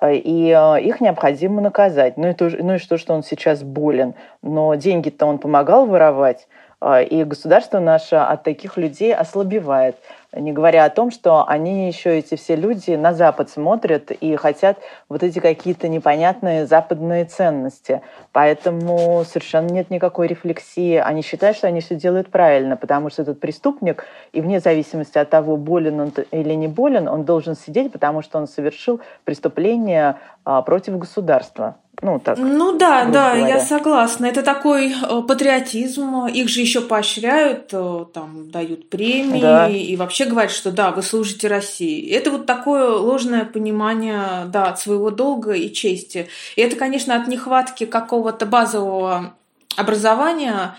и 0.03 0.51
э, 0.51 0.83
их 0.83 1.01
необходимо 1.01 1.61
наказать. 1.61 2.17
Ну 2.17 2.29
и, 2.29 2.35
то, 2.35 2.51
ну 2.51 2.75
и 2.75 2.79
что, 2.79 2.99
что 2.99 3.15
он 3.15 3.23
сейчас 3.23 3.63
болен. 3.63 4.15
Но 4.43 4.75
деньги-то 4.75 5.27
он 5.27 5.39
помогал 5.39 5.87
воровать, 5.87 6.49
э, 6.81 7.05
и 7.05 7.25
государство 7.25 7.81
наше 7.81 8.17
от 8.17 8.43
таких 8.43 8.77
людей 8.77 9.15
ослабевает. 9.15 9.97
Не 10.37 10.53
говоря 10.53 10.85
о 10.85 10.91
том, 10.91 11.13
что 11.13 11.47
они 11.47 11.87
еще, 11.87 12.19
эти 12.19 12.35
все 12.35 12.57
люди, 12.57 12.93
на 12.93 13.15
Запад 13.15 13.51
смотрят 13.51 14.11
и 14.11 14.35
хотят 14.35 14.79
вот 15.09 15.23
эти 15.23 15.39
какие-то 15.39 15.87
непонятные 15.87 16.67
западные 16.67 17.25
ценности. 17.25 18.03
Поэтому 18.33 19.25
совершенно 19.25 19.69
нет 19.69 19.91
никакой 19.91 20.27
рефлексии. 20.27 20.97
Они 20.97 21.23
считают, 21.23 21.57
что 21.57 21.69
они 21.69 21.81
все 21.81 21.95
делают 21.95 22.31
правильно, 22.31 22.77
потому 22.77 23.11
что 23.11 23.23
этот 23.23 23.39
преступник, 23.39 24.07
и 24.33 24.41
вне 24.41 24.59
зависимости 24.59 25.19
от 25.19 25.31
того, 25.31 25.57
болен 25.57 26.01
он 26.01 26.13
или 26.33 26.55
не 26.55 26.67
болен, 26.67 27.07
он 27.07 27.25
должен 27.25 27.55
сидеть, 27.55 27.93
потому 27.93 28.23
что 28.23 28.39
он 28.39 28.49
совершил 28.49 29.01
преступление 29.25 30.17
а, 30.45 30.63
против 30.63 30.99
государства. 30.99 31.77
Ну, 32.03 32.19
так, 32.19 32.39
ну 32.39 32.77
да, 32.77 33.05
да, 33.05 33.35
говоря. 33.35 33.55
я 33.55 33.61
согласна. 33.61 34.27
Это 34.27 34.43
такой 34.43 34.93
э, 34.93 35.23
патриотизм. 35.23 36.27
Их 36.27 36.49
же 36.49 36.61
еще 36.61 36.81
поощряют, 36.81 37.69
э, 37.73 38.05
там 38.13 38.51
дают 38.51 38.91
премии 38.91 39.41
да. 39.41 39.69
и 39.69 39.95
вообще 39.97 40.25
говорят, 40.25 40.51
что 40.51 40.73
да, 40.73 40.91
вы 40.91 41.03
служите 41.03 41.47
России. 41.47 42.11
Это 42.11 42.31
вот 42.31 42.47
такое 42.47 42.91
ложное 42.91 43.45
понимание, 43.45 44.47
да, 44.49 44.67
от 44.67 44.81
своего 44.81 45.11
долга 45.11 45.53
и 45.53 45.73
чести. 45.73 46.29
И 46.57 46.63
это, 46.63 46.77
конечно, 46.77 47.17
от 47.17 47.29
нехватки 47.29 47.87
какого-то 47.87 48.45
базового 48.45 49.35
образования, 49.77 50.77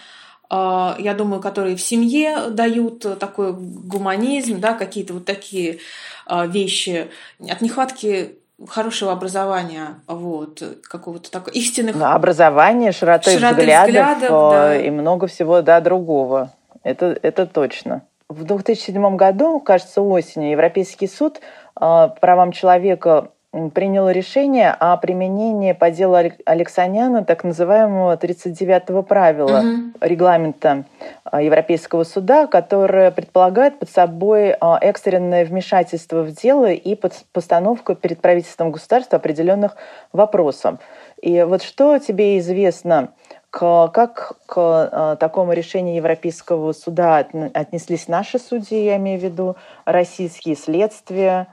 э, 0.50 0.96
я 1.00 1.14
думаю, 1.14 1.42
которые 1.42 1.78
в 1.78 1.82
семье 1.82 2.50
дают 2.50 3.06
такой 3.20 3.54
гуманизм, 3.54 4.60
да, 4.60 4.74
какие-то 4.74 5.14
вот 5.14 5.26
такие 5.26 5.80
вещи, 6.28 7.08
от 7.40 7.62
нехватки 7.62 8.40
хорошего 8.68 9.12
образования, 9.12 10.00
вот, 10.08 10.62
какого-то 10.84 11.32
такого 11.32 11.54
истинных... 11.54 11.98
Да, 11.98 12.14
образование, 12.14 12.92
широты, 12.92 13.32
широты 13.32 13.62
взглядов, 13.62 13.88
взглядов 13.88 14.30
да. 14.52 14.76
и 14.78 14.90
много 14.90 15.28
всего, 15.28 15.62
да, 15.62 15.82
другого. 15.82 16.52
Это, 16.84 17.18
это 17.22 17.46
точно. 17.46 18.04
В 18.30 18.44
2007 18.44 19.16
году, 19.16 19.60
кажется, 19.60 20.02
осенью, 20.02 20.52
Европейский 20.52 21.08
суд 21.08 21.42
по 21.74 22.16
правам 22.22 22.52
человека 22.52 23.30
принял 23.74 24.10
решение 24.10 24.72
о 24.72 24.98
применении 24.98 25.72
по 25.72 25.90
делу 25.90 26.18
Алексаняна 26.46 27.24
так 27.24 27.44
называемого 27.44 28.16
39-го 28.18 29.02
правила 29.02 29.60
угу. 29.60 29.98
регламента 30.02 30.84
а, 31.24 31.42
Европейского 31.42 32.04
суда, 32.04 32.48
которое 32.48 33.12
предполагает 33.12 33.80
под 33.80 33.90
собой 33.90 34.56
а, 34.60 34.78
экстренное 34.82 35.46
вмешательство 35.46 36.24
в 36.24 36.32
дело 36.34 36.70
и 36.72 37.00
постановку 37.32 37.96
перед 37.96 38.20
правительством 38.20 38.72
государства 38.72 39.18
определенных 39.18 39.78
вопросов. 40.12 40.80
И 41.22 41.42
вот 41.44 41.64
что 41.64 41.98
тебе 41.98 42.38
известно, 42.40 43.10
как 43.50 44.34
к 44.48 44.58
а, 44.58 45.16
такому 45.16 45.54
решению 45.54 45.96
Европейского 45.96 46.74
суда 46.74 47.26
отнеслись 47.54 48.10
наши 48.10 48.38
судьи, 48.38 48.84
я 48.84 48.98
имею 48.98 49.20
в 49.20 49.24
виду 49.24 49.56
российские 49.86 50.58
следствия, 50.58 51.48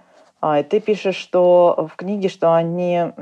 ты 0.68 0.80
пишешь, 0.80 1.14
что 1.14 1.88
в 1.92 1.96
книге, 1.96 2.28
что 2.28 2.52
они 2.52 3.12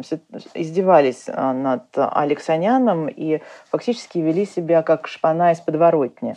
издевались 0.55 1.25
а, 1.29 1.53
над 1.53 1.83
Алексаняном 1.95 3.09
и 3.09 3.41
фактически 3.71 4.17
вели 4.19 4.47
себя 4.47 4.83
как 4.83 5.07
шпана 5.07 5.53
из 5.53 5.61
подворотни. 5.61 6.37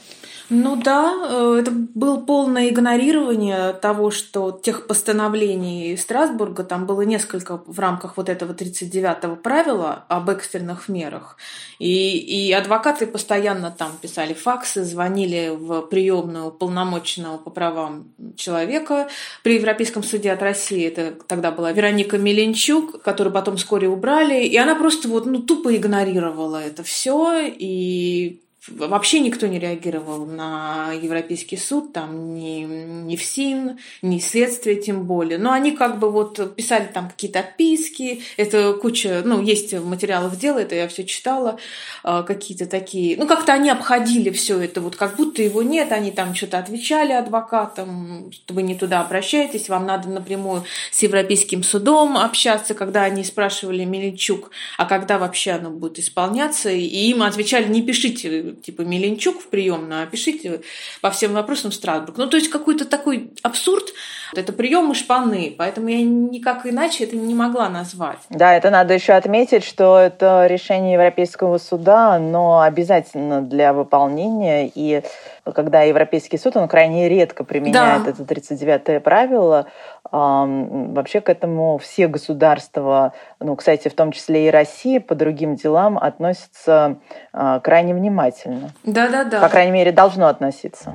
Ну 0.50 0.76
да, 0.76 1.13
э, 1.30 1.60
это 1.62 1.72
было 1.72 2.19
полное 2.19 2.67
игнорирование 2.67 3.72
того, 3.72 4.12
что 4.12 4.52
тех 4.52 4.88
постановлений 4.88 5.96
Страсбурга, 5.96 6.65
там 6.65 6.86
было 6.86 7.02
несколько 7.04 7.62
в 7.65 7.80
рамках 7.80 8.17
вот 8.17 8.28
этого 8.28 8.52
39-го 8.54 9.38
правила 9.38 10.04
об 10.10 10.30
экстренных 10.30 10.89
мерах. 10.89 11.38
И, 11.80 12.17
и 12.17 12.52
адвокаты 12.52 13.08
постоянно 13.08 13.72
там 13.72 13.91
писали 14.02 14.34
факсы, 14.34 14.84
звонили 14.84 15.50
в 15.56 15.84
приемную 15.84 16.52
полномоченного 16.52 17.38
по 17.38 17.50
правам 17.50 18.12
человека 18.36 19.08
при 19.43 19.56
Европейском 19.56 20.04
суде 20.04 20.32
от 20.32 20.41
России 20.41 20.73
России, 20.74 20.88
это 20.88 21.16
тогда 21.28 21.52
была 21.52 21.72
Вероника 21.72 22.18
Меленчук, 22.18 23.02
которую 23.02 23.34
потом 23.34 23.58
вскоре 23.58 23.88
убрали, 23.88 24.44
и 24.44 24.58
она 24.58 24.76
просто 24.76 25.08
вот, 25.08 25.26
ну, 25.26 25.40
тупо 25.40 25.76
игнорировала 25.76 26.62
это 26.62 26.84
все, 26.84 27.42
и 27.48 28.42
Вообще 28.69 29.19
никто 29.19 29.45
не 29.47 29.60
реагировал 29.60 30.26
на 30.26 30.93
Европейский 30.93 31.58
суд, 31.58 31.91
там 31.91 32.34
ни, 32.34 32.63
ни 32.63 33.17
ФСИН, 33.17 33.78
ни 34.02 34.19
следствие 34.19 34.78
тем 34.78 35.04
более. 35.04 35.38
Но 35.38 35.52
они 35.52 35.71
как 35.71 35.99
бы 35.99 36.10
вот 36.10 36.56
писали 36.56 36.88
там 36.93 37.10
какие-то 37.10 37.39
отписки, 37.39 38.21
это 38.38 38.71
куча, 38.73 39.21
ну, 39.26 39.41
есть 39.41 39.73
в 39.73 39.86
материалах 39.86 40.38
дела, 40.38 40.60
это 40.60 40.76
я 40.76 40.88
все 40.88 41.04
читала, 41.04 41.60
а, 42.04 42.23
какие-то 42.23 42.65
такие, 42.65 43.17
ну, 43.17 43.28
как-то 43.28 43.52
они 43.52 43.69
обходили 43.69 44.30
все 44.30 44.58
это, 44.62 44.80
вот 44.80 44.95
как 44.95 45.17
будто 45.17 45.41
его 45.41 45.62
нет, 45.62 45.91
они 45.91 46.12
там 46.12 46.34
что-то 46.34 46.60
отвечали 46.60 47.12
адвокатам, 47.12 48.32
что 48.32 48.54
вы 48.54 48.62
не 48.62 48.76
туда 48.76 49.02
обращаетесь, 49.02 49.67
вам 49.67 49.86
надо 49.86 50.08
напрямую 50.08 50.63
с 50.89 51.04
Европейским 51.04 51.63
судом 51.63 52.17
общаться, 52.17 52.76
когда 52.76 53.04
они 53.04 53.26
спрашивали 53.26 53.84
Мельничук, 53.84 54.52
а 54.78 54.86
когда 54.86 55.19
вообще 55.19 55.52
оно 55.52 55.69
будет 55.69 55.99
исполняться, 55.99 56.69
и 56.69 56.86
им 56.86 57.23
отвечали, 57.23 57.67
не 57.67 57.82
пишите 57.82 58.53
типа 58.62 58.82
Меленчук 58.82 59.42
в 59.42 59.48
приемную, 59.48 60.04
а 60.04 60.06
пишите 60.06 60.62
по 61.02 61.10
всем 61.12 61.34
вопросам 61.34 61.72
Страсбург. 61.72 62.18
Ну, 62.18 62.28
то 62.28 62.38
есть 62.38 62.50
какой-то 62.50 62.86
такой 62.86 63.32
абсурд. 63.42 63.94
Это 64.36 64.52
приемы 64.52 64.96
шпаны, 64.96 65.54
поэтому 65.56 65.89
я 65.89 66.02
никак 66.02 66.66
иначе 66.66 67.04
это 67.04 67.16
не 67.16 67.36
могла 67.36 67.70
назвать. 67.70 68.18
Да, 68.30 68.56
это 68.56 68.72
надо 68.72 68.94
еще 68.94 69.13
отметить, 69.13 69.63
что 69.63 70.00
это 70.00 70.48
решение 70.48 70.94
Европейского 70.94 71.58
суда, 71.60 72.18
но 72.18 72.62
обязательно 72.62 73.42
для 73.42 73.74
выполнения. 73.74 74.72
И 74.74 75.04
когда 75.52 75.82
Европейский 75.82 76.38
суд, 76.38 76.56
он 76.56 76.68
крайне 76.68 77.10
редко 77.10 77.44
применяет 77.44 78.04
да. 78.04 78.12
это 78.12 78.24
39-е 78.24 79.00
правило, 79.00 79.68
Вообще 80.14 81.22
к 81.22 81.30
этому 81.30 81.80
все 81.80 82.08
государства, 82.08 83.14
ну, 83.40 83.56
кстати, 83.56 83.88
в 83.88 83.96
том 83.96 84.12
числе 84.12 84.48
и 84.48 84.52
Россия 84.52 85.00
по 85.00 85.16
другим 85.16 85.56
делам 85.56 85.98
относятся 85.98 86.98
а, 87.32 87.60
крайне 87.62 87.96
внимательно. 87.96 88.70
Да-да-да. 88.84 89.42
По 89.42 89.50
крайней 89.50 89.72
мере, 89.72 89.92
должно 89.92 90.28
относиться. 90.28 90.94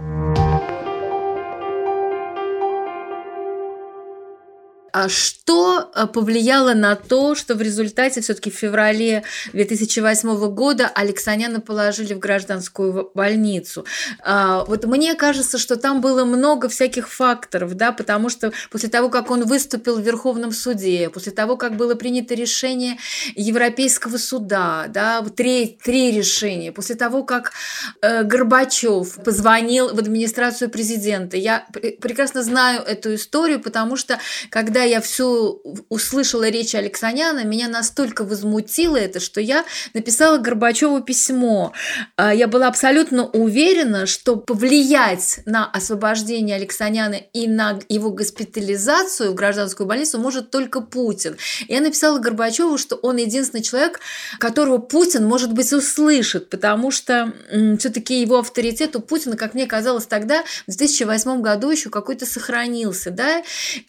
А 4.92 5.08
что 5.08 5.90
э, 5.94 6.06
повлияло 6.06 6.74
на 6.74 6.96
то, 6.96 7.34
что 7.34 7.54
в 7.54 7.62
результате 7.62 8.20
все-таки 8.20 8.50
в 8.50 8.54
феврале 8.54 9.22
2008 9.52 10.48
года 10.48 10.90
Алексаняна 10.94 11.60
положили 11.60 12.14
в 12.14 12.18
гражданскую 12.18 13.10
больницу? 13.14 13.84
А, 14.20 14.64
вот 14.64 14.84
мне 14.86 15.14
кажется, 15.14 15.58
что 15.58 15.76
там 15.76 16.00
было 16.00 16.24
много 16.24 16.68
всяких 16.68 17.08
факторов, 17.08 17.74
да, 17.74 17.92
потому 17.92 18.30
что 18.30 18.52
после 18.70 18.88
того, 18.88 19.08
как 19.08 19.30
он 19.30 19.44
выступил 19.44 19.96
в 19.98 20.02
Верховном 20.02 20.52
суде, 20.52 21.10
после 21.10 21.32
того, 21.32 21.56
как 21.56 21.76
было 21.76 21.94
принято 21.94 22.34
решение 22.34 22.98
Европейского 23.34 24.16
суда, 24.16 24.86
да, 24.88 25.22
три, 25.36 25.78
три 25.82 26.12
решения, 26.12 26.72
после 26.72 26.94
того, 26.96 27.24
как 27.24 27.52
э, 28.00 28.22
Горбачев 28.24 29.22
позвонил 29.22 29.94
в 29.94 29.98
администрацию 29.98 30.70
президента, 30.70 31.36
я 31.36 31.66
прекрасно 32.00 32.42
знаю 32.42 32.82
эту 32.82 33.14
историю, 33.14 33.60
потому 33.60 33.96
что 33.96 34.18
когда 34.50 34.77
я 34.84 35.00
всю 35.00 35.62
услышала 35.88 36.48
речь 36.48 36.74
Алексаняна, 36.74 37.44
меня 37.44 37.68
настолько 37.68 38.24
возмутило 38.24 38.96
это, 38.96 39.20
что 39.20 39.40
я 39.40 39.64
написала 39.94 40.38
Горбачеву 40.38 41.00
письмо. 41.00 41.72
А, 42.16 42.34
я 42.34 42.48
была 42.48 42.68
абсолютно 42.68 43.26
уверена, 43.26 44.06
что 44.06 44.36
повлиять 44.36 45.40
на 45.46 45.70
освобождение 45.70 46.56
Алексаняна 46.56 47.14
и 47.14 47.48
на 47.48 47.78
его 47.88 48.10
госпитализацию 48.10 49.32
в 49.32 49.34
гражданскую 49.34 49.86
больницу 49.86 50.18
может 50.18 50.50
только 50.50 50.80
Путин. 50.80 51.36
Я 51.68 51.80
написала 51.80 52.18
Горбачеву, 52.18 52.78
что 52.78 52.96
он 52.96 53.16
единственный 53.16 53.62
человек, 53.62 54.00
которого 54.38 54.78
Путин, 54.78 55.26
может 55.26 55.52
быть, 55.52 55.72
услышит, 55.72 56.50
потому 56.50 56.90
что 56.90 57.32
все-таки 57.78 58.20
его 58.20 58.38
авторитет 58.38 58.96
у 58.96 59.00
Путина, 59.00 59.36
как 59.36 59.54
мне 59.54 59.66
казалось 59.66 60.06
тогда, 60.06 60.42
в 60.66 60.76
2008 60.76 61.40
году 61.40 61.70
еще 61.70 61.90
какой-то 61.90 62.26
сохранился. 62.26 63.10
Да? 63.10 63.42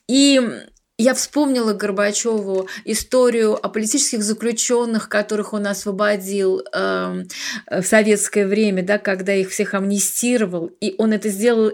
И 0.08 0.42
я 1.00 1.14
вспомнила 1.14 1.74
Горбачеву 1.74 2.68
историю 2.84 3.54
о 3.54 3.70
политических 3.70 4.22
заключенных, 4.22 5.08
которых 5.08 5.54
он 5.54 5.66
освободил 5.66 6.62
э, 6.62 7.24
в 7.72 7.84
советское 7.84 8.46
время, 8.46 8.84
да, 8.84 8.98
когда 8.98 9.34
их 9.34 9.50
всех 9.50 9.74
амнистировал, 9.74 10.68
и 10.82 10.96
он 10.98 11.14
это 11.14 11.30
сделал 11.30 11.72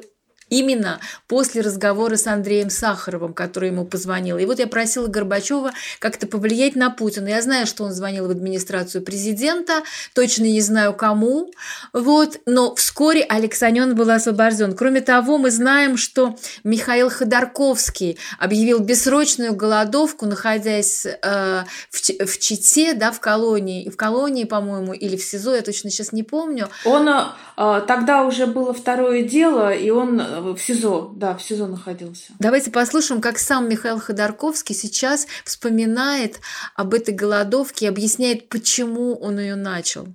Именно 0.49 0.99
после 1.27 1.61
разговора 1.61 2.17
с 2.17 2.27
Андреем 2.27 2.69
Сахаровым, 2.69 3.33
который 3.33 3.69
ему 3.69 3.83
позвонил. 3.83 4.37
И 4.37 4.45
вот 4.45 4.59
я 4.59 4.67
просила 4.67 5.07
Горбачева 5.07 5.71
как-то 5.97 6.27
повлиять 6.27 6.75
на 6.75 6.91
Путина. 6.91 7.29
Я 7.29 7.41
знаю, 7.41 7.65
что 7.65 7.83
он 7.83 7.93
звонил 7.93 8.27
в 8.27 8.29
администрацию 8.29 9.03
президента, 9.03 9.81
точно 10.13 10.43
не 10.43 10.61
знаю 10.61 10.93
кому, 10.93 11.51
вот, 11.93 12.39
но 12.45 12.75
вскоре 12.75 13.23
Алексанен 13.23 13.95
был 13.95 14.09
освобожден. 14.11 14.75
Кроме 14.75 15.01
того, 15.01 15.39
мы 15.39 15.49
знаем, 15.49 15.97
что 15.97 16.37
Михаил 16.63 17.09
Ходорковский 17.09 18.19
объявил 18.37 18.79
бессрочную 18.79 19.55
голодовку, 19.55 20.27
находясь 20.27 21.05
э, 21.05 21.63
в, 21.89 22.25
в 22.25 22.39
Чите, 22.39 22.93
да, 22.93 23.11
в 23.11 23.19
колонии, 23.19 23.89
в 23.89 23.97
колонии, 23.97 24.43
по-моему, 24.43 24.93
или 24.93 25.17
в 25.17 25.23
СИЗО, 25.23 25.55
я 25.55 25.61
точно 25.63 25.89
сейчас 25.89 26.11
не 26.11 26.21
помню. 26.21 26.69
Он 26.85 27.09
э, 27.09 27.81
тогда 27.87 28.23
уже 28.23 28.45
было 28.45 28.75
второе 28.75 29.23
дело, 29.23 29.73
и 29.73 29.89
он 29.89 30.21
в 30.41 30.57
СИЗО, 30.57 31.13
да, 31.15 31.35
в 31.35 31.41
СИЗО 31.41 31.67
находился. 31.67 32.33
Давайте 32.39 32.71
послушаем, 32.71 33.21
как 33.21 33.37
сам 33.37 33.69
Михаил 33.69 33.99
Ходорковский 33.99 34.75
сейчас 34.75 35.27
вспоминает 35.43 36.39
об 36.75 36.93
этой 36.93 37.13
голодовке 37.13 37.85
и 37.85 37.89
объясняет, 37.89 38.49
почему 38.49 39.15
он 39.15 39.39
ее 39.39 39.55
начал. 39.55 40.07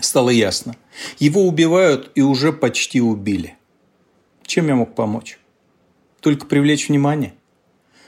Стало 0.00 0.30
ясно. 0.30 0.76
Его 1.18 1.46
убивают 1.46 2.10
и 2.14 2.22
уже 2.22 2.52
почти 2.52 3.00
убили. 3.00 3.56
Чем 4.42 4.68
я 4.68 4.74
мог 4.74 4.94
помочь? 4.94 5.38
Только 6.20 6.46
привлечь 6.46 6.88
внимание. 6.88 7.34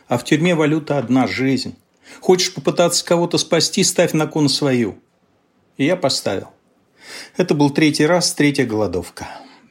А 0.07 0.19
в 0.19 0.25
тюрьме 0.25 0.55
валюта 0.55 0.99
одна– 0.99 1.27
жизнь. 1.29 1.77
Хочешь 2.21 2.55
попытаться 2.55 3.05
кого-то 3.05 3.39
спасти– 3.39 3.83
ставь 3.85 4.13
на 4.13 4.27
кон 4.27 4.49
свою. 4.49 4.99
И 5.77 5.85
я 5.85 5.97
поставил. 5.97 6.49
Это 7.37 7.55
был 7.55 7.71
третий 7.71 8.07
раз, 8.07 8.33
третья 8.35 8.67
голодовка. 8.67 9.29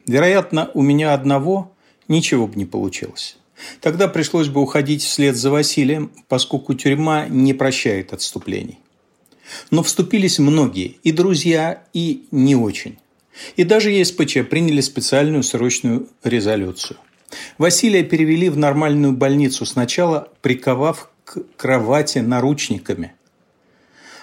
Вероятно, 0.08 0.70
у 0.72 0.80
меня 0.80 1.12
одного 1.12 1.70
ничего 2.08 2.46
бы 2.46 2.56
не 2.56 2.64
получилось. 2.64 3.36
Тогда 3.80 4.08
пришлось 4.08 4.48
бы 4.48 4.62
уходить 4.62 5.02
вслед 5.02 5.36
за 5.36 5.50
Василием, 5.50 6.10
поскольку 6.28 6.72
тюрьма 6.72 7.28
не 7.28 7.52
прощает 7.52 8.14
отступлений. 8.14 8.78
Но 9.70 9.82
вступились 9.82 10.38
многие, 10.38 10.96
и 11.02 11.12
друзья, 11.12 11.82
и 11.92 12.24
не 12.30 12.56
очень. 12.56 12.98
И 13.56 13.64
даже 13.64 13.90
ЕСПЧ 13.90 14.48
приняли 14.48 14.80
специальную 14.80 15.42
срочную 15.42 16.08
резолюцию. 16.24 16.98
Василия 17.58 18.02
перевели 18.02 18.48
в 18.48 18.56
нормальную 18.56 19.12
больницу, 19.12 19.66
сначала 19.66 20.28
приковав 20.40 21.10
к 21.24 21.42
кровати 21.56 22.20
наручниками, 22.20 23.12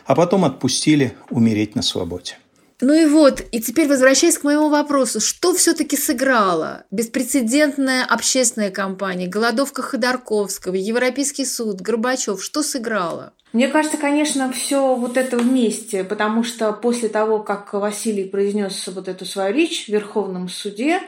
а 0.05 0.15
потом 0.15 0.45
отпустили 0.45 1.13
умереть 1.29 1.75
на 1.75 1.83
свободе. 1.83 2.37
Ну 2.81 2.93
и 2.93 3.05
вот, 3.05 3.41
и 3.51 3.61
теперь 3.61 3.87
возвращаясь 3.87 4.37
к 4.37 4.43
моему 4.43 4.69
вопросу, 4.69 5.21
что 5.21 5.53
все-таки 5.53 5.95
сыграло? 5.95 6.83
Беспрецедентная 6.91 8.03
общественная 8.03 8.69
кампания, 8.69 9.27
голодовка 9.27 9.81
Ходорковского, 9.81 10.75
Европейский 10.75 11.45
суд, 11.45 11.79
Горбачев, 11.79 12.43
что 12.43 12.63
сыграло? 12.63 13.33
Мне 13.53 13.69
кажется, 13.69 13.97
конечно, 13.97 14.51
все 14.51 14.95
вот 14.95 15.15
это 15.15 15.37
вместе, 15.37 16.03
потому 16.03 16.43
что 16.43 16.73
после 16.73 17.07
того, 17.07 17.39
как 17.39 17.73
Василий 17.73 18.25
произнес 18.25 18.85
вот 18.89 19.07
эту 19.07 19.25
свою 19.25 19.53
речь 19.53 19.85
в 19.85 19.89
Верховном 19.89 20.49
суде, 20.49 20.99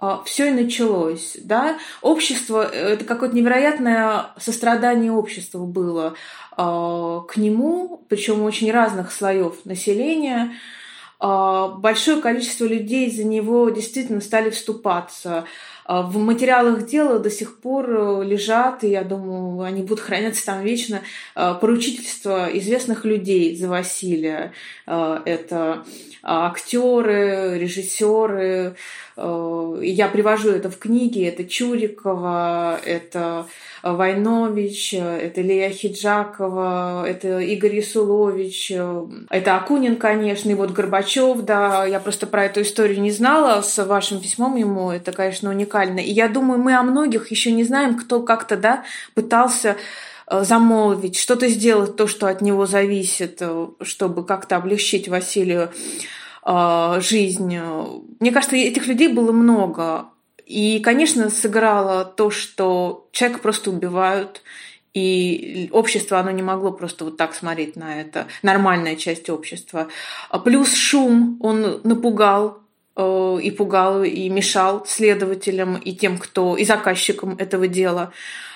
а, 0.00 0.22
все 0.24 0.48
и 0.48 0.50
началось, 0.50 1.36
да. 1.44 1.78
Общество, 2.02 2.64
это 2.64 3.04
какое-то 3.04 3.36
невероятное 3.36 4.28
сострадание 4.38 5.12
общества 5.12 5.64
было 5.64 6.14
а, 6.56 7.20
к 7.20 7.36
нему, 7.36 8.02
причем 8.08 8.42
очень 8.42 8.72
разных 8.72 9.12
слоев 9.12 9.64
населения. 9.64 10.52
А, 11.20 11.68
большое 11.68 12.22
количество 12.22 12.64
людей 12.64 13.10
за 13.10 13.24
него 13.24 13.68
действительно 13.68 14.22
стали 14.22 14.48
вступаться. 14.48 15.44
А, 15.90 16.02
в 16.02 16.18
материалах 16.18 16.86
дела 16.86 17.18
до 17.18 17.30
сих 17.30 17.58
пор 17.58 17.86
э, 17.90 18.24
лежат, 18.24 18.84
и 18.84 18.90
я 18.90 19.02
думаю, 19.02 19.62
они 19.62 19.82
будут 19.82 19.98
храниться 19.98 20.46
там 20.46 20.62
вечно, 20.62 21.02
а, 21.34 21.54
поручительства 21.54 22.48
известных 22.52 23.04
людей 23.04 23.56
за 23.56 23.68
Василия. 23.68 24.52
Это 24.86 25.84
актеры, 26.22 27.58
режиссеры. 27.58 28.76
Я 29.16 30.08
привожу 30.08 30.50
это 30.50 30.70
в 30.70 30.78
книге. 30.78 31.28
Это 31.28 31.44
Чурикова, 31.44 32.78
это 32.84 33.46
Войнович, 33.82 34.94
это 34.94 35.40
Лея 35.40 35.70
Хиджакова, 35.70 37.06
это 37.06 37.38
Игорь 37.38 37.76
Ясулович, 37.76 38.72
это 39.30 39.56
Акунин, 39.56 39.96
конечно, 39.96 40.50
и 40.50 40.54
вот 40.54 40.72
Горбачев, 40.72 41.42
да, 41.42 41.86
я 41.86 42.00
просто 42.00 42.26
про 42.26 42.44
эту 42.44 42.62
историю 42.62 43.00
не 43.00 43.10
знала 43.10 43.62
с 43.62 43.82
вашим 43.84 44.20
письмом 44.20 44.56
ему, 44.56 44.90
это, 44.90 45.12
конечно, 45.12 45.50
уникально. 45.50 45.79
И 46.00 46.10
я 46.10 46.28
думаю, 46.28 46.60
мы 46.60 46.74
о 46.74 46.82
многих 46.82 47.30
еще 47.30 47.52
не 47.52 47.64
знаем, 47.64 47.96
кто 47.96 48.22
как-то, 48.22 48.56
да, 48.56 48.84
пытался 49.14 49.76
э, 50.26 50.44
замолвить, 50.44 51.18
что-то 51.18 51.48
сделать, 51.48 51.96
то, 51.96 52.06
что 52.06 52.26
от 52.26 52.40
него 52.40 52.66
зависит, 52.66 53.38
э, 53.40 53.68
чтобы 53.82 54.24
как-то 54.24 54.56
облегчить 54.56 55.08
Василию 55.08 55.70
э, 56.44 57.00
жизнь. 57.00 57.58
Мне 58.20 58.32
кажется, 58.32 58.56
этих 58.56 58.86
людей 58.86 59.08
было 59.08 59.32
много. 59.32 60.06
И, 60.46 60.80
конечно, 60.80 61.30
сыграло 61.30 62.04
то, 62.04 62.30
что 62.30 63.08
человека 63.12 63.40
просто 63.40 63.70
убивают, 63.70 64.42
и 64.92 65.68
общество, 65.72 66.18
оно 66.18 66.32
не 66.32 66.42
могло 66.42 66.72
просто 66.72 67.04
вот 67.04 67.16
так 67.16 67.34
смотреть 67.34 67.76
на 67.76 68.00
это, 68.00 68.26
нормальная 68.42 68.96
часть 68.96 69.30
общества. 69.30 69.86
Плюс 70.44 70.74
шум, 70.74 71.38
он 71.40 71.80
напугал 71.84 72.58
и 73.40 73.50
пугал, 73.50 74.02
и 74.04 74.28
мешал 74.28 74.84
следователям, 74.86 75.76
и 75.76 75.92
тем, 75.92 76.18
кто, 76.18 76.56
и 76.56 76.64
заказчикам 76.64 77.36
этого 77.38 77.68
дела. 77.68 78.12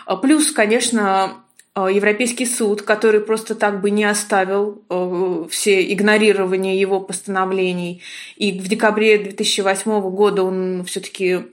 А 0.07 0.16
плюс, 0.16 0.50
конечно, 0.50 1.35
э, 1.74 1.88
Европейский 1.92 2.46
суд, 2.46 2.83
который 2.83 3.20
просто 3.20 3.54
так 3.54 3.80
бы 3.80 3.90
не 3.90 4.04
оставил 4.04 4.83
э, 4.88 5.46
все 5.50 5.92
игнорирования 5.92 6.74
его 6.74 7.00
постановлений. 7.00 8.02
И 8.37 8.59
в 8.59 8.68
декабре 8.68 9.18
2008 9.18 10.00
года 10.11 10.42
он 10.42 10.85
все-таки 10.85 11.46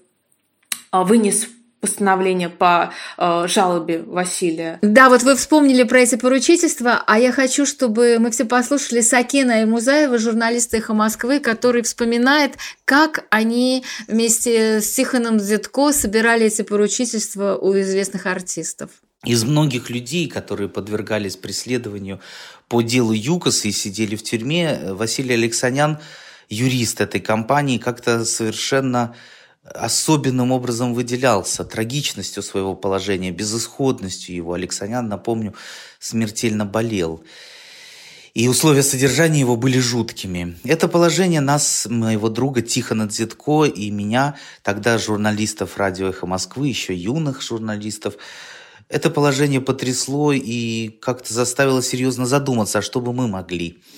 вынес 0.91 1.47
постановление 1.81 2.49
по 2.49 2.93
э, 3.17 3.47
жалобе 3.47 4.03
Василия. 4.03 4.77
Да, 4.83 5.09
вот 5.09 5.23
вы 5.23 5.35
вспомнили 5.35 5.83
про 5.83 6.01
эти 6.01 6.15
поручительства, 6.15 7.03
а 7.05 7.19
я 7.19 7.31
хочу, 7.31 7.65
чтобы 7.65 8.17
мы 8.19 8.29
все 8.29 8.45
послушали 8.45 9.01
Сакина 9.01 9.63
и 9.63 9.65
Музаева, 9.65 10.19
журналиста 10.19 10.77
«Эхо 10.77 10.93
Москвы», 10.93 11.39
который 11.39 11.81
вспоминает, 11.81 12.53
как 12.85 13.25
они 13.31 13.83
вместе 14.07 14.79
с 14.79 14.91
Тихоном 14.91 15.39
Зетко 15.39 15.91
собирали 15.91 16.45
эти 16.45 16.61
поручительства 16.61 17.57
у 17.57 17.73
известных 17.79 18.27
артистов. 18.27 18.91
Из 19.25 19.43
многих 19.43 19.89
людей, 19.89 20.27
которые 20.27 20.69
подвергались 20.69 21.35
преследованию 21.35 22.19
по 22.67 22.81
делу 22.81 23.11
ЮКОСа 23.11 23.67
и 23.67 23.71
сидели 23.71 24.15
в 24.15 24.23
тюрьме, 24.23 24.79
Василий 24.93 25.33
Алексанян, 25.33 25.99
юрист 26.49 27.01
этой 27.01 27.21
компании, 27.21 27.77
как-то 27.77 28.23
совершенно 28.25 29.15
особенным 29.63 30.52
образом 30.52 30.93
выделялся 30.93 31.63
трагичностью 31.63 32.41
своего 32.41 32.76
положения, 32.76 33.32
безысходностью 33.32 34.36
его. 34.36 34.54
Алексанян, 34.54 35.08
напомню, 35.08 35.54
смертельно 36.00 36.65
болел. 36.65 37.24
И 38.34 38.47
условия 38.47 38.82
содержания 38.82 39.41
его 39.41 39.58
были 39.58 39.78
жуткими. 39.78 40.58
Это 40.63 40.88
положение 40.88 41.41
нас, 41.41 41.86
моего 41.89 42.30
друга 42.30 42.62
Тихона 42.62 43.08
Дзитко 43.08 43.65
и 43.65 43.91
меня, 43.91 44.36
тогда 44.63 44.97
журналистов 44.97 45.78
радио 45.78 46.08
«Эхо 46.08 46.26
Москвы», 46.28 46.69
еще 46.69 46.95
юных 46.95 47.41
журналистов, 47.41 48.15
это 48.88 49.10
положение 49.10 49.60
потрясло 49.60 50.32
и 50.32 50.89
как-то 50.89 51.34
заставило 51.34 51.84
серьезно 51.84 52.26
задуматься, 52.26 52.80
а 52.80 52.82
что 52.82 53.02
бы 53.02 53.13
мы 53.13 53.28
могли– 53.28 53.84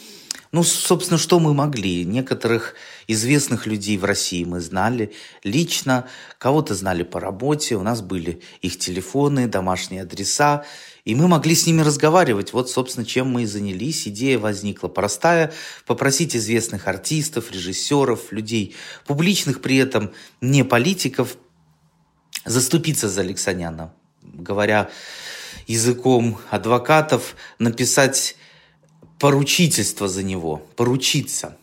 ну, 0.54 0.63
собственно, 0.63 1.17
что 1.17 1.39
мы 1.39 1.56
могли? 1.56 2.06
Некоторых 2.06 2.76
известных 3.07 3.65
людей 3.65 3.97
в 3.97 4.05
России 4.05 4.43
мы 4.43 4.59
знали 4.59 5.13
лично, 5.43 6.07
кого-то 6.37 6.75
знали 6.75 7.03
по 7.03 7.19
работе, 7.19 7.75
у 7.75 7.83
нас 7.83 8.01
были 8.01 8.41
их 8.61 8.79
телефоны, 8.79 9.47
домашние 9.47 10.03
адреса, 10.03 10.65
и 11.05 11.15
мы 11.15 11.27
могли 11.27 11.53
с 11.53 11.67
ними 11.67 11.81
разговаривать. 11.81 12.53
Вот, 12.53 12.69
собственно, 12.69 13.05
чем 13.05 13.29
мы 13.29 13.43
и 13.43 13.45
занялись. 13.45 14.07
Идея 14.07 14.39
возникла 14.39 14.87
простая. 14.87 15.51
Попросить 15.85 16.35
известных 16.35 16.87
артистов, 16.87 17.51
режиссеров, 17.51 18.31
людей, 18.31 18.75
публичных 19.05 19.61
при 19.61 19.77
этом, 19.77 20.13
не 20.39 20.63
политиков, 20.63 21.35
заступиться 22.45 23.09
за 23.09 23.21
Алексаняна. 23.21 23.93
Говоря 24.21 24.89
языком 25.67 26.39
адвокатов, 26.49 27.35
написать 27.59 28.37
поручительство 29.19 30.07
за 30.07 30.23
него, 30.23 30.57
поручиться. 30.75 31.57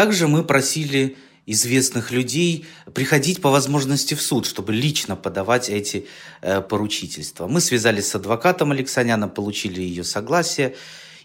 Также 0.00 0.28
мы 0.28 0.44
просили 0.44 1.18
известных 1.44 2.10
людей 2.10 2.64
приходить 2.94 3.42
по 3.42 3.50
возможности 3.50 4.14
в 4.14 4.22
суд, 4.22 4.46
чтобы 4.46 4.72
лично 4.72 5.14
подавать 5.14 5.68
эти 5.68 6.06
э, 6.40 6.62
поручительства. 6.62 7.46
Мы 7.46 7.60
связались 7.60 8.08
с 8.08 8.14
адвокатом 8.14 8.72
Алексаняна, 8.72 9.28
получили 9.28 9.82
ее 9.82 10.02
согласие, 10.02 10.74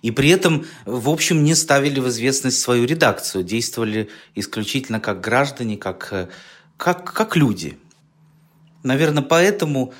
и 0.01 0.11
при 0.11 0.27
этом, 0.27 0.65
в 0.83 1.07
общем, 1.07 1.45
не 1.45 1.55
ставили 1.55 2.01
в 2.01 2.09
известность 2.09 2.59
свою 2.59 2.83
редакцию, 2.85 3.45
действовали 3.45 4.09
исключительно 4.35 4.99
как 4.99 5.21
граждане, 5.21 5.77
как, 5.77 6.09
э, 6.11 6.27
как, 6.75 7.13
как 7.13 7.37
люди. 7.37 7.77
Наверное, 8.83 9.23
поэтому 9.23 9.93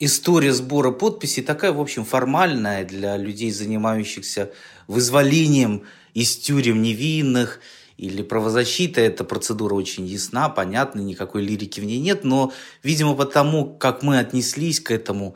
история 0.00 0.52
сбора 0.52 0.90
подписей 0.90 1.42
такая, 1.42 1.72
в 1.72 1.80
общем, 1.80 2.04
формальная 2.04 2.84
для 2.84 3.16
людей, 3.16 3.50
занимающихся 3.50 4.52
вызволением 4.86 5.84
из 6.12 6.36
тюрем 6.36 6.82
невинных 6.82 7.60
или 7.98 8.22
правозащита. 8.22 9.00
Эта 9.00 9.24
процедура 9.24 9.74
очень 9.74 10.06
ясна, 10.06 10.48
понятна, 10.48 11.00
никакой 11.00 11.42
лирики 11.42 11.80
в 11.80 11.84
ней 11.84 11.98
нет, 11.98 12.24
но, 12.24 12.52
видимо, 12.82 13.14
потому, 13.14 13.76
как 13.76 14.02
мы 14.02 14.18
отнеслись 14.18 14.80
к 14.80 14.90
этому, 14.90 15.34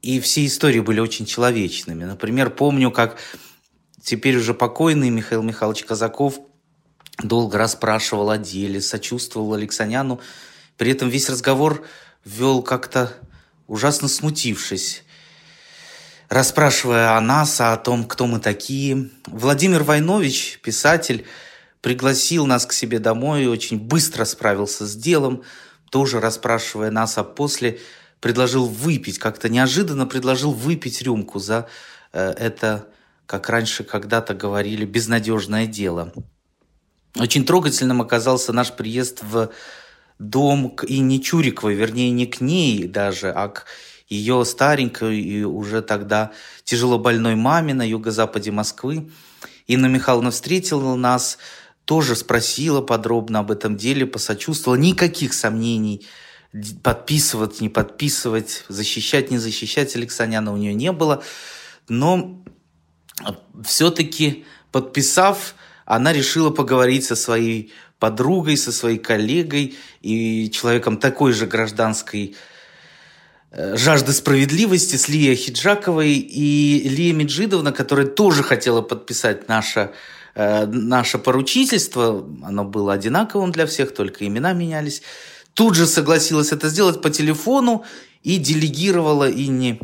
и 0.00 0.20
все 0.20 0.46
истории 0.46 0.80
были 0.80 1.00
очень 1.00 1.26
человечными. 1.26 2.04
Например, 2.04 2.50
помню, 2.50 2.90
как 2.90 3.18
теперь 4.00 4.36
уже 4.36 4.54
покойный 4.54 5.10
Михаил 5.10 5.42
Михайлович 5.42 5.84
Казаков 5.84 6.38
долго 7.22 7.58
расспрашивал 7.58 8.30
о 8.30 8.38
деле, 8.38 8.80
сочувствовал 8.80 9.54
Алексаняну, 9.54 10.20
при 10.76 10.92
этом 10.92 11.08
весь 11.08 11.28
разговор 11.28 11.84
вел 12.24 12.62
как-то 12.62 13.12
ужасно 13.66 14.08
смутившись, 14.08 15.04
расспрашивая 16.28 17.16
о 17.16 17.20
нас, 17.20 17.60
о 17.60 17.76
том, 17.76 18.04
кто 18.04 18.26
мы 18.26 18.38
такие. 18.38 19.10
Владимир 19.26 19.82
Войнович, 19.82 20.60
писатель, 20.62 21.26
пригласил 21.82 22.46
нас 22.46 22.64
к 22.64 22.72
себе 22.72 22.98
домой 22.98 23.44
и 23.44 23.48
очень 23.48 23.78
быстро 23.78 24.24
справился 24.24 24.86
с 24.86 24.96
делом, 24.96 25.42
тоже 25.90 26.20
расспрашивая 26.20 26.90
нас, 26.90 27.18
а 27.18 27.24
после 27.24 27.80
предложил 28.20 28.66
выпить, 28.66 29.18
как-то 29.18 29.50
неожиданно 29.50 30.06
предложил 30.06 30.52
выпить 30.52 31.02
рюмку 31.02 31.38
за 31.38 31.68
э, 32.12 32.30
это, 32.38 32.88
как 33.26 33.50
раньше 33.50 33.84
когда-то 33.84 34.32
говорили, 34.32 34.86
безнадежное 34.86 35.66
дело. 35.66 36.14
Очень 37.16 37.44
трогательным 37.44 38.00
оказался 38.00 38.52
наш 38.52 38.72
приезд 38.72 39.22
в 39.22 39.50
дом 40.18 40.76
и 40.86 41.00
не 41.00 41.20
Чуриковой, 41.20 41.74
вернее, 41.74 42.10
не 42.10 42.26
к 42.26 42.40
ней 42.40 42.86
даже, 42.86 43.32
а 43.32 43.48
к 43.48 43.66
ее 44.08 44.44
старенькой 44.44 45.20
и 45.20 45.42
уже 45.42 45.82
тогда 45.82 46.30
тяжело 46.64 46.98
больной 46.98 47.34
маме 47.34 47.74
на 47.74 47.86
юго-западе 47.86 48.50
Москвы. 48.50 49.10
Инна 49.66 49.86
Михайловна 49.86 50.30
встретила 50.30 50.94
нас, 50.94 51.38
тоже 51.84 52.16
спросила 52.16 52.80
подробно 52.80 53.40
об 53.40 53.50
этом 53.50 53.76
деле, 53.76 54.06
посочувствовала. 54.06 54.78
Никаких 54.78 55.34
сомнений 55.34 56.06
подписывать, 56.82 57.60
не 57.60 57.68
подписывать, 57.68 58.64
защищать, 58.68 59.30
не 59.30 59.38
защищать 59.38 59.96
Алексаняна 59.96 60.52
у 60.52 60.56
нее 60.56 60.74
не 60.74 60.92
было. 60.92 61.22
Но 61.88 62.42
все-таки 63.64 64.44
подписав, 64.70 65.54
она 65.84 66.12
решила 66.12 66.50
поговорить 66.50 67.04
со 67.04 67.16
своей 67.16 67.72
подругой, 67.98 68.56
со 68.56 68.72
своей 68.72 68.98
коллегой 68.98 69.76
и 70.00 70.50
человеком 70.50 70.96
такой 70.96 71.32
же 71.32 71.46
гражданской 71.46 72.36
э, 73.50 73.76
жажды 73.76 74.12
справедливости 74.12 74.96
с 74.96 75.08
Лией 75.08 75.36
Хиджаковой 75.36 76.14
и 76.14 76.88
Лия 76.88 77.14
Меджидовна, 77.14 77.72
которая 77.72 78.06
тоже 78.06 78.42
хотела 78.42 78.82
подписать 78.82 79.48
наше, 79.48 79.92
э, 80.34 80.66
наше 80.66 81.18
поручительство. 81.18 82.26
Оно 82.42 82.64
было 82.64 82.92
одинаковым 82.92 83.52
для 83.52 83.66
всех, 83.66 83.94
только 83.94 84.26
имена 84.26 84.52
менялись. 84.52 85.02
Тут 85.54 85.74
же 85.74 85.86
согласилась 85.86 86.52
это 86.52 86.68
сделать 86.68 87.02
по 87.02 87.10
телефону 87.10 87.84
и 88.22 88.38
делегировала 88.38 89.30
Инне 89.30 89.78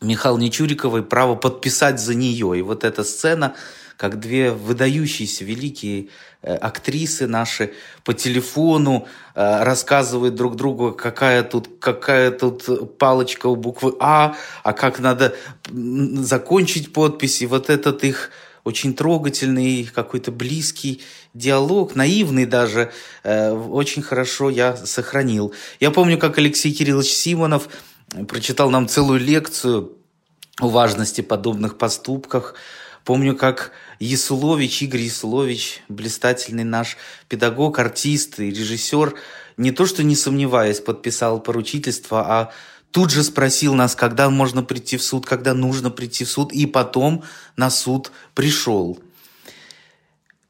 Михайловне 0.00 0.50
Чуриковой 0.50 1.02
право 1.02 1.34
подписать 1.34 2.00
за 2.00 2.14
нее. 2.14 2.58
И 2.58 2.62
вот 2.62 2.84
эта 2.84 3.04
сцена– 3.04 3.54
как 3.96 4.18
две 4.18 4.50
выдающиеся 4.50 5.44
великие 5.44 6.08
э, 6.42 6.54
актрисы 6.54 7.26
наши 7.26 7.72
по 8.04 8.12
телефону 8.12 9.06
э, 9.34 9.64
рассказывают 9.64 10.34
друг 10.34 10.56
другу, 10.56 10.92
какая 10.92 11.42
тут, 11.42 11.68
какая 11.80 12.30
тут 12.30 12.98
палочка 12.98 13.46
у 13.46 13.56
буквы 13.56 13.94
А, 14.00 14.36
а 14.62 14.72
как 14.72 14.98
надо 14.98 15.34
закончить 15.70 16.92
подпись. 16.92 17.42
И 17.42 17.46
вот 17.46 17.70
этот 17.70 18.04
их 18.04 18.30
очень 18.64 18.94
трогательный, 18.94 19.84
какой-то 19.84 20.32
близкий 20.32 21.02
диалог, 21.34 21.94
наивный 21.94 22.46
даже, 22.46 22.92
э, 23.22 23.52
очень 23.52 24.02
хорошо 24.02 24.50
я 24.50 24.76
сохранил. 24.76 25.52
Я 25.80 25.90
помню, 25.90 26.18
как 26.18 26.38
Алексей 26.38 26.72
Кириллович 26.72 27.12
Симонов 27.12 27.68
прочитал 28.26 28.70
нам 28.70 28.88
целую 28.88 29.20
лекцию 29.20 29.92
о 30.60 30.68
важности 30.68 31.20
подобных 31.20 31.76
поступках. 31.76 32.54
Помню, 33.04 33.36
как 33.36 33.72
Ясулович, 34.00 34.82
Игорь 34.82 35.02
Ясулович, 35.02 35.82
блистательный 35.88 36.64
наш 36.64 36.96
педагог, 37.28 37.78
артист 37.78 38.40
и 38.40 38.50
режиссер, 38.50 39.14
не 39.58 39.72
то 39.72 39.84
что 39.84 40.02
не 40.02 40.16
сомневаясь, 40.16 40.80
подписал 40.80 41.40
поручительство, 41.40 42.24
а 42.26 42.52
тут 42.94 43.10
же 43.10 43.24
спросил 43.24 43.74
нас, 43.74 43.96
когда 43.96 44.30
можно 44.30 44.62
прийти 44.62 44.96
в 44.96 45.02
суд, 45.02 45.26
когда 45.26 45.52
нужно 45.52 45.90
прийти 45.90 46.24
в 46.24 46.30
суд, 46.30 46.52
и 46.52 46.64
потом 46.64 47.24
на 47.56 47.68
суд 47.68 48.12
пришел. 48.34 49.00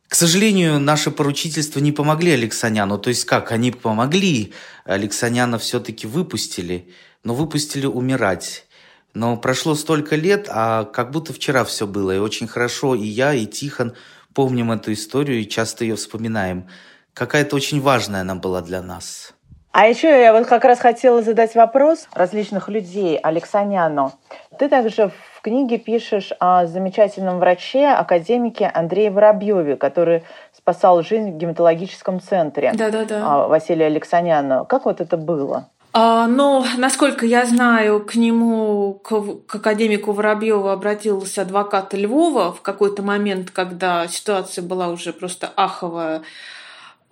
К 0.09 0.15
сожалению, 0.15 0.79
наши 0.79 1.11
поручительства 1.11 1.81
не 1.81 1.91
помогли 1.91 2.33
Алексаняну. 2.33 2.99
То 2.99 3.09
есть 3.09 3.25
как? 3.25 3.51
Они 3.51 3.71
помогли. 3.71 4.53
Алексаняна 4.85 5.59
все-таки 5.59 6.07
выпустили, 6.07 6.91
но 7.25 7.35
выпустили 7.35 7.87
умирать. 7.87 8.67
Но 9.15 9.39
прошло 9.39 9.75
столько 9.75 10.15
лет, 10.15 10.49
а 10.51 10.85
как 10.85 11.13
будто 11.13 11.33
вчера 11.33 11.65
все 11.65 11.87
было. 11.87 12.15
И 12.15 12.19
очень 12.19 12.47
хорошо 12.47 12.95
и 12.95 13.07
я, 13.07 13.33
и 13.33 13.47
Тихон 13.47 13.95
помним 14.35 14.71
эту 14.71 14.93
историю 14.93 15.41
и 15.41 15.49
часто 15.49 15.85
ее 15.85 15.97
вспоминаем. 15.97 16.69
Какая-то 17.15 17.57
очень 17.57 17.81
важная 17.81 18.21
она 18.21 18.35
была 18.35 18.61
для 18.61 18.83
нас. 18.83 19.34
А 19.75 19.89
еще 19.89 20.07
я 20.09 20.33
вот 20.33 20.47
как 20.47 20.65
раз 20.65 20.79
хотела 20.79 21.21
задать 21.21 21.57
вопрос 21.57 22.07
различных 22.15 22.69
людей 22.69 23.17
Алексаняну. 23.17 24.13
Ты 24.57 24.69
также 24.69 25.09
в 25.09 25.41
книге 25.43 25.79
пишешь 25.79 26.31
о 26.39 26.67
замечательном 26.67 27.41
враче, 27.41 27.89
академике 27.89 28.71
Андрее 28.73 29.11
Воробьеве, 29.11 29.75
который 29.75 30.23
спасал 30.57 31.03
жизнь 31.03 31.33
в 31.33 31.39
гематологическом 31.39 32.21
центре 32.21 32.71
Да-да-да. 32.73 33.23
А, 33.25 33.49
Василия 33.49 33.87
Алексаняна. 33.87 34.65
Как 34.65 34.85
вот 34.85 35.01
это 35.01 35.17
было? 35.17 35.69
А, 35.93 36.29
но, 36.29 36.65
насколько 36.79 37.27
я 37.27 37.45
знаю, 37.45 37.99
к 38.05 38.15
нему, 38.15 39.01
к, 39.03 39.21
к 39.49 39.57
академику 39.57 40.13
Воробьеву 40.13 40.69
обратился 40.69 41.43
адвокат 41.43 41.95
Львова 41.95 42.53
в 42.53 42.63
какой-то 42.63 43.03
момент, 43.03 43.51
когда 43.51 44.07
ситуация 44.07 44.63
была 44.63 44.87
уже 44.87 45.13
просто 45.13 45.51
аховая. 45.57 46.23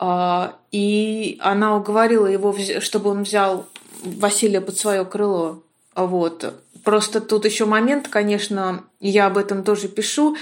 А, 0.04 0.56
и 0.72 1.38
она 1.40 1.76
уговорила 1.76 2.26
его, 2.26 2.52
чтобы 2.80 3.10
он 3.10 3.22
взял 3.22 3.68
Василия 4.02 4.60
под 4.60 4.76
свое 4.76 5.04
крыло. 5.04 5.62
Вот. 5.94 6.60
Просто 6.82 7.20
тут 7.20 7.44
еще 7.44 7.66
момент, 7.66 8.08
конечно, 8.08 8.82
я 8.98 9.26
об 9.26 9.38
этом 9.38 9.62
тоже 9.62 9.86
пишу. 9.86 10.36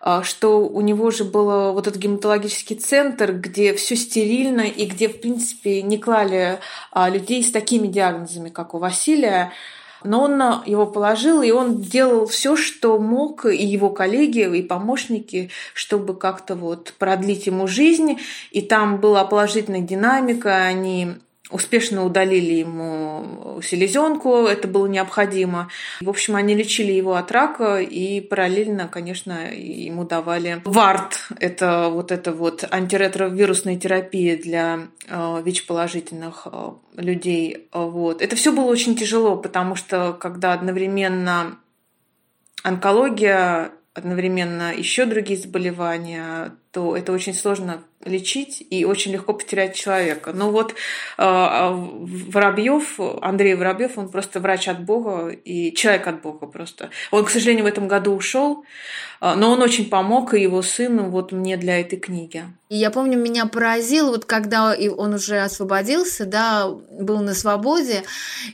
А, 0.00 0.22
что 0.22 0.64
у 0.64 0.80
него 0.80 1.10
же 1.10 1.24
был 1.24 1.72
вот 1.72 1.88
этот 1.88 2.00
гематологический 2.00 2.76
центр, 2.76 3.32
где 3.32 3.74
все 3.74 3.96
стерильно 3.96 4.60
и 4.60 4.86
где, 4.86 5.08
в 5.08 5.20
принципе, 5.20 5.82
не 5.82 5.98
клали 5.98 6.60
а, 6.92 7.10
людей 7.10 7.42
с 7.42 7.50
такими 7.50 7.88
диагнозами, 7.88 8.48
как 8.48 8.74
у 8.74 8.78
Василия. 8.78 9.52
Но 10.02 10.22
он 10.22 10.40
его 10.66 10.86
положил, 10.86 11.42
и 11.42 11.50
он 11.50 11.80
делал 11.80 12.26
все, 12.26 12.56
что 12.56 12.98
мог, 12.98 13.44
и 13.46 13.64
его 13.64 13.90
коллеги, 13.90 14.40
и 14.56 14.62
помощники, 14.62 15.50
чтобы 15.74 16.16
как-то 16.16 16.54
вот 16.54 16.94
продлить 16.98 17.46
ему 17.46 17.66
жизнь. 17.66 18.18
И 18.50 18.62
там 18.62 19.00
была 19.00 19.24
положительная 19.24 19.80
динамика, 19.80 20.56
они 20.56 21.16
успешно 21.50 22.04
удалили 22.04 22.54
ему 22.54 23.60
селезенку, 23.62 24.46
это 24.46 24.68
было 24.68 24.86
необходимо. 24.86 25.68
В 26.00 26.08
общем, 26.08 26.36
они 26.36 26.54
лечили 26.54 26.92
его 26.92 27.14
от 27.14 27.30
рака 27.32 27.80
и 27.80 28.20
параллельно, 28.20 28.88
конечно, 28.88 29.52
ему 29.52 30.04
давали 30.04 30.62
ВАРТ. 30.64 31.28
Это 31.38 31.88
вот 31.90 32.12
это 32.12 32.32
вот 32.32 32.64
антиретровирусная 32.70 33.76
терапия 33.76 34.36
для 34.36 34.88
э, 35.08 35.42
ВИЧ-положительных 35.44 36.46
э, 36.46 36.70
людей. 36.96 37.68
Вот. 37.72 38.22
Это 38.22 38.36
все 38.36 38.52
было 38.52 38.66
очень 38.66 38.96
тяжело, 38.96 39.36
потому 39.36 39.74
что 39.74 40.12
когда 40.12 40.52
одновременно 40.52 41.58
онкология, 42.62 43.72
одновременно 43.94 44.72
еще 44.74 45.04
другие 45.04 45.38
заболевания, 45.38 46.54
то 46.72 46.96
это 46.96 47.12
очень 47.12 47.34
сложно 47.34 47.82
лечить 48.04 48.66
и 48.70 48.84
очень 48.84 49.12
легко 49.12 49.34
потерять 49.34 49.74
человека. 49.74 50.32
Но 50.32 50.50
вот 50.50 50.72
э, 50.72 50.74
Воробьев, 51.18 52.98
Андрей 53.20 53.54
Воробьев, 53.54 53.98
он 53.98 54.08
просто 54.08 54.40
врач 54.40 54.68
от 54.68 54.82
Бога 54.84 55.28
и 55.28 55.74
человек 55.74 56.06
от 56.06 56.22
Бога 56.22 56.46
просто. 56.46 56.90
Он, 57.10 57.24
к 57.24 57.30
сожалению, 57.30 57.64
в 57.64 57.68
этом 57.68 57.88
году 57.88 58.14
ушел, 58.14 58.64
э, 59.20 59.34
но 59.34 59.50
он 59.50 59.60
очень 59.60 59.90
помог 59.90 60.32
и 60.32 60.40
его 60.40 60.62
сыну 60.62 61.10
вот 61.10 61.32
мне 61.32 61.58
для 61.58 61.80
этой 61.80 61.98
книги. 61.98 62.44
И 62.70 62.76
я 62.76 62.90
помню, 62.90 63.18
меня 63.18 63.46
поразило, 63.46 64.10
вот 64.10 64.24
когда 64.26 64.76
он 64.96 65.14
уже 65.14 65.40
освободился, 65.40 66.24
да, 66.24 66.68
был 66.68 67.18
на 67.20 67.34
свободе, 67.34 68.04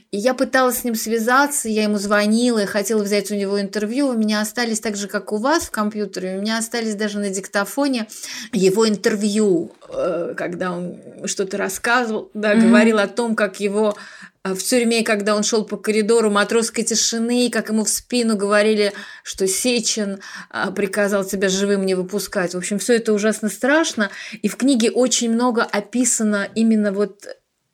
и 0.09 0.17
я 0.17 0.33
пыталась 0.33 0.79
с 0.79 0.83
ним 0.83 0.95
связаться, 0.95 1.69
я 1.69 1.83
ему 1.83 1.99
звонила, 1.99 2.63
и 2.63 2.65
хотела 2.65 3.03
взять 3.03 3.29
у 3.29 3.35
него 3.35 3.61
интервью, 3.61 4.07
у 4.07 4.17
меня 4.17 4.41
остались 4.41 4.79
так 4.79 4.95
же, 4.95 5.07
как 5.07 5.31
у 5.31 5.37
вас 5.37 5.65
в 5.65 5.71
компьютере, 5.71 6.37
у 6.37 6.41
меня 6.41 6.57
остались 6.57 6.95
даже 6.95 7.19
на 7.19 7.29
диктофоне 7.29 8.06
его 8.53 8.87
интервью, 8.87 9.71
э, 9.89 10.33
когда 10.35 10.71
он 10.71 10.99
что-то 11.25 11.57
рассказывал, 11.57 12.29
да, 12.33 12.53
mm-hmm. 12.53 12.67
говорил 12.67 12.99
о 12.99 13.07
том, 13.07 13.35
как 13.35 13.59
его 13.59 13.95
э, 14.43 14.53
в 14.53 14.63
тюрьме, 14.63 15.03
когда 15.03 15.35
он 15.35 15.43
шел 15.43 15.65
по 15.65 15.77
коридору 15.77 16.29
матросской 16.29 16.83
тишины, 16.83 17.49
как 17.51 17.69
ему 17.69 17.85
в 17.85 17.89
спину 17.89 18.35
говорили, 18.35 18.93
что 19.23 19.47
Сечин 19.47 20.19
э, 20.51 20.71
приказал 20.75 21.25
тебя 21.25 21.49
живым 21.49 21.85
не 21.85 21.95
выпускать. 21.95 22.53
В 22.53 22.57
общем, 22.57 22.79
все 22.79 22.95
это 22.95 23.13
ужасно 23.13 23.49
страшно. 23.49 24.09
И 24.41 24.47
в 24.47 24.57
книге 24.57 24.91
очень 24.91 25.31
много 25.31 25.63
описано 25.63 26.47
именно 26.55 26.91
вот 26.91 27.25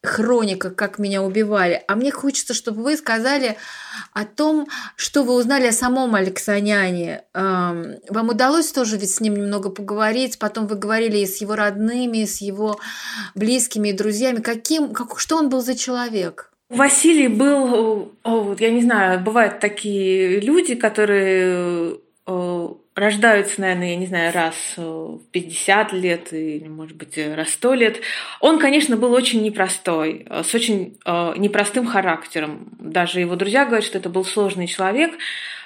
хроника, 0.04 0.70
как 0.70 1.00
меня 1.00 1.24
убивали. 1.24 1.82
А 1.88 1.96
мне 1.96 2.12
хочется, 2.12 2.54
чтобы 2.54 2.84
вы 2.84 2.98
сказали 2.98 3.56
о 4.12 4.26
том, 4.26 4.68
что 4.96 5.24
вы 5.24 5.34
узнали 5.34 5.68
о 5.68 5.72
самом 5.72 6.14
Алексаняне. 6.16 7.24
Вам 7.34 8.30
удалось 8.30 8.72
тоже 8.72 8.98
ведь 8.98 9.12
с 9.12 9.22
ним 9.22 9.36
немного 9.36 9.70
поговорить, 9.70 10.40
потом 10.40 10.68
вы 10.68 10.76
говорили 10.76 11.20
и 11.20 11.26
с 11.26 11.42
его 11.42 11.56
родными, 11.56 12.20
и 12.20 12.26
с 12.26 12.42
его 12.42 12.80
близкими 13.34 13.90
и 13.90 13.94
друзьями. 13.94 14.42
Каким, 14.42 14.94
как, 14.94 15.20
что 15.20 15.38
он 15.38 15.50
был 15.50 15.62
за 15.62 15.76
человек? 15.76 16.50
Василий 16.70 17.28
был, 17.28 18.14
я 18.60 18.72
не 18.72 18.82
знаю, 18.82 19.20
бывают 19.20 19.60
такие 19.60 20.40
люди, 20.40 20.76
которые 20.76 21.98
рождаются, 22.96 23.60
наверное, 23.60 23.90
я 23.90 23.96
не 23.96 24.06
знаю, 24.06 24.34
раз 24.34 24.56
в 24.78 25.20
50 25.32 25.94
лет 25.94 26.32
или, 26.32 26.68
может 26.68 26.96
быть, 26.96 27.18
раз 27.18 27.48
в 27.48 27.54
100 27.54 27.74
лет. 27.74 28.02
Он, 28.40 28.60
конечно, 28.60 28.98
был 28.98 29.14
очень 29.14 29.42
непростой, 29.42 30.28
с 30.30 30.54
очень 30.54 30.98
э, 31.06 31.34
непростым 31.38 31.86
характером. 31.86 32.70
Даже 32.80 33.20
его 33.20 33.36
друзья 33.36 33.66
говорят, 33.66 33.86
что 33.86 33.98
это 33.98 34.10
был 34.10 34.24
сложный 34.24 34.68
человек, 34.68 35.14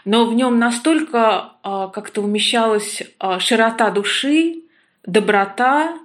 но 0.06 0.26
в 0.26 0.34
нем 0.34 0.58
настолько 0.58 1.54
э, 1.64 1.90
как-то 1.94 2.22
умещалась 2.22 3.02
э, 3.02 3.40
широта 3.40 3.92
души, 3.92 4.64
доброта, 5.06 5.98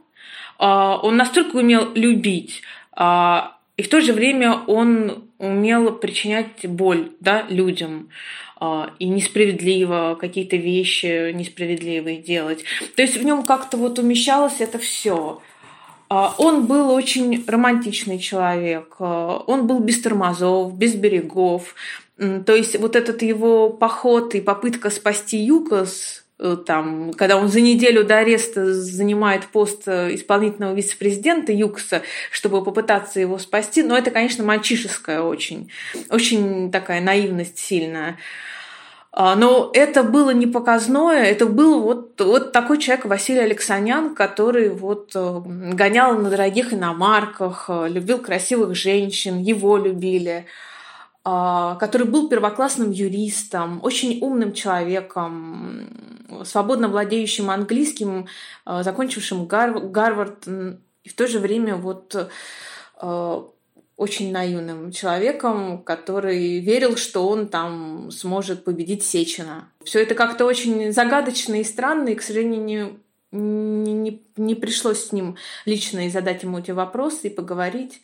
он 0.58 1.16
настолько 1.16 1.56
умел 1.56 1.90
любить, 1.96 2.62
и 2.96 3.82
в 3.82 3.88
то 3.88 4.00
же 4.00 4.12
время 4.12 4.60
он 4.68 5.24
умел 5.38 5.92
причинять 5.96 6.66
боль 6.68 7.10
да, 7.18 7.42
людям. 7.48 8.10
А, 8.64 8.92
и 9.00 9.08
несправедливо 9.08 10.16
какие-то 10.20 10.54
вещи 10.54 11.32
несправедливые 11.32 12.18
делать. 12.18 12.62
То 12.94 13.02
есть 13.02 13.16
в 13.16 13.24
нем 13.24 13.42
как-то 13.42 13.76
вот 13.76 13.98
умещалось 13.98 14.60
это 14.60 14.78
все. 14.78 15.42
А, 16.08 16.32
он 16.38 16.66
был 16.66 16.92
очень 16.92 17.44
романтичный 17.44 18.20
человек, 18.20 18.94
а, 19.00 19.42
он 19.48 19.66
был 19.66 19.80
без 19.80 20.00
тормозов, 20.00 20.74
без 20.74 20.94
берегов. 20.94 21.74
То 22.16 22.54
есть 22.54 22.78
вот 22.78 22.94
этот 22.94 23.22
его 23.22 23.68
поход 23.68 24.36
и 24.36 24.40
попытка 24.40 24.90
спасти 24.90 25.38
Юкос 25.38 26.21
там, 26.66 27.12
когда 27.12 27.36
он 27.36 27.48
за 27.48 27.60
неделю 27.60 28.04
до 28.04 28.18
ареста 28.18 28.74
занимает 28.74 29.46
пост 29.46 29.82
э, 29.86 30.14
исполнительного 30.14 30.74
вице-президента 30.74 31.52
ЮКСа, 31.52 32.02
чтобы 32.30 32.64
попытаться 32.64 33.20
его 33.20 33.38
спасти. 33.38 33.82
Но 33.82 33.96
это, 33.96 34.10
конечно, 34.10 34.44
мальчишеская 34.44 35.22
очень, 35.22 35.70
очень 36.10 36.70
такая 36.70 37.00
наивность 37.00 37.58
сильная. 37.58 38.18
А, 39.14 39.36
но 39.36 39.70
это 39.74 40.02
было 40.04 40.30
не 40.30 40.46
показное, 40.46 41.24
это 41.24 41.44
был 41.44 41.82
вот, 41.82 42.18
вот 42.18 42.52
такой 42.52 42.78
человек 42.78 43.04
Василий 43.04 43.40
Алексанян, 43.40 44.14
который 44.14 44.70
вот 44.70 45.12
э, 45.14 45.42
гонял 45.44 46.16
на 46.16 46.30
дорогих 46.30 46.72
иномарках, 46.72 47.66
э, 47.68 47.88
любил 47.90 48.18
красивых 48.18 48.74
женщин, 48.74 49.38
его 49.38 49.76
любили, 49.76 50.46
который 51.24 52.06
был 52.06 52.28
первоклассным 52.28 52.90
юристом, 52.90 53.80
очень 53.82 54.18
умным 54.20 54.52
человеком, 54.52 55.88
свободно 56.44 56.88
владеющим 56.88 57.48
английским, 57.50 58.26
э, 58.66 58.82
закончившим 58.82 59.46
Гарвард, 59.46 60.48
и 60.48 61.08
в 61.08 61.14
то 61.14 61.26
же 61.26 61.38
время 61.38 61.76
вот 61.76 62.16
очень 63.96 64.32
наивным 64.32 64.90
человеком, 64.90 65.82
который 65.82 66.58
верил, 66.58 66.96
что 66.96 67.28
он 67.28 67.46
там 67.46 68.10
сможет 68.10 68.64
победить 68.64 69.04
Сечина. 69.04 69.68
Все 69.84 70.02
это 70.02 70.14
как-то 70.14 70.44
очень 70.44 70.92
загадочно 70.92 71.60
и 71.60 71.64
странно, 71.64 72.08
и, 72.08 72.14
к 72.14 72.22
сожалению, 72.22 72.98
не, 73.30 73.92
не, 73.92 74.22
не 74.36 74.54
пришлось 74.54 75.04
с 75.04 75.12
ним 75.12 75.36
лично 75.66 76.06
и 76.06 76.10
задать 76.10 76.42
ему 76.42 76.58
эти 76.58 76.72
вопросы, 76.72 77.28
и 77.28 77.30
поговорить. 77.30 78.00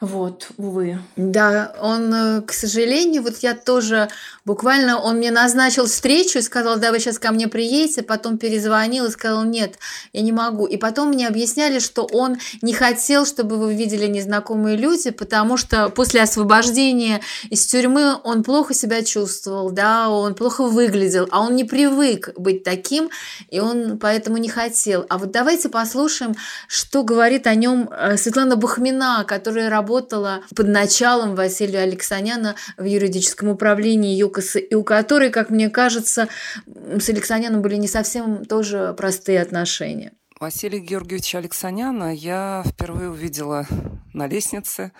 Вот, 0.00 0.48
увы. 0.56 0.98
Да, 1.16 1.74
он, 1.80 2.12
э, 2.12 2.42
к 2.42 2.52
сожалению, 2.52 3.22
вот 3.22 3.38
я 3.38 3.54
тоже 3.54 4.08
буквально, 4.44 5.00
он 5.00 5.16
мне 5.16 5.30
назначил 5.30 5.86
встречу 5.86 6.38
и 6.38 6.42
сказал, 6.42 6.78
да, 6.78 6.90
вы 6.90 6.98
сейчас 6.98 7.18
ко 7.18 7.30
мне 7.30 7.46
приедете, 7.46 8.02
потом 8.02 8.36
перезвонил 8.36 9.06
и 9.06 9.10
сказал, 9.10 9.44
нет, 9.44 9.78
я 10.12 10.22
не 10.22 10.32
могу. 10.32 10.66
И 10.66 10.76
потом 10.76 11.10
мне 11.10 11.28
объясняли, 11.28 11.78
что 11.78 12.04
он 12.12 12.38
не 12.60 12.74
хотел, 12.74 13.24
чтобы 13.24 13.56
вы 13.56 13.74
видели 13.74 14.06
незнакомые 14.06 14.76
люди, 14.76 15.10
потому 15.10 15.56
что 15.56 15.88
после 15.90 16.22
освобождения 16.22 17.20
из 17.48 17.64
тюрьмы 17.66 18.16
он 18.24 18.42
плохо 18.42 18.74
себя 18.74 19.04
чувствовал, 19.04 19.70
да, 19.70 20.10
он 20.10 20.34
плохо 20.34 20.64
выглядел, 20.64 21.28
а 21.30 21.40
он 21.40 21.54
не 21.54 21.64
привык 21.64 22.30
быть 22.36 22.64
таким, 22.64 23.10
и 23.48 23.60
он 23.60 23.98
поэтому 23.98 24.38
не 24.38 24.48
хотел. 24.48 25.06
А 25.08 25.18
вот 25.18 25.30
давайте 25.30 25.68
послушаем, 25.68 26.34
что 26.66 27.04
говорит 27.04 27.46
о 27.46 27.54
нем 27.54 27.88
э, 27.90 28.16
Светлана 28.16 28.56
Бахмина, 28.56 29.24
которая 29.26 29.70
работает 29.70 29.83
работала 29.84 30.40
под 30.56 30.68
началом 30.68 31.34
Василия 31.34 31.80
Алексаняна 31.80 32.56
в 32.78 32.84
юридическом 32.84 33.50
управлении 33.50 34.16
ЮКОСа, 34.16 34.58
и 34.58 34.74
у 34.74 34.82
которой, 34.82 35.28
как 35.28 35.50
мне 35.50 35.68
кажется, 35.68 36.28
с 36.66 37.08
Алексаняном 37.10 37.60
были 37.60 37.76
не 37.76 37.86
совсем 37.86 38.46
тоже 38.46 38.94
простые 38.96 39.42
отношения. 39.42 40.12
Василия 40.40 40.78
Георгиевича 40.78 41.38
Алексаняна 41.38 42.14
я 42.14 42.64
впервые 42.66 43.10
увидела 43.10 43.66
на 44.14 44.26
лестнице. 44.26 44.92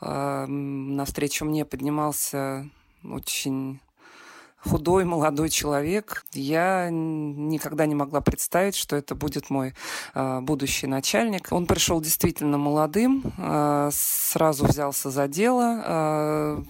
А, 0.00 0.46
навстречу 0.46 1.44
мне 1.44 1.66
поднимался 1.66 2.68
очень 3.04 3.80
худой 4.64 5.04
молодой 5.04 5.48
человек. 5.48 6.24
Я 6.32 6.88
никогда 6.90 7.86
не 7.86 7.94
могла 7.94 8.20
представить, 8.20 8.76
что 8.76 8.96
это 8.96 9.14
будет 9.14 9.50
мой 9.50 9.74
э, 10.14 10.40
будущий 10.40 10.86
начальник. 10.86 11.48
Он 11.50 11.66
пришел 11.66 12.00
действительно 12.00 12.58
молодым, 12.58 13.22
э, 13.38 13.90
сразу 13.92 14.66
взялся 14.66 15.10
за 15.10 15.28
дело, 15.28 15.82
э, 15.84 16.62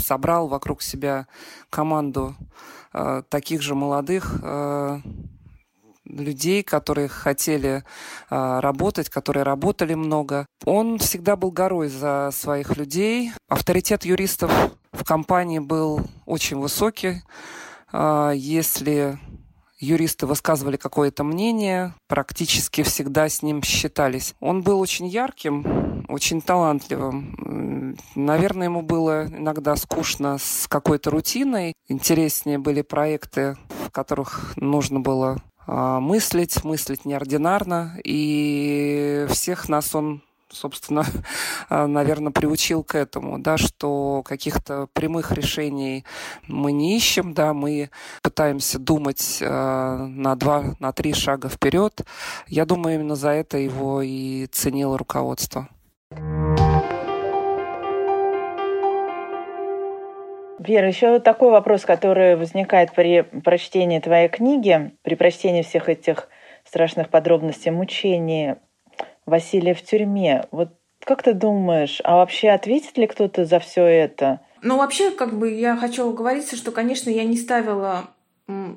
собрал 0.00 0.48
вокруг 0.48 0.82
себя 0.82 1.26
команду 1.70 2.34
таких 3.28 3.60
же 3.60 3.74
молодых 3.74 4.40
людей, 6.08 6.62
которые 6.62 7.08
хотели 7.08 7.84
э, 8.30 8.60
работать, 8.60 9.08
которые 9.08 9.44
работали 9.44 9.94
много. 9.94 10.46
Он 10.64 10.98
всегда 10.98 11.36
был 11.36 11.50
горой 11.50 11.88
за 11.88 12.30
своих 12.32 12.76
людей. 12.76 13.32
Авторитет 13.48 14.04
юристов 14.04 14.52
в 14.92 15.04
компании 15.04 15.58
был 15.58 16.00
очень 16.26 16.58
высокий. 16.58 17.22
Э, 17.92 18.32
если 18.34 19.18
юристы 19.78 20.26
высказывали 20.26 20.76
какое-то 20.76 21.24
мнение, 21.24 21.94
практически 22.08 22.82
всегда 22.82 23.28
с 23.28 23.42
ним 23.42 23.62
считались. 23.62 24.34
Он 24.40 24.62
был 24.62 24.80
очень 24.80 25.06
ярким, 25.06 26.04
очень 26.08 26.40
талантливым. 26.40 27.96
Наверное, 28.14 28.66
ему 28.66 28.82
было 28.82 29.26
иногда 29.26 29.76
скучно 29.76 30.38
с 30.38 30.66
какой-то 30.68 31.10
рутиной. 31.10 31.74
Интереснее 31.86 32.58
были 32.58 32.82
проекты, 32.82 33.56
в 33.86 33.90
которых 33.90 34.52
нужно 34.56 35.00
было 35.00 35.38
а, 35.66 36.00
мыслить, 36.00 36.64
мыслить 36.64 37.04
неординарно. 37.04 37.98
И 38.04 39.26
всех 39.30 39.68
нас 39.68 39.94
он 39.94 40.22
собственно, 40.50 41.04
а, 41.68 41.86
наверное, 41.86 42.32
приучил 42.32 42.82
к 42.82 42.94
этому, 42.94 43.38
да, 43.38 43.56
что 43.56 44.22
каких-то 44.24 44.88
прямых 44.92 45.32
решений 45.32 46.04
мы 46.46 46.72
не 46.72 46.96
ищем, 46.96 47.34
да, 47.34 47.54
мы 47.54 47.90
пытаемся 48.22 48.78
думать 48.78 49.38
э, 49.40 49.46
на 49.48 50.34
два, 50.36 50.76
на 50.78 50.92
три 50.92 51.12
шага 51.12 51.48
вперед. 51.48 52.00
Я 52.46 52.64
думаю, 52.64 52.96
именно 52.96 53.16
за 53.16 53.30
это 53.30 53.58
его 53.58 54.02
и 54.02 54.46
ценило 54.46 54.98
руководство. 54.98 55.68
Вера, 60.58 60.88
еще 60.88 61.20
такой 61.20 61.50
вопрос, 61.50 61.84
который 61.84 62.36
возникает 62.36 62.92
при 62.92 63.22
прочтении 63.22 64.00
твоей 64.00 64.28
книги, 64.28 64.92
при 65.02 65.14
прочтении 65.14 65.62
всех 65.62 65.88
этих 65.88 66.28
страшных 66.64 67.08
подробностей 67.08 67.70
мучений 67.70 68.56
Василия 69.28 69.74
в 69.74 69.82
тюрьме. 69.82 70.46
Вот 70.50 70.70
как 71.04 71.22
ты 71.22 71.32
думаешь, 71.32 72.00
а 72.04 72.16
вообще 72.16 72.50
ответит 72.50 72.98
ли 72.98 73.06
кто-то 73.06 73.44
за 73.44 73.60
все 73.60 73.84
это? 73.84 74.40
Ну, 74.62 74.78
вообще, 74.78 75.10
как 75.10 75.38
бы 75.38 75.52
я 75.52 75.76
хочу 75.76 76.08
оговориться, 76.08 76.56
что, 76.56 76.72
конечно, 76.72 77.10
я 77.10 77.24
не 77.24 77.36
ставила 77.36 78.10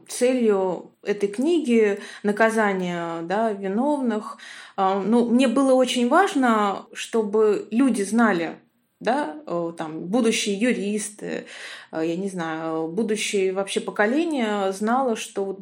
целью 0.10 0.91
этой 1.02 1.30
книги 1.30 1.99
наказания 2.24 3.22
да, 3.22 3.54
виновных. 3.54 4.38
А, 4.76 4.99
ну, 4.99 5.30
мне 5.30 5.47
было 5.47 5.74
очень 5.74 6.10
важно, 6.10 6.86
чтобы 6.93 7.68
люди 7.72 8.02
знали, 8.04 8.58
да, 8.99 9.38
там, 9.78 10.02
будущие 10.08 10.56
юристы, 10.56 11.45
э, 11.91 12.04
я 12.06 12.16
не 12.18 12.30
знаю, 12.30 12.88
будущее 12.88 13.54
вообще 13.54 13.80
поколение 13.80 14.72
знало, 14.74 15.16
что 15.16 15.58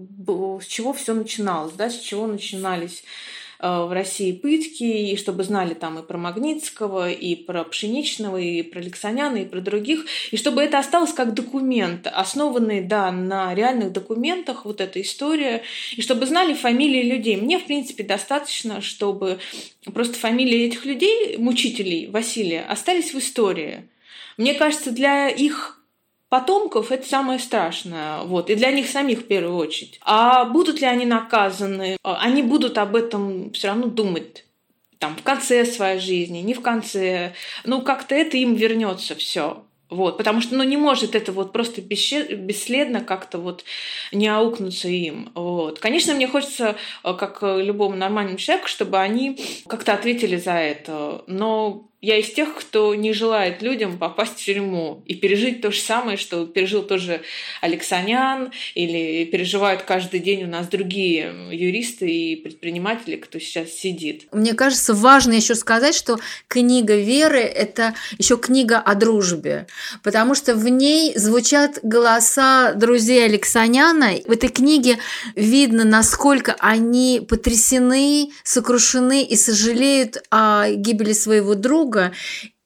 с 0.61 0.65
чего 0.65 0.91
все 0.91 1.13
начиналось, 1.13 1.73
да, 1.73 1.89
с 1.89 1.97
чего 1.97 2.25
начинались 2.25 3.03
в 3.59 3.93
России 3.93 4.31
пытки, 4.31 4.83
и 4.83 5.17
чтобы 5.17 5.43
знали 5.43 5.73
там 5.73 5.99
и 5.99 6.03
про 6.03 6.17
Магнитского, 6.17 7.11
и 7.11 7.35
про 7.35 7.63
Пшеничного, 7.65 8.37
и 8.37 8.61
про 8.61 8.79
Алексаняна, 8.79 9.37
и 9.37 9.45
про 9.45 9.59
других, 9.59 10.05
и 10.31 10.37
чтобы 10.37 10.61
это 10.61 10.79
осталось 10.79 11.11
как 11.11 11.33
документ, 11.33 12.07
основанный, 12.07 12.81
да, 12.81 13.11
на 13.11 13.53
реальных 13.53 13.91
документах, 13.91 14.63
вот 14.63 14.79
эта 14.79 15.01
история, 15.01 15.61
и 15.95 16.01
чтобы 16.01 16.25
знали 16.25 16.53
фамилии 16.53 17.03
людей. 17.03 17.35
Мне, 17.35 17.59
в 17.59 17.65
принципе, 17.65 18.03
достаточно, 18.03 18.81
чтобы 18.81 19.39
просто 19.93 20.17
фамилии 20.17 20.67
этих 20.67 20.85
людей, 20.85 21.37
мучителей 21.37 22.07
Василия, 22.07 22.61
остались 22.61 23.13
в 23.13 23.19
истории. 23.19 23.89
Мне 24.37 24.53
кажется, 24.53 24.91
для 24.91 25.27
их 25.27 25.78
потомков 26.29 26.91
это 26.91 27.07
самое 27.07 27.39
страшное, 27.39 28.21
вот, 28.21 28.49
и 28.49 28.55
для 28.55 28.71
них 28.71 28.89
самих 28.89 29.19
в 29.19 29.27
первую 29.27 29.57
очередь. 29.57 29.99
А 30.03 30.45
будут 30.45 30.79
ли 30.79 30.87
они 30.87 31.05
наказаны? 31.05 31.97
Они 32.03 32.43
будут 32.43 32.77
об 32.77 32.95
этом 32.95 33.51
все 33.51 33.69
равно 33.69 33.87
думать 33.87 34.45
там 34.99 35.15
в 35.15 35.23
конце 35.23 35.65
своей 35.65 35.99
жизни, 35.99 36.39
не 36.39 36.53
в 36.53 36.61
конце. 36.61 37.33
Ну, 37.63 37.81
как-то 37.81 38.15
это 38.15 38.37
им 38.37 38.53
вернется 38.53 39.15
все. 39.15 39.63
Вот, 39.89 40.17
потому 40.17 40.39
что, 40.39 40.55
ну, 40.55 40.63
не 40.63 40.77
может 40.77 41.15
это 41.15 41.31
вот 41.31 41.51
просто 41.51 41.81
бесследно 41.81 43.01
как-то 43.01 43.39
вот 43.39 43.63
не 44.11 44.27
аукнуться 44.27 44.87
им. 44.87 45.31
Вот. 45.33 45.79
Конечно, 45.79 46.13
мне 46.13 46.27
хочется, 46.27 46.75
э, 47.03 47.13
как 47.15 47.41
любому 47.41 47.95
нормальному 47.95 48.37
человеку, 48.37 48.67
чтобы 48.67 48.99
они 48.99 49.39
как-то 49.67 49.93
ответили 49.93 50.35
за 50.35 50.51
это. 50.51 51.23
Но 51.25 51.88
я 52.01 52.17
из 52.17 52.31
тех, 52.31 52.55
кто 52.55 52.95
не 52.95 53.11
желает 53.11 53.61
людям 53.61 53.97
попасть 53.97 54.39
в 54.39 54.45
тюрьму 54.45 55.03
и 55.05 55.15
пережить 55.15 55.61
то 55.61 55.71
же 55.71 55.79
самое, 55.79 56.17
что 56.17 56.45
пережил 56.45 56.83
тоже 56.83 57.21
Алексанян, 57.61 58.51
или 58.73 59.25
переживают 59.25 59.81
каждый 59.81 60.21
день 60.21 60.43
у 60.43 60.47
нас 60.47 60.67
другие 60.67 61.33
юристы 61.51 62.09
и 62.09 62.35
предприниматели, 62.37 63.17
кто 63.17 63.39
сейчас 63.39 63.71
сидит. 63.71 64.27
Мне 64.31 64.53
кажется, 64.53 64.93
важно 64.93 65.33
еще 65.33 65.55
сказать, 65.55 65.93
что 65.93 66.19
книга 66.47 66.95
Веры– 66.95 67.39
это 67.41 67.95
еще 68.17 68.37
книга 68.37 68.77
о 68.77 68.95
дружбе, 68.95 69.67
потому 70.01 70.35
что 70.35 70.55
в 70.55 70.69
ней 70.69 71.17
звучат 71.17 71.79
голоса 71.83 72.73
друзей 72.73 73.25
Алексаняна. 73.25 74.11
В 74.25 74.31
этой 74.31 74.49
книге 74.49 74.99
видно, 75.35 75.83
насколько 75.83 76.55
они 76.59 77.21
потрясены, 77.27 78.29
сокрушены 78.43 79.23
и 79.23 79.35
сожалеют 79.35 80.23
о 80.31 80.69
гибели 80.69 81.11
своего 81.13 81.55
друга, 81.55 81.88
друга. 81.89 82.11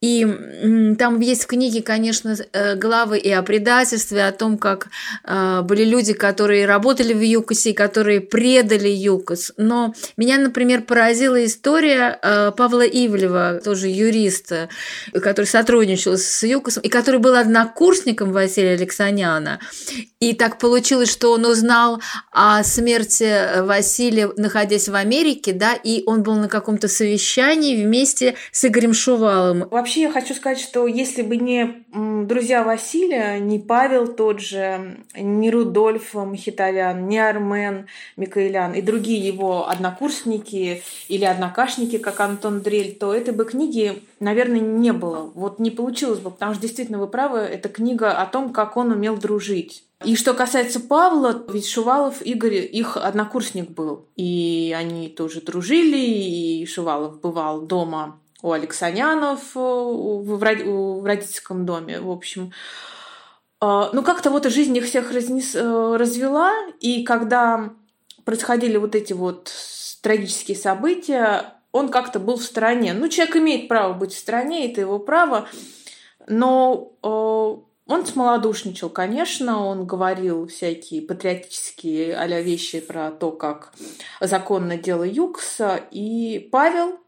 И 0.03 0.27
там 0.99 1.21
есть 1.21 1.45
в 1.45 1.47
книге, 1.47 1.81
конечно, 1.81 2.35
э, 2.51 2.75
главы 2.75 3.17
и 3.17 3.31
о 3.31 3.41
предательстве, 3.41 4.25
о 4.25 4.33
том, 4.33 4.57
как 4.57 4.89
э, 5.23 5.61
были 5.61 5.85
люди, 5.85 6.11
которые 6.11 6.65
работали 6.65 7.13
в 7.13 7.21
ЮКОСе, 7.21 7.73
которые 7.73 8.19
предали 8.19 8.89
ЮКОС. 8.89 9.53
Но 9.55 9.93
меня, 10.17 10.39
например, 10.39 10.81
поразила 10.81 11.45
история 11.45 12.19
э, 12.21 12.51
Павла 12.51 12.81
Ивлева, 12.81 13.61
тоже 13.63 13.87
юриста, 13.87 14.67
который 15.13 15.45
сотрудничал 15.45 16.17
с 16.17 16.43
ЮКОСом, 16.43 16.83
и 16.83 16.89
который 16.89 17.21
был 17.21 17.35
однокурсником 17.35 18.33
Василия 18.33 18.73
Алексаняна. 18.73 19.61
И 20.19 20.33
так 20.33 20.59
получилось, 20.59 21.09
что 21.09 21.31
он 21.31 21.45
узнал 21.45 22.01
о 22.33 22.61
смерти 22.65 23.61
Василия, 23.61 24.29
находясь 24.35 24.89
в 24.89 24.95
Америке, 24.95 25.53
да, 25.53 25.75
и 25.75 26.03
он 26.05 26.23
был 26.23 26.35
на 26.35 26.49
каком-то 26.49 26.89
совещании 26.89 27.81
вместе 27.81 28.35
с 28.51 28.65
Игорем 28.65 28.93
Шувалом. 28.93 29.69
Вообще 29.71 29.92
я 30.01 30.11
хочу 30.11 30.33
сказать, 30.33 30.59
что 30.59 30.87
если 30.87 31.21
бы 31.21 31.37
не 31.37 31.85
друзья 32.25 32.63
Василия, 32.63 33.39
не 33.39 33.59
Павел 33.59 34.07
тот 34.07 34.39
же, 34.39 34.97
не 35.15 35.51
Рудольф 35.51 36.13
Махитовян, 36.13 37.07
не 37.07 37.19
Армен 37.19 37.87
Микаэлян 38.17 38.73
и 38.73 38.81
другие 38.81 39.25
его 39.25 39.69
однокурсники 39.69 40.81
или 41.07 41.25
однокашники, 41.25 41.97
как 41.97 42.19
Антон 42.19 42.61
Дрель, 42.61 42.95
то 42.95 43.13
этой 43.13 43.33
бы 43.33 43.45
книги, 43.45 44.01
наверное, 44.19 44.59
не 44.59 44.93
было. 44.93 45.31
Вот 45.35 45.59
не 45.59 45.71
получилось 45.71 46.19
бы, 46.19 46.31
потому 46.31 46.53
что 46.53 46.61
действительно 46.61 46.99
вы 46.99 47.07
правы, 47.07 47.39
это 47.39 47.69
книга 47.69 48.11
о 48.11 48.25
том, 48.25 48.51
как 48.51 48.77
он 48.77 48.91
умел 48.91 49.17
дружить. 49.17 49.83
И 50.03 50.15
что 50.15 50.33
касается 50.33 50.81
Павла, 50.81 51.43
ведь 51.47 51.67
Шувалов 51.67 52.21
Игорь 52.21 52.55
их 52.55 52.97
однокурсник 52.97 53.69
был. 53.69 54.05
И 54.17 54.75
они 54.77 55.07
тоже 55.07 55.39
дружили, 55.41 55.97
и 55.97 56.65
Шувалов 56.65 57.21
бывал 57.21 57.61
дома 57.61 58.19
у 58.43 58.51
Алексанянов 58.51 59.55
в 59.55 60.43
родительском 61.05 61.65
доме, 61.65 61.99
в 61.99 62.11
общем. 62.11 62.51
А, 63.59 63.89
ну, 63.93 64.03
как-то 64.03 64.29
вот 64.29 64.45
жизнь 64.45 64.75
их 64.75 64.85
всех 64.85 65.13
разнес, 65.13 65.55
э, 65.55 65.95
развела, 65.95 66.51
и 66.81 67.03
когда 67.03 67.71
происходили 68.25 68.75
вот 68.75 68.93
эти 68.93 69.13
вот 69.13 69.51
трагические 70.01 70.57
события, 70.57 71.53
он 71.71 71.87
как-то 71.87 72.19
был 72.19 72.35
в 72.35 72.43
стороне. 72.43 72.93
Ну, 72.93 73.07
человек 73.07 73.37
имеет 73.37 73.69
право 73.69 73.93
быть 73.93 74.13
в 74.13 74.19
стороне, 74.19 74.69
это 74.69 74.81
его 74.81 74.99
право, 74.99 75.47
но 76.27 76.91
э, 77.01 77.07
он 77.07 78.05
смолодушничал, 78.05 78.89
конечно, 78.89 79.65
он 79.65 79.85
говорил 79.85 80.47
всякие 80.47 81.01
патриотические 81.01 82.17
а 82.17 82.27
вещи 82.27 82.81
про 82.81 83.11
то, 83.11 83.31
как 83.31 83.73
законно 84.19 84.77
дело 84.77 85.03
Юкса, 85.03 85.79
и 85.91 86.49
Павел 86.51 86.89
э, 86.89 87.02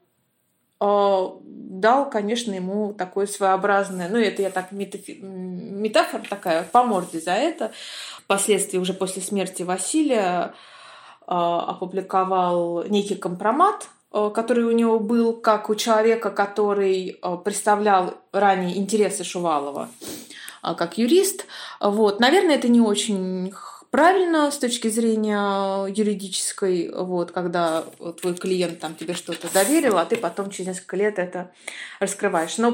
дал, 0.80 2.10
конечно, 2.10 2.54
ему 2.54 2.94
такое 2.94 3.28
своеобразное, 3.28 4.10
ну, 4.10 4.18
это 4.18 4.42
я 4.42 4.50
так, 4.50 4.72
метафи, 4.72 5.20
метафора 5.22 6.24
такая, 6.30 6.64
по 6.64 6.84
морде 6.84 7.20
за 7.20 7.32
это. 7.32 7.72
Впоследствии, 8.24 8.78
уже 8.78 8.94
после 8.94 9.22
смерти 9.22 9.64
Василия, 9.64 10.54
э, 11.22 11.26
опубликовал 11.28 12.84
некий 12.86 13.16
компромат, 13.16 13.88
э, 14.12 14.32
который 14.34 14.66
у 14.66 14.72
него 14.72 15.00
был, 15.00 15.34
как 15.34 15.70
у 15.70 15.76
человека, 15.76 16.30
который 16.30 17.20
представлял 17.44 18.16
ранее 18.32 18.78
интересы 18.78 19.24
Шувалова. 19.24 19.90
А, 20.66 20.74
как 20.74 20.98
юрист. 20.98 21.46
Вот. 21.80 22.20
Наверное, 22.20 22.56
это 22.56 22.68
не 22.68 22.82
очень 22.82 23.54
правильно 23.96 24.52
с 24.52 24.58
точки 24.58 24.90
зрения 24.90 25.86
юридической, 25.88 26.92
вот, 26.94 27.32
когда 27.32 27.86
твой 28.20 28.36
клиент 28.36 28.80
там 28.82 28.94
тебе 28.94 29.14
что-то 29.14 29.48
доверил, 29.54 29.98
а 29.98 30.04
ты 30.04 30.18
потом 30.18 30.50
через 30.50 30.68
несколько 30.68 30.98
лет 30.98 31.18
это 31.18 31.54
раскрываешь. 32.02 32.58
Но 32.58 32.72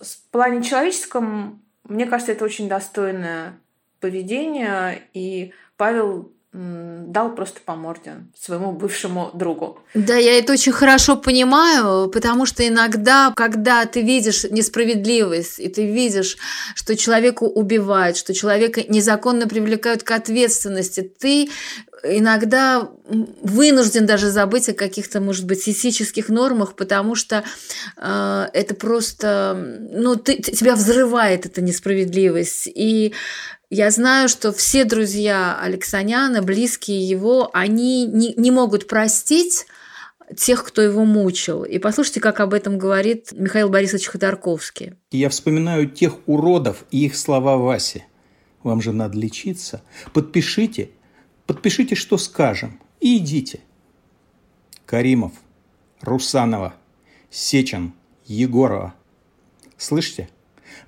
э, 0.00 0.04
в 0.04 0.30
плане 0.30 0.62
человеческом, 0.62 1.62
мне 1.84 2.06
кажется, 2.06 2.32
это 2.32 2.46
очень 2.46 2.70
достойное 2.70 3.60
поведение, 4.00 5.02
и 5.12 5.52
Павел 5.76 6.32
дал 6.56 7.34
просто 7.34 7.60
по 7.64 7.74
морде 7.74 8.14
своему 8.38 8.72
бывшему 8.72 9.30
другу. 9.34 9.78
Да, 9.94 10.16
я 10.16 10.38
это 10.38 10.54
очень 10.54 10.72
хорошо 10.72 11.16
понимаю, 11.16 12.08
потому 12.08 12.46
что 12.46 12.66
иногда, 12.66 13.32
когда 13.36 13.84
ты 13.84 14.00
видишь 14.00 14.44
несправедливость, 14.44 15.60
и 15.60 15.68
ты 15.68 15.86
видишь, 15.86 16.38
что 16.74 16.96
человека 16.96 17.44
убивают, 17.44 18.16
что 18.16 18.32
человека 18.32 18.82
незаконно 18.88 19.46
привлекают 19.46 20.02
к 20.02 20.10
ответственности, 20.10 21.02
ты 21.02 21.50
иногда 22.02 22.88
вынужден 23.08 24.06
даже 24.06 24.30
забыть 24.30 24.68
о 24.68 24.74
каких-то, 24.74 25.20
может 25.20 25.46
быть, 25.46 25.68
этических 25.68 26.28
нормах, 26.28 26.74
потому 26.74 27.14
что 27.14 27.44
э, 27.96 28.46
это 28.52 28.74
просто, 28.74 29.56
ну, 29.92 30.16
ты, 30.16 30.40
тебя 30.42 30.74
взрывает 30.74 31.46
эта 31.46 31.60
несправедливость. 31.60 32.68
И 32.72 33.14
я 33.70 33.90
знаю, 33.90 34.28
что 34.28 34.52
все 34.52 34.84
друзья 34.84 35.58
Алексаняна, 35.60 36.42
близкие 36.42 37.06
его, 37.06 37.50
они 37.52 38.06
не, 38.06 38.32
не 38.34 38.50
могут 38.50 38.86
простить 38.86 39.66
тех, 40.36 40.64
кто 40.64 40.82
его 40.82 41.04
мучил. 41.04 41.64
И 41.64 41.78
послушайте, 41.78 42.20
как 42.20 42.40
об 42.40 42.54
этом 42.54 42.78
говорит 42.78 43.32
Михаил 43.32 43.68
Борисович 43.68 44.06
Ходорковский. 44.08 44.94
Я 45.10 45.28
вспоминаю 45.30 45.88
тех 45.90 46.16
уродов 46.26 46.84
и 46.90 47.06
их 47.06 47.16
слова 47.16 47.56
Васи. 47.56 48.04
Вам 48.62 48.80
же 48.80 48.92
надо 48.92 49.18
лечиться. 49.18 49.82
Подпишите, 50.12 50.90
подпишите, 51.46 51.94
что 51.94 52.18
скажем, 52.18 52.80
и 53.00 53.18
идите. 53.18 53.60
Каримов, 54.84 55.32
Русанова, 56.00 56.74
Сечин, 57.30 57.94
Егорова. 58.26 58.94
Слышите? 59.76 60.28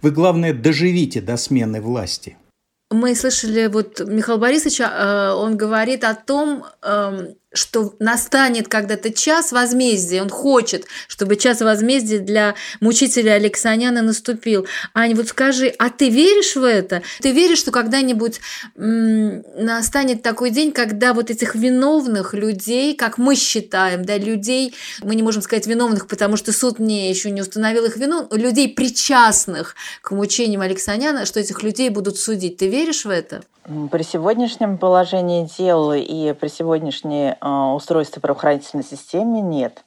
Вы, 0.01 0.13
главное, 0.13 0.53
доживите 0.53 1.21
до 1.21 1.37
смены 1.37 1.81
власти– 1.81 2.37
мы 2.91 3.15
слышали, 3.15 3.67
вот 3.67 4.01
Михаил 4.01 4.39
Борисович, 4.39 4.81
э, 4.81 5.31
он 5.33 5.57
говорит 5.57 6.05
о 6.05 6.15
том, 6.15 6.65
эм, 6.83 7.37
что 7.59 7.95
настанет 7.99 8.69
когда-то 8.69 9.13
час 9.13 9.53
возмездия. 9.53 10.23
Он 10.23 10.31
хочет, 10.31 10.87
чтобы 11.09 11.37
час 11.37 11.61
возмездия 11.61 12.19
для 12.19 12.55
мучителя 12.81 13.33
Алексаняна 13.33 14.03
наступил. 14.03 14.67
Аня, 14.95 15.17
вот 15.17 15.29
скажи, 15.29 15.75
а 15.79 15.91
ты 15.91 16.09
веришь 16.09 16.57
в 16.57 16.65
это? 16.65 17.03
Ты 17.21 17.33
веришь, 17.33 17.59
что 17.59 17.71
когда-нибудь 17.71 18.41
настанет 18.77 20.23
такой 20.23 20.51
день, 20.51 20.73
когда 20.73 21.13
вот 21.13 21.31
этих 21.31 21.55
виновных 21.55 22.35
людей, 22.35 22.95
как 22.95 23.19
мы 23.19 23.35
считаем, 23.35 24.05
да, 24.05 24.17
людей, 24.17 24.75
мы 25.03 25.15
не 25.15 25.23
можем 25.23 25.43
сказать 25.43 25.67
виновных, 25.67 26.07
потому 26.07 26.37
что 26.37 26.53
суд 26.53 26.79
мне 26.79 27.11
еще 27.11 27.31
не 27.31 27.43
установил 27.43 27.85
их 27.85 27.97
вину, 27.97 28.29
людей, 28.31 28.69
причастных 28.69 29.75
к 30.03 30.13
мучениям 30.13 30.61
Алексаняна, 30.61 31.27
что 31.27 31.41
этих 31.41 31.63
людей 31.63 31.91
будут 31.91 32.19
судить. 32.19 32.57
Ты 32.57 32.69
веришь 32.69 33.05
в 33.05 33.11
это? 33.11 33.43
При 33.91 34.03
сегодняшнем 34.03 34.79
положении 34.79 35.47
дел 35.59 35.93
и 35.93 36.33
при 36.33 36.49
сегодняшней 36.49 37.33
э, 37.33 37.35
устройстве 37.75 38.21
правоохранительной 38.21 38.85
системе 38.85 39.41
нет. 39.41 39.85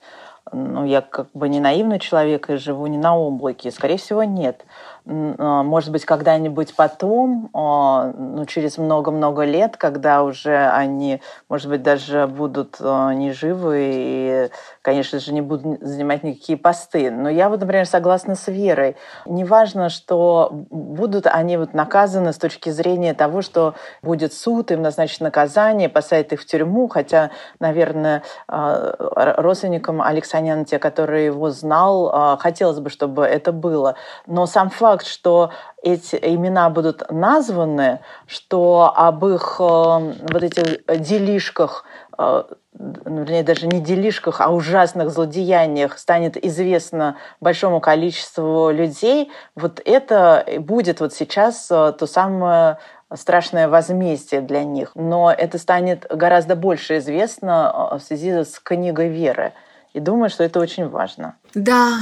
Ну, 0.51 0.85
я 0.85 1.01
как 1.01 1.29
бы 1.33 1.47
не 1.49 1.59
наивный 1.59 1.99
человек 1.99 2.49
и 2.49 2.57
живу 2.57 2.87
не 2.87 2.97
на 2.97 3.17
облаке. 3.17 3.71
Скорее 3.71 3.97
всего, 3.97 4.23
нет. 4.23 4.65
А, 5.07 5.63
может 5.63 5.91
быть, 5.91 6.05
когда-нибудь 6.05 6.75
потом, 6.75 7.49
а, 7.53 8.13
ну, 8.15 8.45
через 8.45 8.77
много-много 8.77 9.43
лет, 9.43 9.75
когда 9.77 10.23
уже 10.23 10.67
они, 10.67 11.21
может 11.49 11.69
быть, 11.69 11.81
даже 11.81 12.27
будут 12.27 12.77
а, 12.79 13.11
не 13.13 13.31
живы 13.31 13.77
и, 13.79 14.49
конечно 14.81 15.19
же, 15.19 15.33
не 15.33 15.41
будут 15.41 15.81
занимать 15.81 16.23
никакие 16.23 16.57
посты. 16.57 17.09
Но 17.09 17.29
я 17.29 17.49
вот, 17.49 17.61
например, 17.61 17.87
согласна 17.87 18.35
с 18.35 18.47
Верой. 18.47 18.95
Неважно, 19.25 19.89
что 19.89 20.49
будут 20.51 21.25
они 21.25 21.57
вот 21.57 21.73
наказаны 21.73 22.31
с 22.31 22.37
точки 22.37 22.69
зрения 22.69 23.13
того, 23.13 23.41
что 23.41 23.73
будет 24.03 24.33
суд, 24.33 24.71
им 24.71 24.83
назначит 24.83 25.21
наказание, 25.21 25.89
посадят 25.89 26.33
их 26.33 26.41
в 26.41 26.45
тюрьму, 26.45 26.87
хотя, 26.87 27.31
наверное, 27.59 28.23
родственникам 28.47 30.01
Алексаняна, 30.01 30.65
те, 30.65 30.79
которые 30.79 31.25
его 31.25 31.49
знал, 31.49 32.37
хотелось 32.37 32.79
бы, 32.79 32.89
чтобы 32.89 33.23
это 33.23 33.51
было. 33.51 33.95
Но 34.27 34.45
сам 34.45 34.69
факт 34.69 34.90
факт, 34.91 35.07
что 35.07 35.51
эти 35.81 36.17
имена 36.17 36.69
будут 36.69 37.09
названы, 37.09 37.99
что 38.27 38.91
об 38.93 39.25
их 39.25 39.55
э, 39.59 39.63
вот 39.63 40.43
этих 40.43 40.83
делишках, 40.99 41.85
э, 42.17 42.43
вернее, 42.73 43.43
даже 43.43 43.67
не 43.67 43.79
делишках, 43.79 44.41
а 44.41 44.49
ужасных 44.49 45.09
злодеяниях 45.09 45.97
станет 45.97 46.35
известно 46.45 47.15
большому 47.39 47.79
количеству 47.79 48.69
людей, 48.69 49.31
вот 49.55 49.81
это 49.85 50.45
будет 50.59 50.99
вот 50.99 51.13
сейчас 51.13 51.71
э, 51.71 51.93
то 51.97 52.05
самое 52.05 52.77
страшное 53.15 53.69
возмездие 53.69 54.41
для 54.41 54.65
них. 54.65 54.91
Но 54.95 55.31
это 55.31 55.57
станет 55.57 56.05
гораздо 56.09 56.57
больше 56.57 56.97
известно 56.97 57.97
в 57.97 57.99
связи 57.99 58.43
с 58.43 58.59
книгой 58.59 59.07
веры. 59.07 59.53
И 59.93 60.01
думаю, 60.01 60.29
что 60.29 60.43
это 60.43 60.59
очень 60.59 60.89
важно. 60.89 61.35
Да, 61.53 61.99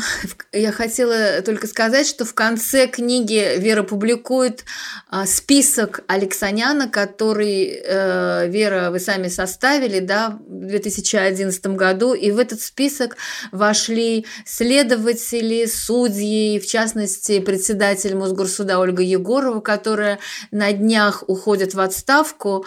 я 0.52 0.72
хотела 0.72 1.42
только 1.42 1.66
сказать, 1.66 2.06
что 2.06 2.24
в 2.24 2.36
конце 2.36 2.86
книги 2.86 3.58
Вера 3.58 3.82
публикует 3.82 4.64
а, 5.10 5.26
список 5.26 6.02
Алексаняна, 6.08 6.88
который, 6.88 7.82
э, 7.84 8.48
Вера, 8.48 8.92
вы 8.92 9.00
сами 9.00 9.28
составили 9.28 10.02
да, 10.02 10.38
в 10.48 10.68
2011 10.68 11.66
году, 11.68 12.14
и 12.14 12.30
в 12.30 12.38
этот 12.38 12.62
список 12.62 13.18
вошли 13.52 14.28
следователи, 14.46 15.66
судьи, 15.66 16.60
в 16.60 16.68
частности, 16.68 17.40
председатель 17.40 18.16
Мосгорсуда 18.16 18.78
Ольга 18.78 19.02
Егорова, 19.02 19.62
которая 19.62 20.20
на 20.52 20.72
днях 20.74 21.24
уходит 21.26 21.74
в 21.74 21.80
отставку. 21.80 22.66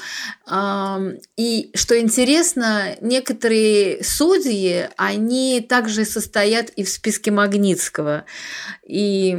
И 1.36 1.70
что 1.74 2.00
интересно, 2.00 2.96
некоторые 3.00 4.02
судьи, 4.02 4.88
они 4.96 5.64
также 5.66 6.04
состоят 6.04 6.71
и 6.76 6.84
в 6.84 6.88
списке 6.88 7.30
Магнитского. 7.30 8.24
И 8.86 9.36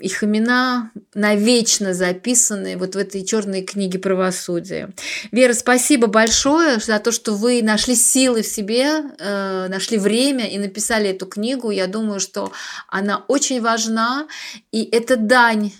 их 0.00 0.22
имена 0.22 0.90
навечно 1.14 1.94
записаны 1.94 2.76
вот 2.76 2.94
в 2.94 2.98
этой 2.98 3.24
черной 3.24 3.62
книге 3.62 3.98
правосудия. 3.98 4.90
Вера, 5.32 5.52
спасибо 5.52 6.06
большое 6.06 6.78
за 6.78 6.98
то, 6.98 7.12
что 7.12 7.34
вы 7.34 7.62
нашли 7.62 7.94
силы 7.94 8.42
в 8.42 8.46
себе, 8.46 9.02
э, 9.18 9.68
нашли 9.68 9.98
время 9.98 10.46
и 10.48 10.58
написали 10.58 11.10
эту 11.10 11.26
книгу. 11.26 11.70
Я 11.70 11.86
думаю, 11.86 12.20
что 12.20 12.52
она 12.88 13.24
очень 13.28 13.60
важна, 13.60 14.26
и 14.70 14.84
это 14.84 15.16
дань 15.16 15.72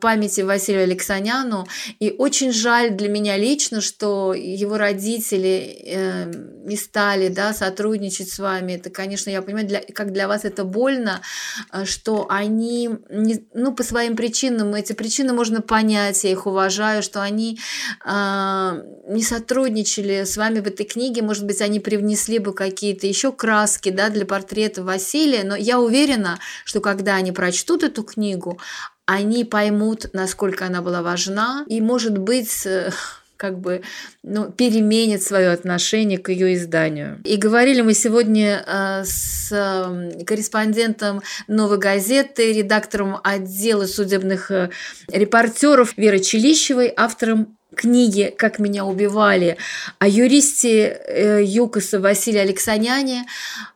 памяти 0.00 0.42
Василию 0.42 0.84
Алексаняну. 0.84 1.66
И 1.98 2.14
очень 2.16 2.52
жаль 2.52 2.90
для 2.90 3.08
меня 3.08 3.36
лично, 3.36 3.80
что 3.80 4.34
его 4.34 4.76
родители 4.76 5.78
э, 5.84 6.32
не 6.64 6.76
стали 6.76 7.28
да, 7.28 7.52
сотрудничать 7.52 8.30
с 8.30 8.38
вами. 8.38 8.72
Это, 8.72 8.90
конечно, 8.90 9.30
я 9.30 9.42
понимаю, 9.42 9.66
для, 9.66 9.80
как 9.80 10.12
для 10.12 10.28
вас 10.28 10.44
это 10.44 10.64
больно, 10.64 11.20
э, 11.72 11.84
что 11.84 12.26
они 12.28 12.90
не, 13.10 13.46
ну, 13.54 13.72
по 13.72 13.82
своим 13.82 14.16
причинам, 14.16 14.74
эти 14.74 14.92
причины 14.92 15.32
можно 15.32 15.60
понять, 15.60 16.24
я 16.24 16.30
их 16.30 16.46
уважаю, 16.46 17.02
что 17.02 17.22
они 17.22 17.58
э, 18.04 18.82
не 19.08 19.22
сотрудничали 19.22 20.24
с 20.24 20.36
вами 20.36 20.60
в 20.60 20.66
этой 20.66 20.84
книге, 20.86 21.22
может 21.22 21.46
быть, 21.46 21.60
они 21.60 21.80
привнесли 21.80 22.38
бы 22.38 22.54
какие-то 22.54 23.06
еще 23.06 23.32
краски 23.32 23.90
да, 23.90 24.10
для 24.10 24.26
портрета 24.26 24.82
Василия, 24.82 25.44
но 25.44 25.56
я 25.56 25.80
уверена, 25.80 26.38
что 26.64 26.80
когда 26.80 27.16
они 27.16 27.32
прочтут 27.32 27.82
эту 27.82 28.02
книгу, 28.02 28.58
они 29.06 29.44
поймут, 29.44 30.10
насколько 30.12 30.66
она 30.66 30.82
была 30.82 31.02
важна, 31.02 31.64
и, 31.66 31.80
может 31.80 32.18
быть, 32.18 32.66
э, 32.66 32.90
как 33.42 33.58
бы 33.58 33.82
ну, 34.22 34.52
переменит 34.52 35.20
свое 35.24 35.50
отношение 35.50 36.18
к 36.18 36.28
ее 36.28 36.54
изданию. 36.54 37.20
И 37.24 37.36
говорили 37.36 37.80
мы 37.80 37.92
сегодня 37.92 38.64
э, 38.64 39.02
с 39.04 39.50
э, 39.50 40.24
корреспондентом 40.24 41.22
«Новой 41.48 41.78
газеты», 41.78 42.52
редактором 42.52 43.18
отдела 43.24 43.86
судебных 43.86 44.52
э, 44.52 44.70
репортеров 45.08 45.96
Верой 45.96 46.20
Челищевой, 46.20 46.92
автором 46.96 47.56
книги 47.74 48.34
«Как 48.36 48.58
меня 48.58 48.84
убивали» 48.84 49.56
о 49.98 50.08
юристе 50.08 51.00
э, 51.06 51.42
ЮКОСа 51.44 52.00
Василии 52.00 52.38
Алексаняне, 52.38 53.26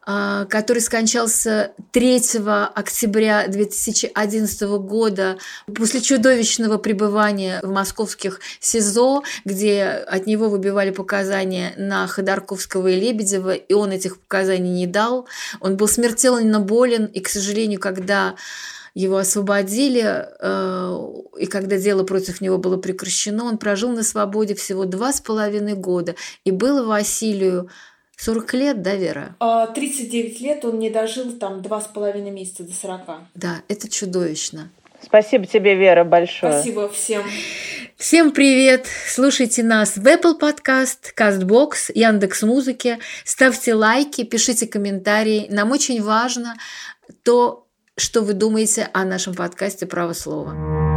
а, 0.09 0.45
который 0.45 0.79
скончался 0.79 1.73
3 1.91 2.23
октября 2.75 3.49
2011 3.49 4.63
года 4.79 5.39
после 5.75 6.01
чудовищного 6.01 6.79
пребывания 6.79 7.61
в 7.63 7.71
московских 7.71 8.41
СИЗО, 8.61 9.25
где 9.45 9.85
от 9.85 10.27
него 10.27 10.49
выбивали 10.49 10.91
показания 10.91 11.75
на 11.77 12.07
Ходорковского 12.07 12.89
и 12.89 13.01
Лебедева, 13.01 13.55
и 13.55 13.73
он 13.75 13.91
этих 13.91 14.21
показаний 14.21 14.71
не 14.71 14.87
дал. 14.87 15.27
Он 15.61 15.77
был 15.77 15.89
смертельно 15.89 16.61
болен, 16.61 17.07
и, 17.07 17.21
к 17.21 17.29
сожалению, 17.29 17.81
когда 17.81 18.37
его 18.97 19.19
освободили, 19.19 20.27
э, 20.41 21.13
и 21.39 21.45
когда 21.45 21.77
дело 21.77 22.03
против 22.03 22.41
него 22.41 22.57
было 22.57 22.79
прекращено, 22.79 23.45
он 23.45 23.59
прожил 23.59 23.91
на 23.91 24.03
свободе 24.03 24.55
всего 24.55 24.87
два 24.87 25.13
с 25.13 25.21
половиной 25.21 25.75
года. 25.75 26.15
И 26.45 26.51
было 26.51 26.83
Василию 26.83 27.69
40 28.17 28.55
лет, 28.55 28.81
да, 28.81 28.95
Вера? 28.95 29.37
39 29.75 30.41
а, 30.41 30.43
лет, 30.43 30.65
он 30.65 30.79
не 30.79 30.89
дожил 30.89 31.31
там 31.33 31.61
два 31.61 31.83
с 31.83 31.89
половиной 31.89 32.31
месяца 32.31 32.63
до 32.63 32.73
40. 32.73 33.01
Да, 33.35 33.61
это 33.69 33.87
чудовищно. 33.91 34.71
Спасибо 35.03 35.45
тебе, 35.45 35.75
Вера, 35.75 36.05
большое. 36.05 36.55
Спасибо 36.55 36.89
всем. 36.89 37.23
Всем 37.97 38.33
привет! 38.33 38.87
Слушайте 39.09 39.63
нас 39.63 39.99
в 39.99 40.07
Apple 40.07 40.41
Podcast, 40.41 41.13
CastBox, 41.15 41.93
Яндекс 41.95 42.43
Музыки. 42.45 42.99
Ставьте 43.25 43.75
лайки, 43.75 44.25
пишите 44.25 44.67
комментарии. 44.67 45.49
Нам 45.51 45.71
очень 45.71 46.03
важно 46.03 46.57
то, 47.23 47.66
что 47.99 48.23
вы 48.23 48.35
думаете 48.35 48.89
о 48.93 49.05
нашем 49.05 49.35
подкасте 49.35 49.87
«Право 49.87 50.13
слова». 50.13 50.96